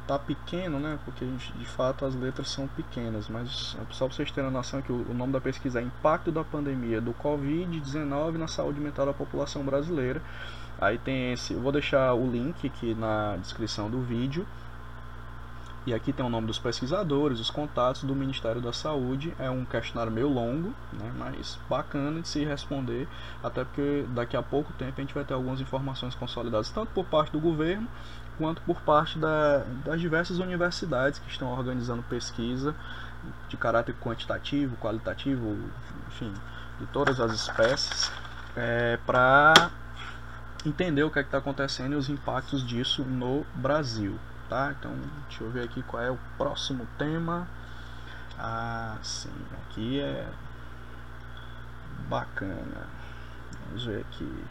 tá 0.07 0.17
pequeno, 0.17 0.79
né? 0.79 0.97
Porque 1.03 1.25
de 1.25 1.65
fato 1.65 2.05
as 2.05 2.15
letras 2.15 2.49
são 2.49 2.67
pequenas, 2.67 3.27
mas 3.27 3.75
só 3.91 4.07
para 4.07 4.15
vocês 4.15 4.31
terem 4.31 4.49
a 4.49 4.51
noção 4.51 4.81
que 4.81 4.91
o 4.91 5.13
nome 5.13 5.33
da 5.33 5.41
pesquisa 5.41 5.79
é 5.79 5.83
Impacto 5.83 6.31
da 6.31 6.43
Pandemia 6.43 7.01
do 7.01 7.13
Covid-19 7.13 8.37
na 8.37 8.47
Saúde 8.47 8.79
Mental 8.79 9.05
da 9.05 9.13
População 9.13 9.63
Brasileira. 9.63 10.21
Aí 10.79 10.97
tem 10.97 11.33
esse, 11.33 11.53
eu 11.53 11.59
vou 11.59 11.71
deixar 11.71 12.13
o 12.13 12.25
link 12.29 12.65
aqui 12.65 12.95
na 12.95 13.35
descrição 13.37 13.89
do 13.89 14.01
vídeo. 14.01 14.47
E 15.85 15.93
aqui 15.93 16.11
tem 16.11 16.25
o 16.25 16.27
nome 16.27 16.47
dos 16.47 16.59
pesquisadores, 16.59 17.39
os 17.39 17.49
contatos 17.49 18.03
do 18.03 18.13
Ministério 18.13 18.61
da 18.61 18.73
Saúde. 18.73 19.33
É 19.39 19.49
um 19.49 19.63
questionário 19.63 20.11
meio 20.11 20.27
longo, 20.27 20.73
né, 20.91 21.13
mas 21.17 21.57
bacana 21.69 22.19
de 22.21 22.27
se 22.27 22.43
responder, 22.43 23.07
até 23.41 23.63
porque 23.63 24.05
daqui 24.09 24.35
a 24.35 24.43
pouco 24.43 24.73
tempo 24.73 24.95
a 24.97 25.01
gente 25.01 25.13
vai 25.13 25.23
ter 25.23 25.33
algumas 25.33 25.61
informações 25.61 26.13
consolidadas, 26.13 26.69
tanto 26.71 26.91
por 26.91 27.05
parte 27.05 27.31
do 27.31 27.39
governo 27.39 27.87
quanto 28.37 28.61
por 28.61 28.81
parte 28.81 29.17
da, 29.17 29.63
das 29.85 29.99
diversas 29.99 30.39
universidades 30.39 31.19
que 31.19 31.29
estão 31.29 31.49
organizando 31.49 32.03
pesquisa 32.03 32.75
de 33.49 33.57
caráter 33.57 33.95
quantitativo, 33.95 34.75
qualitativo, 34.77 35.57
enfim, 36.07 36.33
de 36.79 36.85
todas 36.87 37.19
as 37.19 37.33
espécies, 37.33 38.11
é, 38.55 38.97
para 39.05 39.71
entender 40.65 41.03
o 41.03 41.11
que 41.11 41.19
é 41.19 41.21
está 41.21 41.37
acontecendo 41.37 41.93
e 41.93 41.95
os 41.95 42.09
impactos 42.09 42.65
disso 42.65 43.03
no 43.03 43.45
Brasil. 43.55 44.17
Tá? 44.49 44.73
Então, 44.77 44.91
deixa 45.27 45.43
eu 45.43 45.51
ver 45.51 45.63
aqui 45.63 45.81
qual 45.83 46.01
é 46.01 46.09
o 46.09 46.17
próximo 46.37 46.87
tema. 46.97 47.47
Ah, 48.39 48.97
sim, 49.01 49.33
aqui 49.61 49.99
é 49.99 50.25
bacana. 52.07 52.87
Vamos 53.65 53.85
ver 53.85 54.01
aqui 54.01 54.45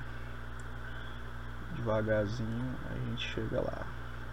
devagarzinho 1.77 2.75
a 2.91 3.11
gente 3.11 3.27
chega 3.29 3.61
lá. 3.61 3.87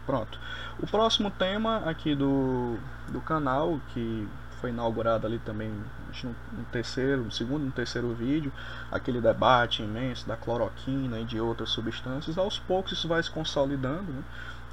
Pronto. 0.06 0.38
O 0.80 0.88
próximo 0.88 1.32
tema 1.32 1.78
aqui 1.86 2.14
do, 2.14 2.78
do 3.10 3.22
canal, 3.22 3.80
que 3.94 4.28
foi 4.60 4.70
inaugurado 4.70 5.28
ali 5.28 5.40
também 5.40 5.70
no, 6.24 6.64
terceiro, 6.72 7.30
segundo 7.32 7.66
no 7.66 7.72
terceiro 7.72 8.14
vídeo, 8.14 8.52
aquele 8.92 9.20
debate 9.20 9.84
imenso 9.84 10.28
da 10.28 10.38
cloroquina 10.38 11.20
e 11.20 11.26
de 11.26 11.40
outras 11.40 11.70
substâncias, 11.70 12.38
aos 12.38 12.60
poucos 12.60 12.94
isso 12.94 13.08
vai 13.08 13.22
se 13.22 13.30
consolidando. 13.30 14.12
Né? 14.12 14.24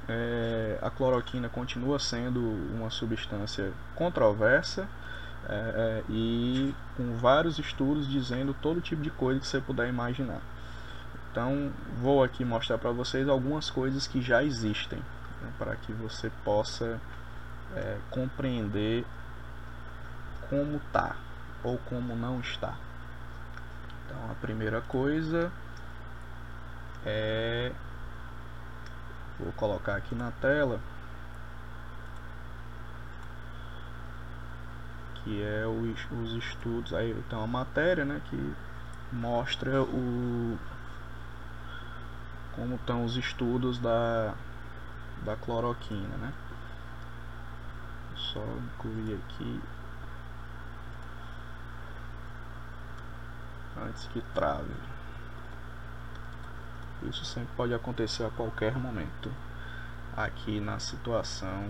É, 0.07 0.79
a 0.81 0.89
cloroquina 0.89 1.47
continua 1.49 1.99
sendo 1.99 2.39
uma 2.73 2.89
substância 2.89 3.71
controversa 3.95 4.87
é, 5.47 5.53
é 5.53 6.03
e 6.09 6.73
com 6.97 7.15
vários 7.17 7.59
estudos 7.59 8.07
dizendo 8.09 8.55
todo 8.61 8.81
tipo 8.81 9.01
de 9.01 9.09
coisa 9.09 9.39
que 9.39 9.47
você 9.47 9.59
puder 9.59 9.87
imaginar. 9.89 10.41
Então, 11.31 11.71
vou 12.01 12.21
aqui 12.21 12.43
mostrar 12.43 12.77
para 12.77 12.91
vocês 12.91 13.29
algumas 13.29 13.69
coisas 13.69 14.05
que 14.05 14.21
já 14.21 14.43
existem, 14.43 14.99
né, 15.41 15.49
para 15.57 15.77
que 15.77 15.93
você 15.93 16.29
possa 16.43 16.99
é, 17.73 17.97
compreender 18.09 19.05
como 20.49 20.75
está 20.75 21.15
ou 21.63 21.77
como 21.89 22.17
não 22.17 22.41
está. 22.41 22.75
Então, 24.05 24.29
a 24.29 24.35
primeira 24.35 24.81
coisa 24.81 25.49
é 27.05 27.71
vou 29.39 29.53
colocar 29.53 29.95
aqui 29.95 30.13
na 30.13 30.31
tela 30.31 30.79
que 35.23 35.41
é 35.41 35.65
os, 35.65 36.11
os 36.11 36.33
estudos 36.33 36.93
aí 36.93 37.13
tem 37.27 37.37
uma 37.37 37.47
matéria 37.47 38.05
né 38.05 38.21
que 38.29 38.53
mostra 39.11 39.81
o 39.81 40.59
como 42.55 42.75
estão 42.75 43.05
os 43.05 43.15
estudos 43.15 43.79
da, 43.79 44.33
da 45.23 45.35
cloroquina, 45.35 46.17
né? 46.17 46.33
Só 48.15 48.43
incluir 48.75 49.15
aqui 49.15 49.61
antes 53.77 54.07
que 54.07 54.21
trave. 54.33 54.73
Isso 57.03 57.25
sempre 57.25 57.49
pode 57.55 57.73
acontecer 57.73 58.23
a 58.23 58.29
qualquer 58.29 58.77
momento 58.77 59.31
aqui 60.15 60.59
na 60.59 60.77
situação 60.79 61.69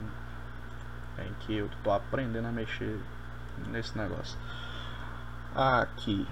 em 1.18 1.34
que 1.42 1.56
eu 1.56 1.68
estou 1.68 1.94
aprendendo 1.94 2.48
a 2.48 2.52
mexer 2.52 3.00
nesse 3.68 3.98
negócio. 3.98 4.38
Aqui, 5.56 6.28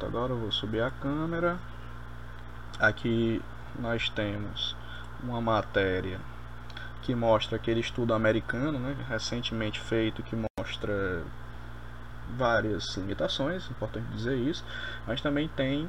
agora 0.00 0.32
eu 0.32 0.38
vou 0.38 0.52
subir 0.52 0.82
a 0.82 0.90
câmera. 0.90 1.58
Aqui 2.78 3.42
nós 3.78 4.08
temos 4.08 4.76
uma 5.22 5.40
matéria 5.40 6.20
que 7.02 7.14
mostra 7.14 7.56
aquele 7.56 7.80
estudo 7.80 8.12
americano, 8.12 8.78
né, 8.78 8.94
recentemente 9.08 9.80
feito, 9.80 10.22
que 10.22 10.36
mostra 10.58 11.22
várias 12.36 12.96
limitações, 12.96 13.68
importante 13.70 14.06
dizer 14.08 14.36
isso, 14.36 14.64
mas 15.06 15.20
também 15.20 15.48
tem 15.48 15.88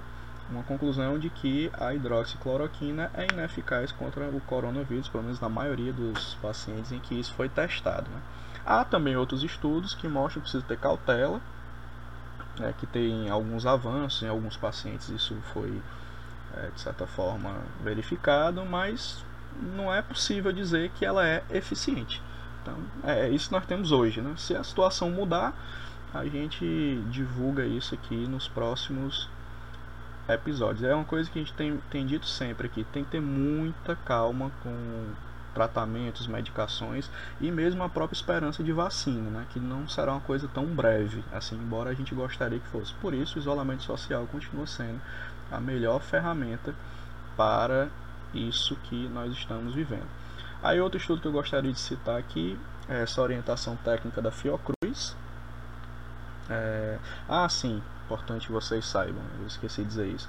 uma 0.49 0.63
conclusão 0.63 1.19
de 1.19 1.29
que 1.29 1.69
a 1.79 1.93
hidroxicloroquina 1.93 3.11
é 3.13 3.27
ineficaz 3.31 3.91
contra 3.91 4.29
o 4.29 4.41
coronavírus, 4.41 5.07
pelo 5.07 5.23
menos 5.23 5.39
na 5.39 5.49
maioria 5.49 5.93
dos 5.93 6.35
pacientes 6.35 6.91
em 6.91 6.99
que 6.99 7.19
isso 7.19 7.33
foi 7.33 7.49
testado. 7.49 8.09
Né? 8.09 8.21
Há 8.65 8.83
também 8.83 9.15
outros 9.15 9.43
estudos 9.43 9.93
que 9.93 10.07
mostram 10.07 10.41
que 10.41 10.49
precisa 10.49 10.63
ter 10.63 10.77
cautela, 10.77 11.39
né, 12.59 12.73
que 12.77 12.87
tem 12.87 13.29
alguns 13.29 13.65
avanços 13.65 14.23
em 14.23 14.27
alguns 14.27 14.57
pacientes, 14.57 15.09
isso 15.09 15.35
foi 15.53 15.81
é, 16.55 16.69
de 16.73 16.81
certa 16.81 17.05
forma 17.07 17.55
verificado, 17.83 18.65
mas 18.65 19.23
não 19.75 19.93
é 19.93 20.01
possível 20.01 20.51
dizer 20.51 20.89
que 20.91 21.05
ela 21.05 21.27
é 21.27 21.43
eficiente. 21.51 22.21
Então, 22.61 22.75
é, 23.03 23.27
é 23.27 23.29
isso 23.29 23.47
que 23.47 23.53
nós 23.53 23.65
temos 23.65 23.91
hoje. 23.91 24.21
Né? 24.21 24.33
Se 24.37 24.55
a 24.55 24.63
situação 24.63 25.09
mudar, 25.09 25.53
a 26.13 26.25
gente 26.25 27.01
divulga 27.09 27.65
isso 27.65 27.93
aqui 27.93 28.15
nos 28.15 28.47
próximos 28.47 29.29
episódios. 30.27 30.83
É 30.83 30.93
uma 30.93 31.05
coisa 31.05 31.29
que 31.29 31.39
a 31.39 31.41
gente 31.41 31.53
tem, 31.53 31.77
tem 31.89 32.05
dito 32.05 32.25
sempre 32.25 32.67
aqui: 32.67 32.83
tem 32.85 33.03
que 33.03 33.11
ter 33.11 33.21
muita 33.21 33.95
calma 33.95 34.51
com 34.63 35.07
tratamentos, 35.53 36.27
medicações 36.27 37.09
e 37.41 37.51
mesmo 37.51 37.83
a 37.83 37.89
própria 37.89 38.15
esperança 38.15 38.63
de 38.63 38.71
vacina, 38.71 39.29
né? 39.29 39.45
que 39.49 39.59
não 39.59 39.87
será 39.87 40.11
uma 40.13 40.21
coisa 40.21 40.47
tão 40.47 40.65
breve, 40.65 41.23
assim, 41.33 41.55
embora 41.55 41.89
a 41.89 41.93
gente 41.93 42.13
gostaria 42.13 42.59
que 42.59 42.67
fosse. 42.67 42.93
Por 42.95 43.13
isso, 43.13 43.37
o 43.37 43.41
isolamento 43.41 43.83
social 43.83 44.27
continua 44.27 44.67
sendo 44.67 45.01
a 45.51 45.59
melhor 45.59 46.01
ferramenta 46.01 46.73
para 47.35 47.89
isso 48.33 48.75
que 48.83 49.07
nós 49.09 49.31
estamos 49.33 49.73
vivendo. 49.73 50.07
Aí 50.61 50.79
outro 50.79 50.99
estudo 50.99 51.21
que 51.21 51.27
eu 51.27 51.31
gostaria 51.31 51.71
de 51.71 51.79
citar 51.79 52.17
aqui 52.17 52.59
é 52.87 53.03
essa 53.03 53.21
orientação 53.21 53.75
técnica 53.77 54.21
da 54.21 54.31
Fiocruz. 54.31 55.15
É... 56.49 56.97
Ah, 57.27 57.47
sim, 57.47 57.81
importante 58.05 58.51
vocês 58.51 58.85
saibam, 58.85 59.21
eu 59.39 59.47
esqueci 59.47 59.83
de 59.83 59.87
dizer 59.87 60.07
isso. 60.07 60.27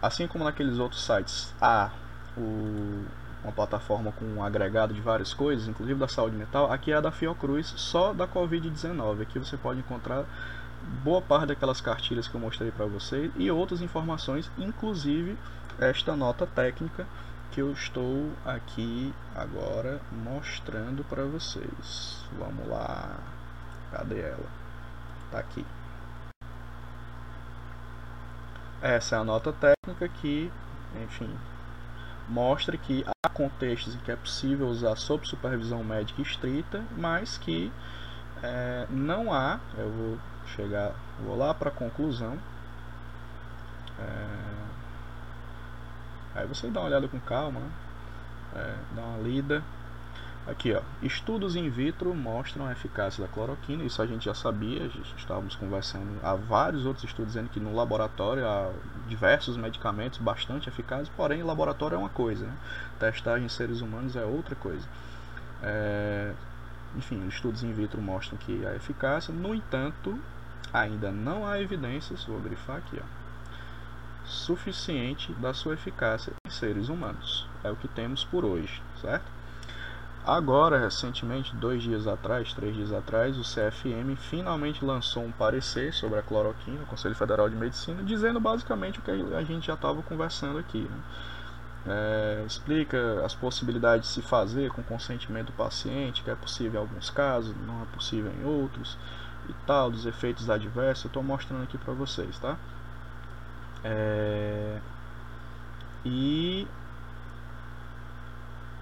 Assim 0.00 0.26
como 0.26 0.44
naqueles 0.44 0.78
outros 0.78 1.04
sites 1.04 1.54
há 1.60 1.90
o... 2.36 3.04
uma 3.42 3.52
plataforma 3.52 4.12
com 4.12 4.24
um 4.24 4.42
agregado 4.42 4.94
de 4.94 5.00
várias 5.00 5.34
coisas, 5.34 5.68
inclusive 5.68 5.98
da 5.98 6.08
saúde 6.08 6.36
mental, 6.36 6.72
aqui 6.72 6.92
é 6.92 6.96
a 6.96 7.00
da 7.00 7.10
Fiocruz, 7.10 7.74
só 7.76 8.14
da 8.14 8.26
Covid-19. 8.26 9.22
Aqui 9.22 9.38
você 9.38 9.56
pode 9.56 9.80
encontrar 9.80 10.24
boa 11.02 11.20
parte 11.20 11.46
daquelas 11.46 11.80
cartilhas 11.80 12.28
que 12.28 12.34
eu 12.34 12.40
mostrei 12.40 12.70
para 12.70 12.86
vocês 12.86 13.30
e 13.36 13.50
outras 13.50 13.80
informações, 13.80 14.50
inclusive 14.58 15.36
esta 15.78 16.14
nota 16.14 16.46
técnica 16.46 17.06
que 17.50 17.60
eu 17.60 17.72
estou 17.72 18.30
aqui 18.44 19.12
agora 19.34 20.00
mostrando 20.10 21.04
para 21.04 21.24
vocês. 21.24 22.24
Vamos 22.38 22.66
lá. 22.66 23.18
Cadê 23.90 24.20
ela? 24.20 24.46
Tá 25.30 25.38
aqui. 25.38 25.64
Essa 28.80 29.16
é 29.16 29.18
a 29.18 29.24
nota 29.24 29.52
técnica 29.52 30.08
que, 30.08 30.50
enfim, 31.04 31.30
mostra 32.28 32.76
que 32.76 33.04
há 33.06 33.28
contextos 33.28 33.94
em 33.94 33.98
que 33.98 34.10
é 34.10 34.16
possível 34.16 34.66
usar 34.66 34.96
sob 34.96 35.26
supervisão 35.26 35.84
médica 35.84 36.22
estrita, 36.22 36.82
mas 36.96 37.36
que 37.38 37.70
é, 38.42 38.86
não 38.90 39.32
há, 39.32 39.60
eu 39.76 39.90
vou 39.90 40.18
chegar, 40.54 40.92
vou 41.24 41.36
lá 41.36 41.52
para 41.52 41.68
a 41.68 41.72
conclusão. 41.72 42.38
É, 43.98 44.52
Aí 46.34 46.46
você 46.46 46.68
dá 46.68 46.80
uma 46.80 46.86
olhada 46.86 47.08
com 47.08 47.20
calma, 47.20 47.60
né? 47.60 47.70
é, 48.54 48.74
dá 48.94 49.02
uma 49.02 49.18
lida. 49.18 49.62
Aqui, 50.46 50.74
ó, 50.74 50.80
estudos 51.00 51.54
in 51.54 51.68
vitro 51.70 52.12
mostram 52.14 52.66
a 52.66 52.72
eficácia 52.72 53.24
da 53.24 53.32
cloroquina, 53.32 53.84
isso 53.84 54.02
a 54.02 54.06
gente 54.06 54.24
já 54.24 54.34
sabia, 54.34 54.90
estávamos 55.16 55.54
conversando, 55.54 56.18
há 56.20 56.34
vários 56.34 56.84
outros 56.84 57.04
estudos 57.04 57.34
dizendo 57.34 57.48
que 57.48 57.60
no 57.60 57.72
laboratório 57.72 58.44
há 58.44 58.72
diversos 59.06 59.56
medicamentos 59.56 60.18
bastante 60.18 60.68
eficazes, 60.68 61.08
porém 61.16 61.44
laboratório 61.44 61.94
é 61.94 61.98
uma 61.98 62.08
coisa, 62.08 62.44
né? 62.44 62.56
testagem 62.98 63.46
em 63.46 63.48
seres 63.48 63.80
humanos 63.82 64.16
é 64.16 64.24
outra 64.24 64.56
coisa. 64.56 64.84
É, 65.62 66.32
enfim, 66.96 67.24
estudos 67.28 67.62
in 67.62 67.72
vitro 67.72 68.02
mostram 68.02 68.36
que 68.36 68.66
há 68.66 68.74
eficácia, 68.74 69.32
no 69.32 69.54
entanto, 69.54 70.18
ainda 70.72 71.10
não 71.10 71.46
há 71.46 71.60
evidências, 71.60 72.24
vou 72.24 72.40
grifar 72.40 72.76
aqui, 72.76 72.98
ó, 72.98 73.22
suficiente 74.24 75.32
da 75.34 75.52
sua 75.52 75.74
eficácia 75.74 76.32
em 76.46 76.50
seres 76.50 76.88
humanos. 76.88 77.46
É 77.62 77.70
o 77.70 77.76
que 77.76 77.88
temos 77.88 78.24
por 78.24 78.44
hoje, 78.44 78.82
certo? 79.00 79.30
Agora, 80.24 80.78
recentemente, 80.78 81.54
dois 81.56 81.82
dias 81.82 82.06
atrás, 82.06 82.54
três 82.54 82.76
dias 82.76 82.92
atrás, 82.92 83.36
o 83.36 83.42
CFM 83.42 84.16
finalmente 84.16 84.84
lançou 84.84 85.24
um 85.24 85.32
parecer 85.32 85.92
sobre 85.92 86.16
a 86.16 86.22
cloroquina, 86.22 86.80
o 86.82 86.86
Conselho 86.86 87.16
Federal 87.16 87.50
de 87.50 87.56
Medicina, 87.56 88.04
dizendo 88.04 88.38
basicamente 88.38 89.00
o 89.00 89.02
que 89.02 89.10
a 89.10 89.42
gente 89.42 89.66
já 89.66 89.74
estava 89.74 90.00
conversando 90.02 90.60
aqui. 90.60 90.78
Né? 90.78 91.02
É, 91.84 92.44
explica 92.46 93.24
as 93.24 93.34
possibilidades 93.34 94.08
de 94.08 94.14
se 94.14 94.22
fazer 94.22 94.70
com 94.70 94.80
consentimento 94.84 95.46
do 95.46 95.52
paciente, 95.54 96.22
que 96.22 96.30
é 96.30 96.36
possível 96.36 96.80
em 96.80 96.84
alguns 96.84 97.10
casos, 97.10 97.52
não 97.66 97.82
é 97.82 97.86
possível 97.86 98.30
em 98.30 98.44
outros, 98.44 98.96
e 99.48 99.52
tal, 99.66 99.90
dos 99.90 100.06
efeitos 100.06 100.48
adversos. 100.48 101.04
Eu 101.04 101.08
estou 101.08 101.22
mostrando 101.22 101.62
aqui 101.62 101.78
para 101.78 101.92
vocês, 101.92 102.38
tá? 102.38 102.56
É, 103.84 104.78
e 106.04 106.66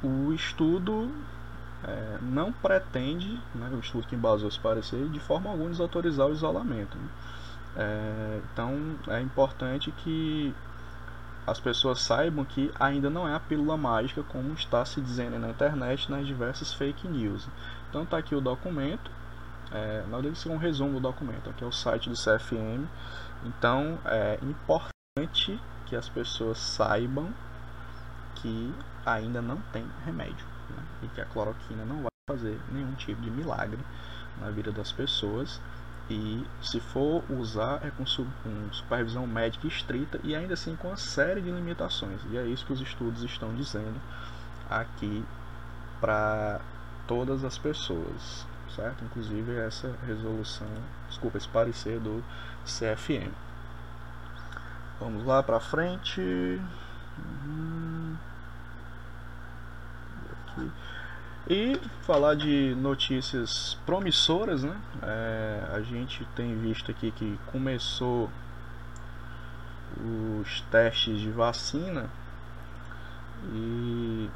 o 0.03 0.33
estudo 0.33 1.11
é, 1.85 2.19
não 2.23 2.53
pretende, 2.53 3.41
né, 3.55 3.71
o 3.73 3.79
estudo 3.79 4.07
que 4.07 4.15
embasou 4.15 4.49
esse 4.49 4.61
parecer, 4.61 5.09
de 5.09 5.21
forma 5.21 5.51
alguma 5.51 5.71
desautorizar 5.71 6.27
o 6.27 6.33
isolamento. 6.33 6.97
Né? 6.97 7.09
É, 7.77 8.41
então 8.53 8.97
é 9.09 9.21
importante 9.21 9.91
que 9.93 10.55
as 11.47 11.59
pessoas 11.59 12.01
saibam 12.01 12.45
que 12.45 12.71
ainda 12.79 13.09
não 13.09 13.27
é 13.27 13.35
a 13.35 13.41
pílula 13.41 13.77
mágica 13.77 14.23
como 14.23 14.53
está 14.53 14.85
se 14.85 15.01
dizendo 15.01 15.39
na 15.39 15.51
internet 15.51 16.11
nas 16.11 16.27
diversas 16.27 16.73
fake 16.73 17.09
news. 17.09 17.49
Então 17.89 18.03
está 18.03 18.19
aqui 18.19 18.35
o 18.35 18.41
documento, 18.41 19.11
é, 19.73 20.03
na 20.09 20.17
verdade 20.17 20.37
isso 20.37 20.49
é 20.49 20.53
um 20.53 20.59
resumo 20.59 20.95
do 20.95 21.01
documento, 21.01 21.51
aqui 21.51 21.65
é 21.65 21.67
o 21.67 21.73
site 21.73 22.09
do 22.09 22.15
CFM 22.15 22.89
então 23.45 23.99
é 24.05 24.39
importante 24.43 25.61
que 25.87 25.97
as 25.97 26.09
pessoas 26.09 26.59
saibam 26.59 27.33
que 28.37 28.75
ainda 29.05 29.41
não 29.41 29.57
tem 29.73 29.85
remédio 30.05 30.47
né? 30.71 30.83
e 31.03 31.09
que 31.09 31.21
a 31.21 31.25
cloroquina 31.25 31.85
não 31.85 32.03
vai 32.03 32.11
fazer 32.29 32.59
nenhum 32.71 32.95
tipo 32.95 33.21
de 33.21 33.31
milagre 33.31 33.81
na 34.41 34.51
vida 34.51 34.71
das 34.73 34.93
pessoas. 34.93 35.61
E 36.09 36.45
se 36.61 36.81
for 36.81 37.23
usar 37.31 37.87
é 37.87 37.91
com, 37.91 38.05
supervisão 38.73 39.27
médica 39.27 39.67
estrita 39.67 40.19
e 40.25 40.35
ainda 40.35 40.55
assim 40.55 40.75
com 40.75 40.89
uma 40.89 40.97
série 40.97 41.41
de 41.41 41.51
limitações. 41.51 42.21
E 42.31 42.37
é 42.37 42.45
isso 42.47 42.67
que 42.67 42.73
os 42.73 42.81
estudos 42.81 43.23
estão 43.23 43.55
dizendo 43.55 44.01
aqui 44.69 45.25
para 46.01 46.61
todas 47.07 47.45
as 47.45 47.59
pessoas 47.59 48.47
certo 48.71 49.05
inclusive 49.05 49.57
essa 49.59 49.95
resolução 50.07 50.67
desculpa 51.09 51.39
esse 51.39 51.49
parecer 51.49 51.99
do 51.99 52.25
CFM. 52.65 53.33
Vamos 55.01 55.25
lá 55.25 55.43
para 55.43 55.59
frente. 55.59 56.21
Uhum. 56.21 58.17
Aqui. 60.47 60.71
E 61.49 61.81
falar 62.03 62.35
de 62.35 62.75
notícias 62.77 63.79
promissoras, 63.87 64.63
né? 64.63 64.77
É, 65.03 65.71
a 65.73 65.81
gente 65.81 66.25
tem 66.37 66.55
visto 66.59 66.91
aqui 66.91 67.11
que 67.13 67.39
começou 67.47 68.31
os 70.41 70.61
testes 70.71 71.19
de 71.19 71.31
vacina 71.31 72.09
e 73.53 74.29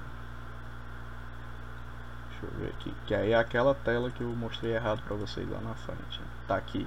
deixa 2.45 2.55
eu 2.55 2.61
ver 2.61 2.75
aqui, 2.79 2.95
que 3.07 3.15
aí 3.15 3.33
é 3.33 3.37
aquela 3.37 3.75
tela 3.75 4.11
que 4.11 4.21
eu 4.21 4.29
mostrei 4.29 4.75
errado 4.75 5.03
para 5.07 5.17
vocês 5.17 5.49
lá 5.49 5.61
na 5.61 5.75
frente. 5.75 6.21
Tá 6.47 6.57
aqui. 6.57 6.87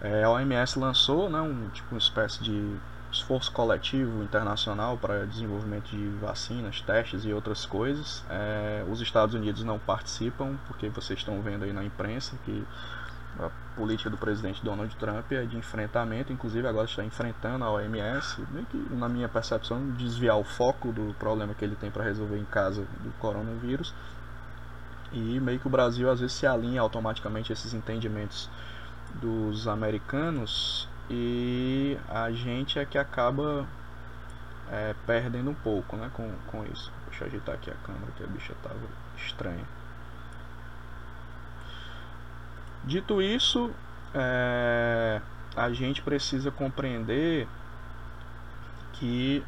É, 0.00 0.24
a 0.24 0.30
OMS 0.30 0.78
lançou 0.78 1.30
né, 1.30 1.40
um, 1.40 1.68
tipo, 1.70 1.94
uma 1.94 1.98
espécie 1.98 2.42
de 2.42 2.76
esforço 3.10 3.50
coletivo 3.52 4.22
internacional 4.22 4.98
para 4.98 5.26
desenvolvimento 5.26 5.88
de 5.90 6.08
vacinas, 6.20 6.80
testes 6.82 7.24
e 7.24 7.32
outras 7.32 7.64
coisas. 7.64 8.24
É, 8.28 8.84
os 8.90 9.00
Estados 9.00 9.34
Unidos 9.34 9.62
não 9.64 9.78
participam, 9.78 10.56
porque 10.66 10.88
vocês 10.88 11.18
estão 11.18 11.40
vendo 11.40 11.64
aí 11.64 11.72
na 11.72 11.84
imprensa 11.84 12.36
que 12.44 12.66
a 13.38 13.50
política 13.76 14.08
do 14.08 14.16
presidente 14.16 14.64
Donald 14.64 14.94
Trump 14.96 15.30
é 15.32 15.44
de 15.44 15.56
enfrentamento, 15.56 16.32
inclusive 16.32 16.66
agora 16.66 16.86
está 16.86 17.04
enfrentando 17.04 17.64
a 17.64 17.70
OMS, 17.70 18.42
meio 18.50 18.66
que, 18.66 18.78
na 18.94 19.08
minha 19.08 19.28
percepção, 19.28 19.90
desviar 19.90 20.38
o 20.38 20.44
foco 20.44 20.90
do 20.90 21.14
problema 21.18 21.54
que 21.54 21.64
ele 21.64 21.76
tem 21.76 21.90
para 21.90 22.02
resolver 22.02 22.38
em 22.38 22.44
casa 22.44 22.86
do 23.00 23.10
coronavírus. 23.18 23.94
E 25.12 25.40
meio 25.40 25.58
que 25.58 25.66
o 25.66 25.70
Brasil 25.70 26.10
às 26.10 26.20
vezes 26.20 26.34
se 26.34 26.46
alinha 26.46 26.80
automaticamente 26.80 27.52
a 27.52 27.54
esses 27.54 27.72
entendimentos 27.72 28.50
dos 29.14 29.68
americanos 29.68 30.88
e 31.08 31.96
a 32.08 32.30
gente 32.32 32.78
é 32.78 32.84
que 32.84 32.98
acaba 32.98 33.66
é, 34.70 34.94
perdendo 35.06 35.50
um 35.50 35.54
pouco 35.54 35.96
né, 35.96 36.10
com, 36.12 36.32
com 36.48 36.64
isso. 36.66 36.92
Deixa 37.08 37.24
eu 37.24 37.28
ajeitar 37.28 37.54
aqui 37.54 37.70
a 37.70 37.74
câmera 37.74 38.12
que 38.16 38.24
a 38.24 38.26
bicha 38.26 38.52
estava 38.52 38.78
estranha. 39.16 39.64
Dito 42.84 43.22
isso, 43.22 43.70
é, 44.14 45.20
a 45.56 45.72
gente 45.72 46.02
precisa 46.02 46.50
compreender 46.50 47.48
que 48.92 49.44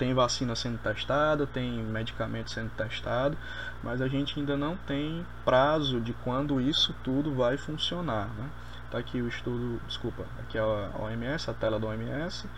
tem 0.00 0.14
vacina 0.14 0.56
sendo 0.56 0.78
testada, 0.78 1.46
tem 1.46 1.70
medicamento 1.82 2.50
sendo 2.50 2.70
testado, 2.70 3.36
mas 3.82 4.00
a 4.00 4.08
gente 4.08 4.40
ainda 4.40 4.56
não 4.56 4.74
tem 4.74 5.26
prazo 5.44 6.00
de 6.00 6.14
quando 6.24 6.58
isso 6.58 6.96
tudo 7.04 7.34
vai 7.34 7.58
funcionar. 7.58 8.28
Né? 8.28 8.48
Tá 8.90 8.96
aqui 8.96 9.20
o 9.20 9.28
estudo, 9.28 9.78
desculpa, 9.86 10.24
aqui 10.38 10.56
é 10.56 10.60
a 10.62 10.90
OMS, 10.98 11.50
a 11.50 11.52
tela 11.52 11.78
do 11.78 11.86
OMS, 11.86 12.48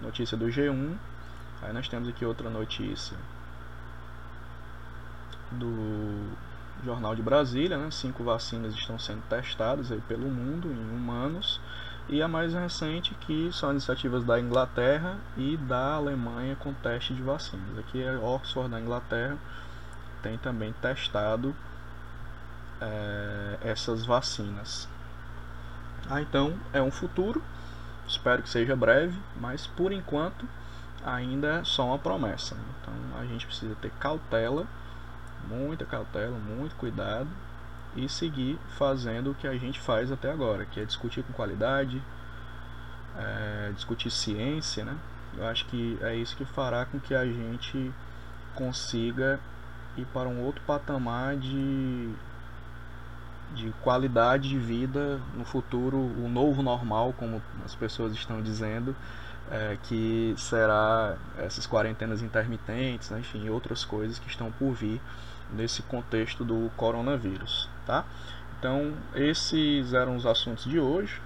notícia 0.00 0.34
do 0.34 0.46
G1. 0.46 0.96
Aí 1.60 1.74
nós 1.74 1.86
temos 1.88 2.08
aqui 2.08 2.24
outra 2.24 2.48
notícia 2.48 3.18
do 5.52 6.32
Jornal 6.82 7.14
de 7.14 7.20
Brasília, 7.20 7.76
né? 7.76 7.90
Cinco 7.90 8.24
vacinas 8.24 8.72
estão 8.72 8.98
sendo 8.98 9.22
testadas 9.28 9.92
aí 9.92 10.00
pelo 10.08 10.30
mundo 10.30 10.72
em 10.72 10.96
humanos. 10.96 11.60
E 12.08 12.22
a 12.22 12.28
mais 12.28 12.54
recente 12.54 13.14
que 13.14 13.50
são 13.52 13.70
iniciativas 13.70 14.24
da 14.24 14.40
Inglaterra 14.40 15.18
e 15.36 15.56
da 15.58 15.94
Alemanha 15.94 16.56
com 16.56 16.72
teste 16.72 17.12
de 17.12 17.22
vacinas. 17.22 17.78
Aqui 17.78 18.02
é 18.02 18.16
Oxford 18.16 18.70
da 18.70 18.80
Inglaterra 18.80 19.36
tem 20.22 20.38
também 20.38 20.72
testado 20.80 21.54
é, 22.80 23.58
essas 23.60 24.04
vacinas. 24.04 24.88
Ah, 26.08 26.20
então 26.22 26.58
é 26.72 26.80
um 26.80 26.90
futuro, 26.90 27.42
espero 28.06 28.42
que 28.42 28.48
seja 28.48 28.74
breve, 28.74 29.18
mas 29.36 29.66
por 29.66 29.92
enquanto 29.92 30.48
ainda 31.04 31.60
é 31.60 31.64
só 31.64 31.86
uma 31.86 31.98
promessa. 31.98 32.56
Então 32.80 32.94
a 33.20 33.24
gente 33.26 33.46
precisa 33.46 33.74
ter 33.76 33.90
cautela 33.92 34.66
muita 35.46 35.84
cautela, 35.84 36.36
muito 36.38 36.74
cuidado 36.76 37.28
e 37.96 38.08
seguir 38.08 38.58
fazendo 38.76 39.30
o 39.30 39.34
que 39.34 39.46
a 39.46 39.56
gente 39.56 39.80
faz 39.80 40.12
até 40.12 40.30
agora, 40.30 40.64
que 40.64 40.80
é 40.80 40.84
discutir 40.84 41.22
com 41.22 41.32
qualidade, 41.32 42.02
é, 43.16 43.72
discutir 43.74 44.10
ciência, 44.10 44.84
né? 44.84 44.96
Eu 45.36 45.46
acho 45.46 45.66
que 45.66 45.98
é 46.00 46.14
isso 46.14 46.36
que 46.36 46.44
fará 46.44 46.84
com 46.84 46.98
que 46.98 47.14
a 47.14 47.24
gente 47.24 47.92
consiga 48.54 49.38
ir 49.96 50.06
para 50.06 50.28
um 50.28 50.42
outro 50.42 50.62
patamar 50.66 51.36
de, 51.36 52.12
de 53.54 53.72
qualidade 53.82 54.48
de 54.48 54.58
vida 54.58 55.20
no 55.34 55.44
futuro, 55.44 55.96
o 55.96 56.28
novo 56.28 56.62
normal, 56.62 57.14
como 57.16 57.42
as 57.64 57.74
pessoas 57.74 58.12
estão 58.12 58.42
dizendo, 58.42 58.96
é, 59.50 59.76
que 59.84 60.34
será 60.36 61.16
essas 61.38 61.66
quarentenas 61.66 62.22
intermitentes, 62.22 63.10
né? 63.10 63.20
enfim, 63.20 63.48
outras 63.48 63.84
coisas 63.84 64.18
que 64.18 64.28
estão 64.28 64.50
por 64.52 64.72
vir 64.72 65.00
nesse 65.52 65.82
contexto 65.82 66.44
do 66.44 66.70
coronavírus, 66.76 67.68
tá? 67.88 68.04
Então, 68.58 68.92
esses 69.14 69.94
eram 69.94 70.14
os 70.14 70.26
assuntos 70.26 70.64
de 70.64 70.78
hoje. 70.78 71.20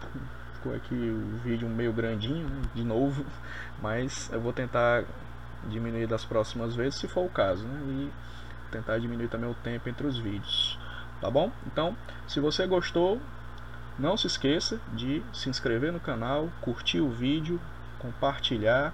Ficou 0.55 0.75
aqui 0.75 0.95
o 0.95 1.39
vídeo 1.43 1.69
meio 1.69 1.93
grandinho, 1.93 2.49
né? 2.49 2.63
de 2.73 2.85
novo, 2.85 3.27
mas 3.83 4.31
eu 4.33 4.41
vou 4.41 4.53
tentar 4.53 5.05
diminuir 5.69 6.07
das 6.07 6.25
próximas 6.25 6.75
vezes, 6.77 7.01
se 7.01 7.09
for 7.09 7.27
o 7.27 7.29
caso, 7.29 7.67
né? 7.67 7.81
E 7.89 8.11
tentar 8.71 8.99
diminuir 8.99 9.29
também 9.29 9.51
o 9.51 9.55
tempo 9.55 9.89
entre 9.89 10.07
os 10.07 10.19
vídeos, 10.19 10.79
tá 11.21 11.31
bom? 11.31 11.51
Então, 11.67 11.97
se 12.27 12.41
você 12.41 12.67
gostou, 12.67 13.21
não 13.99 14.17
se 14.17 14.27
esqueça 14.27 14.81
de 14.93 15.23
se 15.33 15.51
inscrever 15.51 15.93
no 15.93 16.01
canal, 16.01 16.49
curtir 16.61 17.01
o 17.01 17.11
vídeo, 17.11 17.61
compartilhar, 17.99 18.93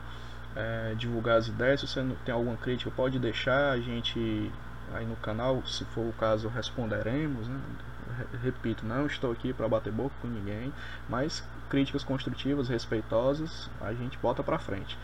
é, 0.56 0.94
divulgar 0.96 1.36
as 1.36 1.48
ideias. 1.48 1.80
Se 1.80 1.86
você 1.86 2.04
tem 2.24 2.34
alguma 2.34 2.56
crítica, 2.56 2.90
pode 2.90 3.18
deixar, 3.18 3.70
a 3.70 3.78
gente 3.78 4.50
aí 4.94 5.06
no 5.06 5.16
canal, 5.16 5.62
se 5.66 5.84
for 5.86 6.06
o 6.06 6.12
caso, 6.12 6.48
responderemos. 6.48 7.46
Né? 7.48 7.60
Repito, 8.42 8.86
não 8.86 9.06
estou 9.06 9.30
aqui 9.32 9.52
para 9.52 9.68
bater 9.68 9.92
boca 9.92 10.14
com 10.20 10.28
ninguém, 10.28 10.72
mas 11.08 11.44
críticas 11.68 12.02
construtivas, 12.02 12.68
respeitosas, 12.68 13.70
a 13.80 13.92
gente 13.92 14.18
bota 14.18 14.42
para 14.42 14.58
frente. 14.58 14.98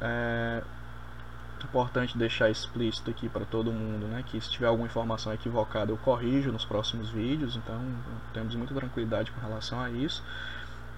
É 0.00 0.62
importante 1.64 2.18
deixar 2.18 2.50
explícito 2.50 3.10
aqui 3.10 3.28
para 3.28 3.44
todo 3.44 3.72
mundo, 3.72 4.06
né, 4.06 4.24
que 4.26 4.40
se 4.40 4.50
tiver 4.50 4.66
alguma 4.66 4.86
informação 4.86 5.32
equivocada 5.32 5.92
eu 5.92 5.96
corrijo 5.96 6.50
nos 6.50 6.64
próximos 6.64 7.10
vídeos, 7.10 7.56
então 7.56 7.80
temos 8.32 8.54
muita 8.56 8.74
tranquilidade 8.74 9.30
com 9.30 9.40
relação 9.40 9.80
a 9.80 9.90
isso. 9.90 10.22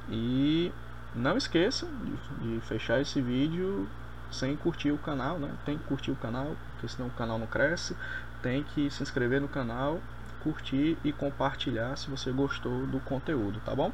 E 0.08 0.72
não 1.14 1.36
esqueça 1.36 1.86
de, 1.86 2.54
de 2.54 2.60
fechar 2.62 3.00
esse 3.00 3.20
vídeo 3.20 3.88
sem 4.34 4.56
curtir 4.56 4.90
o 4.90 4.98
canal, 4.98 5.38
né? 5.38 5.50
Tem 5.64 5.78
que 5.78 5.84
curtir 5.84 6.10
o 6.10 6.16
canal, 6.16 6.56
porque 6.72 6.88
senão 6.88 7.08
o 7.08 7.12
canal 7.12 7.38
não 7.38 7.46
cresce. 7.46 7.96
Tem 8.42 8.62
que 8.62 8.90
se 8.90 9.02
inscrever 9.02 9.40
no 9.40 9.48
canal, 9.48 10.00
curtir 10.42 10.98
e 11.02 11.12
compartilhar 11.12 11.96
se 11.96 12.10
você 12.10 12.30
gostou 12.30 12.86
do 12.86 13.00
conteúdo, 13.00 13.60
tá 13.64 13.74
bom? 13.74 13.90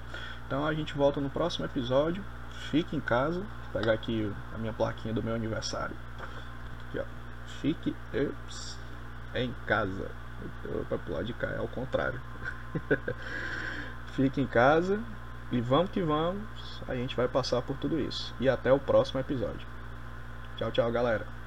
Então 0.47 0.66
a 0.66 0.74
gente 0.74 0.95
volta 0.95 1.20
no 1.20 1.30
próximo 1.30 1.64
episódio. 1.64 2.24
Fique 2.70 2.97
em 2.97 3.01
casa. 3.01 3.38
Vou 3.38 3.80
pegar 3.80 3.93
aqui 3.93 4.30
a 4.55 4.59
minha 4.59 4.72
plaquinha 4.72 5.14
do 5.14 5.22
meu 5.22 5.34
aniversário. 5.34 5.95
Aqui, 6.88 6.99
ó. 6.99 7.05
Fique 7.61 7.95
ups, 8.12 8.76
em 9.34 9.55
casa. 9.66 10.11
Para 10.88 10.99
pular 10.99 11.22
de 11.22 11.32
cá, 11.34 11.49
é 11.49 11.59
ao 11.59 11.68
contrário. 11.68 12.20
Fique 14.16 14.41
em 14.41 14.47
casa 14.47 15.01
e 15.53 15.61
vamos 15.61 15.91
que 15.91 16.03
vamos. 16.03 16.82
A 16.88 16.95
gente 16.95 17.14
vai 17.14 17.28
passar 17.28 17.62
por 17.62 17.76
tudo 17.76 18.01
isso. 18.01 18.34
E 18.41 18.49
até 18.49 18.72
o 18.72 18.78
próximo 18.78 19.20
episódio. 19.20 19.66
Tchau, 20.61 20.70
tchau, 20.70 20.92
galera. 20.92 21.39